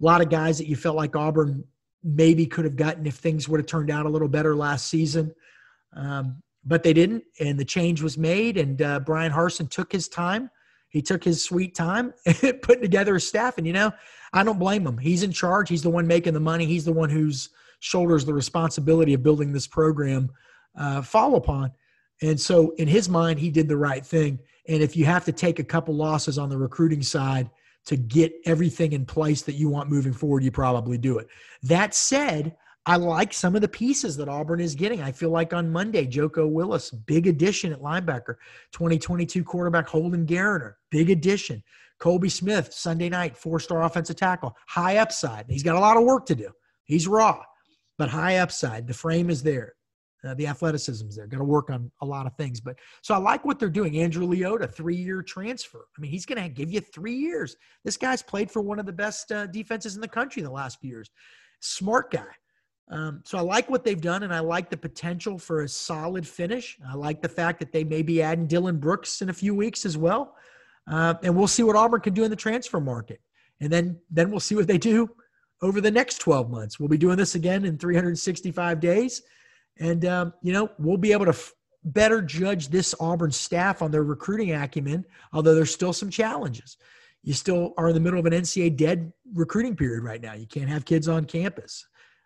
A 0.01 0.05
lot 0.05 0.21
of 0.21 0.29
guys 0.29 0.57
that 0.59 0.67
you 0.67 0.75
felt 0.75 0.95
like 0.95 1.15
Auburn 1.15 1.63
maybe 2.03 2.45
could 2.45 2.65
have 2.65 2.75
gotten 2.75 3.05
if 3.05 3.15
things 3.15 3.49
would 3.49 3.59
have 3.59 3.67
turned 3.67 3.89
out 3.89 4.05
a 4.05 4.09
little 4.09 4.27
better 4.27 4.55
last 4.55 4.87
season. 4.87 5.33
Um, 5.95 6.41
but 6.63 6.83
they 6.83 6.93
didn't, 6.93 7.23
and 7.39 7.59
the 7.59 7.65
change 7.65 8.01
was 8.01 8.17
made. 8.17 8.57
And 8.57 8.81
uh, 8.81 8.99
Bryan 8.99 9.31
Harsin 9.31 9.69
took 9.69 9.91
his 9.91 10.07
time. 10.07 10.49
He 10.89 11.01
took 11.01 11.23
his 11.23 11.43
sweet 11.43 11.75
time 11.75 12.13
putting 12.61 12.81
together 12.81 13.15
his 13.15 13.27
staff. 13.27 13.57
And, 13.57 13.65
you 13.65 13.73
know, 13.73 13.91
I 14.33 14.43
don't 14.43 14.59
blame 14.59 14.85
him. 14.85 14.97
He's 14.97 15.23
in 15.23 15.31
charge. 15.31 15.69
He's 15.69 15.83
the 15.83 15.89
one 15.89 16.07
making 16.07 16.33
the 16.33 16.39
money. 16.39 16.65
He's 16.65 16.85
the 16.85 16.93
one 16.93 17.09
whose 17.09 17.49
shoulders 17.79 18.25
the 18.25 18.33
responsibility 18.33 19.13
of 19.13 19.23
building 19.23 19.51
this 19.51 19.67
program 19.67 20.29
uh, 20.77 21.01
fall 21.01 21.35
upon. 21.35 21.71
And 22.21 22.39
so, 22.39 22.71
in 22.71 22.87
his 22.87 23.07
mind, 23.07 23.39
he 23.39 23.49
did 23.49 23.67
the 23.67 23.77
right 23.77 24.05
thing. 24.05 24.39
And 24.67 24.83
if 24.83 24.95
you 24.95 25.05
have 25.05 25.25
to 25.25 25.31
take 25.31 25.59
a 25.59 25.63
couple 25.63 25.95
losses 25.95 26.37
on 26.37 26.49
the 26.49 26.57
recruiting 26.57 27.01
side 27.01 27.49
to 27.85 27.95
get 27.95 28.33
everything 28.45 28.93
in 28.93 29.05
place 29.05 29.41
that 29.43 29.55
you 29.55 29.69
want 29.69 29.89
moving 29.89 30.13
forward, 30.13 30.43
you 30.43 30.51
probably 30.51 30.97
do 30.97 31.17
it. 31.17 31.27
That 31.63 31.93
said, 31.93 32.55
I 32.85 32.95
like 32.95 33.33
some 33.33 33.55
of 33.55 33.61
the 33.61 33.67
pieces 33.67 34.17
that 34.17 34.29
Auburn 34.29 34.59
is 34.59 34.75
getting. 34.75 35.01
I 35.01 35.11
feel 35.11 35.29
like 35.29 35.53
on 35.53 35.71
Monday, 35.71 36.05
Joko 36.05 36.47
Willis, 36.47 36.91
big 36.91 37.27
addition 37.27 37.71
at 37.71 37.81
linebacker. 37.81 38.35
2022 38.71 39.43
quarterback 39.43 39.87
Holden 39.87 40.25
Geriner, 40.25 40.73
big 40.89 41.09
addition. 41.09 41.63
Colby 41.99 42.29
Smith, 42.29 42.73
Sunday 42.73 43.09
night, 43.09 43.37
four 43.37 43.59
star 43.59 43.83
offensive 43.83 44.15
tackle, 44.15 44.55
high 44.67 44.97
upside. 44.97 45.45
He's 45.49 45.63
got 45.63 45.75
a 45.75 45.79
lot 45.79 45.97
of 45.97 46.03
work 46.03 46.25
to 46.27 46.35
do. 46.35 46.49
He's 46.85 47.07
raw, 47.07 47.43
but 47.97 48.09
high 48.09 48.37
upside. 48.37 48.87
The 48.87 48.93
frame 48.93 49.29
is 49.29 49.43
there. 49.43 49.73
Uh, 50.23 50.33
the 50.33 50.47
athleticism's 50.47 51.15
there. 51.15 51.27
Got 51.27 51.37
to 51.37 51.43
work 51.45 51.69
on 51.69 51.89
a 52.01 52.05
lot 52.05 52.25
of 52.25 52.35
things. 52.35 52.59
But 52.59 52.77
so 53.01 53.13
I 53.13 53.17
like 53.17 53.45
what 53.45 53.57
they're 53.57 53.69
doing. 53.69 53.99
Andrew 53.99 54.27
Leota, 54.27 54.69
three 54.69 54.95
year 54.95 55.21
transfer. 55.21 55.85
I 55.97 56.01
mean, 56.01 56.11
he's 56.11 56.25
going 56.25 56.41
to 56.41 56.49
give 56.49 56.71
you 56.71 56.81
three 56.81 57.15
years. 57.15 57.55
This 57.85 57.97
guy's 57.97 58.21
played 58.21 58.51
for 58.51 58.61
one 58.61 58.79
of 58.79 58.85
the 58.85 58.91
best 58.91 59.31
uh, 59.31 59.47
defenses 59.47 59.95
in 59.95 60.01
the 60.01 60.07
country 60.07 60.41
in 60.41 60.45
the 60.45 60.51
last 60.51 60.79
few 60.81 60.89
years. 60.89 61.09
Smart 61.61 62.11
guy. 62.11 62.27
Um, 62.91 63.21
so 63.23 63.37
I 63.37 63.41
like 63.41 63.69
what 63.69 63.83
they've 63.83 64.01
done, 64.01 64.23
and 64.23 64.33
I 64.33 64.39
like 64.39 64.69
the 64.69 64.77
potential 64.77 65.37
for 65.37 65.61
a 65.61 65.69
solid 65.69 66.27
finish. 66.27 66.77
I 66.89 66.95
like 66.95 67.21
the 67.21 67.29
fact 67.29 67.59
that 67.59 67.71
they 67.71 67.83
may 67.83 68.01
be 68.01 68.21
adding 68.21 68.47
Dylan 68.47 68.79
Brooks 68.79 69.21
in 69.21 69.29
a 69.29 69.33
few 69.33 69.53
weeks 69.53 69.85
as 69.85 69.97
well. 69.97 70.35
Uh, 70.89 71.13
and 71.23 71.35
we'll 71.35 71.47
see 71.47 71.61
what 71.61 71.75
Auburn 71.75 72.01
can 72.01 72.13
do 72.13 72.23
in 72.23 72.31
the 72.31 72.35
transfer 72.35 72.79
market. 72.79 73.21
And 73.61 73.71
then, 73.71 73.99
then 74.09 74.31
we'll 74.31 74.39
see 74.39 74.55
what 74.55 74.67
they 74.67 74.79
do 74.79 75.09
over 75.61 75.81
the 75.81 75.91
next 75.91 76.19
12 76.19 76.49
months. 76.49 76.79
We'll 76.79 76.89
be 76.89 76.97
doing 76.97 77.17
this 77.17 77.35
again 77.35 77.65
in 77.65 77.77
365 77.77 78.79
days. 78.79 79.21
And, 79.79 80.05
um, 80.05 80.33
you 80.41 80.53
know, 80.53 80.69
we'll 80.77 80.97
be 80.97 81.11
able 81.11 81.25
to 81.25 81.31
f- 81.31 81.53
better 81.83 82.21
judge 82.21 82.67
this 82.67 82.93
Auburn 82.99 83.31
staff 83.31 83.81
on 83.81 83.91
their 83.91 84.03
recruiting 84.03 84.53
acumen, 84.53 85.05
although 85.33 85.55
there's 85.55 85.73
still 85.73 85.93
some 85.93 86.09
challenges. 86.09 86.77
You 87.23 87.33
still 87.33 87.73
are 87.77 87.89
in 87.89 87.93
the 87.93 87.99
middle 87.99 88.19
of 88.19 88.25
an 88.25 88.33
NCAA 88.33 88.75
dead 88.75 89.11
recruiting 89.33 89.75
period 89.75 90.03
right 90.03 90.21
now. 90.21 90.33
You 90.33 90.47
can't 90.47 90.69
have 90.69 90.85
kids 90.85 91.07
on 91.07 91.25
campus. 91.25 91.85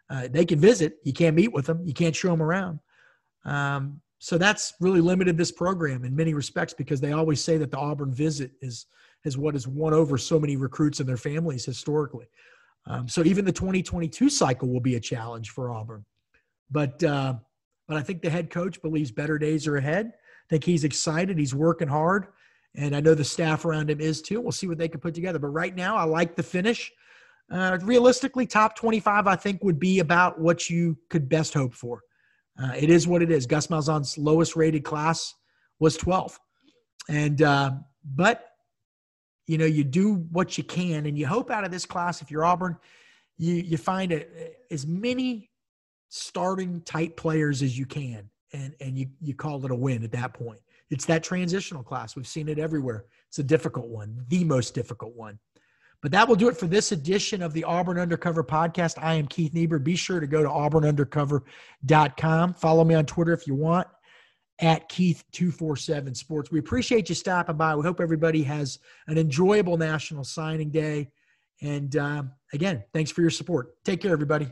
Uh, 0.09 0.27
they 0.29 0.45
can 0.45 0.59
visit. 0.59 0.97
You 1.03 1.13
can't 1.13 1.35
meet 1.35 1.53
with 1.53 1.65
them. 1.65 1.81
You 1.85 1.93
can't 1.93 2.15
show 2.15 2.29
them 2.29 2.41
around. 2.41 2.79
Um, 3.45 4.01
so 4.19 4.37
that's 4.37 4.73
really 4.79 5.01
limited 5.01 5.37
this 5.37 5.51
program 5.51 6.05
in 6.05 6.15
many 6.15 6.33
respects 6.33 6.73
because 6.73 7.01
they 7.01 7.11
always 7.11 7.43
say 7.43 7.57
that 7.57 7.71
the 7.71 7.77
Auburn 7.77 8.13
visit 8.13 8.51
is 8.61 8.85
is 9.25 9.37
what 9.37 9.53
has 9.53 9.67
won 9.67 9.93
over 9.93 10.17
so 10.17 10.39
many 10.39 10.57
recruits 10.57 10.99
and 10.99 11.07
their 11.07 11.17
families 11.17 11.65
historically. 11.65 12.27
Um, 12.85 13.07
so 13.07 13.23
even 13.23 13.45
the 13.45 13.53
2022 13.53 14.29
cycle 14.29 14.67
will 14.67 14.81
be 14.81 14.95
a 14.95 14.99
challenge 14.99 15.51
for 15.51 15.71
Auburn. 15.71 16.05
But 16.73 17.03
uh, 17.03 17.35
but 17.87 17.97
I 17.97 18.01
think 18.01 18.21
the 18.21 18.29
head 18.29 18.49
coach 18.49 18.81
believes 18.81 19.11
better 19.11 19.37
days 19.37 19.67
are 19.67 19.77
ahead. 19.77 20.07
I 20.07 20.45
think 20.49 20.63
he's 20.63 20.83
excited. 20.83 21.37
He's 21.37 21.53
working 21.53 21.87
hard, 21.87 22.27
and 22.75 22.95
I 22.95 22.99
know 22.99 23.13
the 23.13 23.23
staff 23.23 23.63
around 23.63 23.91
him 23.91 24.01
is 24.01 24.21
too. 24.21 24.41
We'll 24.41 24.51
see 24.51 24.67
what 24.67 24.79
they 24.79 24.87
can 24.87 24.99
put 24.99 25.13
together. 25.13 25.39
But 25.39 25.49
right 25.49 25.75
now, 25.75 25.95
I 25.95 26.03
like 26.03 26.35
the 26.35 26.43
finish. 26.43 26.91
Uh, 27.51 27.77
realistically, 27.83 28.47
top 28.47 28.75
25, 28.75 29.27
I 29.27 29.35
think, 29.35 29.63
would 29.63 29.79
be 29.79 29.99
about 29.99 30.39
what 30.39 30.69
you 30.69 30.97
could 31.09 31.29
best 31.29 31.53
hope 31.53 31.73
for. 31.75 32.01
Uh, 32.61 32.71
it 32.75 32.89
is 32.89 33.07
what 33.07 33.21
it 33.21 33.29
is. 33.29 33.45
Gus 33.45 33.67
Malzahn's 33.67 34.17
lowest 34.17 34.55
rated 34.55 34.83
class 34.83 35.35
was 35.79 35.95
12, 35.97 36.39
and 37.09 37.41
uh, 37.43 37.71
but 38.03 38.45
you 39.45 39.59
know 39.59 39.65
you 39.65 39.83
do 39.83 40.25
what 40.31 40.57
you 40.57 40.63
can, 40.63 41.05
and 41.05 41.17
you 41.17 41.27
hope 41.27 41.51
out 41.51 41.63
of 41.63 41.71
this 41.71 41.85
class. 41.85 42.21
If 42.21 42.31
you're 42.31 42.45
Auburn, 42.45 42.77
you 43.37 43.53
you 43.53 43.77
find 43.77 44.11
a, 44.11 44.25
as 44.71 44.87
many 44.87 45.51
starting 46.15 46.79
tight 46.81 47.17
players 47.17 47.63
as 47.63 47.75
you 47.77 47.87
can. 47.87 48.29
And 48.53 48.75
and 48.79 48.95
you 48.95 49.07
you 49.19 49.33
call 49.33 49.65
it 49.65 49.71
a 49.71 49.75
win 49.75 50.03
at 50.03 50.11
that 50.11 50.35
point. 50.35 50.59
It's 50.91 51.05
that 51.05 51.23
transitional 51.23 51.81
class. 51.81 52.15
We've 52.15 52.27
seen 52.27 52.49
it 52.49 52.59
everywhere. 52.59 53.05
It's 53.29 53.39
a 53.39 53.43
difficult 53.43 53.87
one 53.87 54.23
the 54.29 54.43
most 54.43 54.75
difficult 54.75 55.15
one. 55.15 55.39
But 56.03 56.11
that 56.11 56.27
will 56.27 56.35
do 56.35 56.49
it 56.49 56.57
for 56.57 56.67
this 56.67 56.91
edition 56.91 57.41
of 57.41 57.53
the 57.53 57.63
auburn 57.63 57.97
undercover 57.97 58.43
podcast. 58.43 59.01
I 59.01 59.15
am 59.15 59.25
keith 59.25 59.55
niebuhr. 59.55 59.79
Be 59.79 59.95
sure 59.95 60.19
to 60.19 60.27
go 60.27 60.43
to 60.43 60.49
auburnundercover.com 60.49 62.53
follow 62.53 62.83
me 62.83 62.93
on 62.93 63.07
twitter 63.07 63.33
if 63.33 63.47
you 63.47 63.55
want 63.55 63.87
at 64.59 64.87
keith247 64.87 66.15
sports. 66.15 66.51
We 66.51 66.59
appreciate 66.59 67.09
you 67.09 67.15
stopping 67.15 67.57
by. 67.57 67.75
We 67.75 67.81
hope 67.81 67.99
everybody 67.99 68.43
has 68.43 68.77
an 69.07 69.17
enjoyable 69.17 69.77
national 69.77 70.25
signing 70.25 70.69
day. 70.69 71.09
And 71.63 71.95
um, 71.95 72.33
again 72.53 72.83
thanks 72.93 73.09
for 73.09 73.21
your 73.21 73.31
support. 73.31 73.83
Take 73.83 74.01
care 74.01 74.13
everybody 74.13 74.51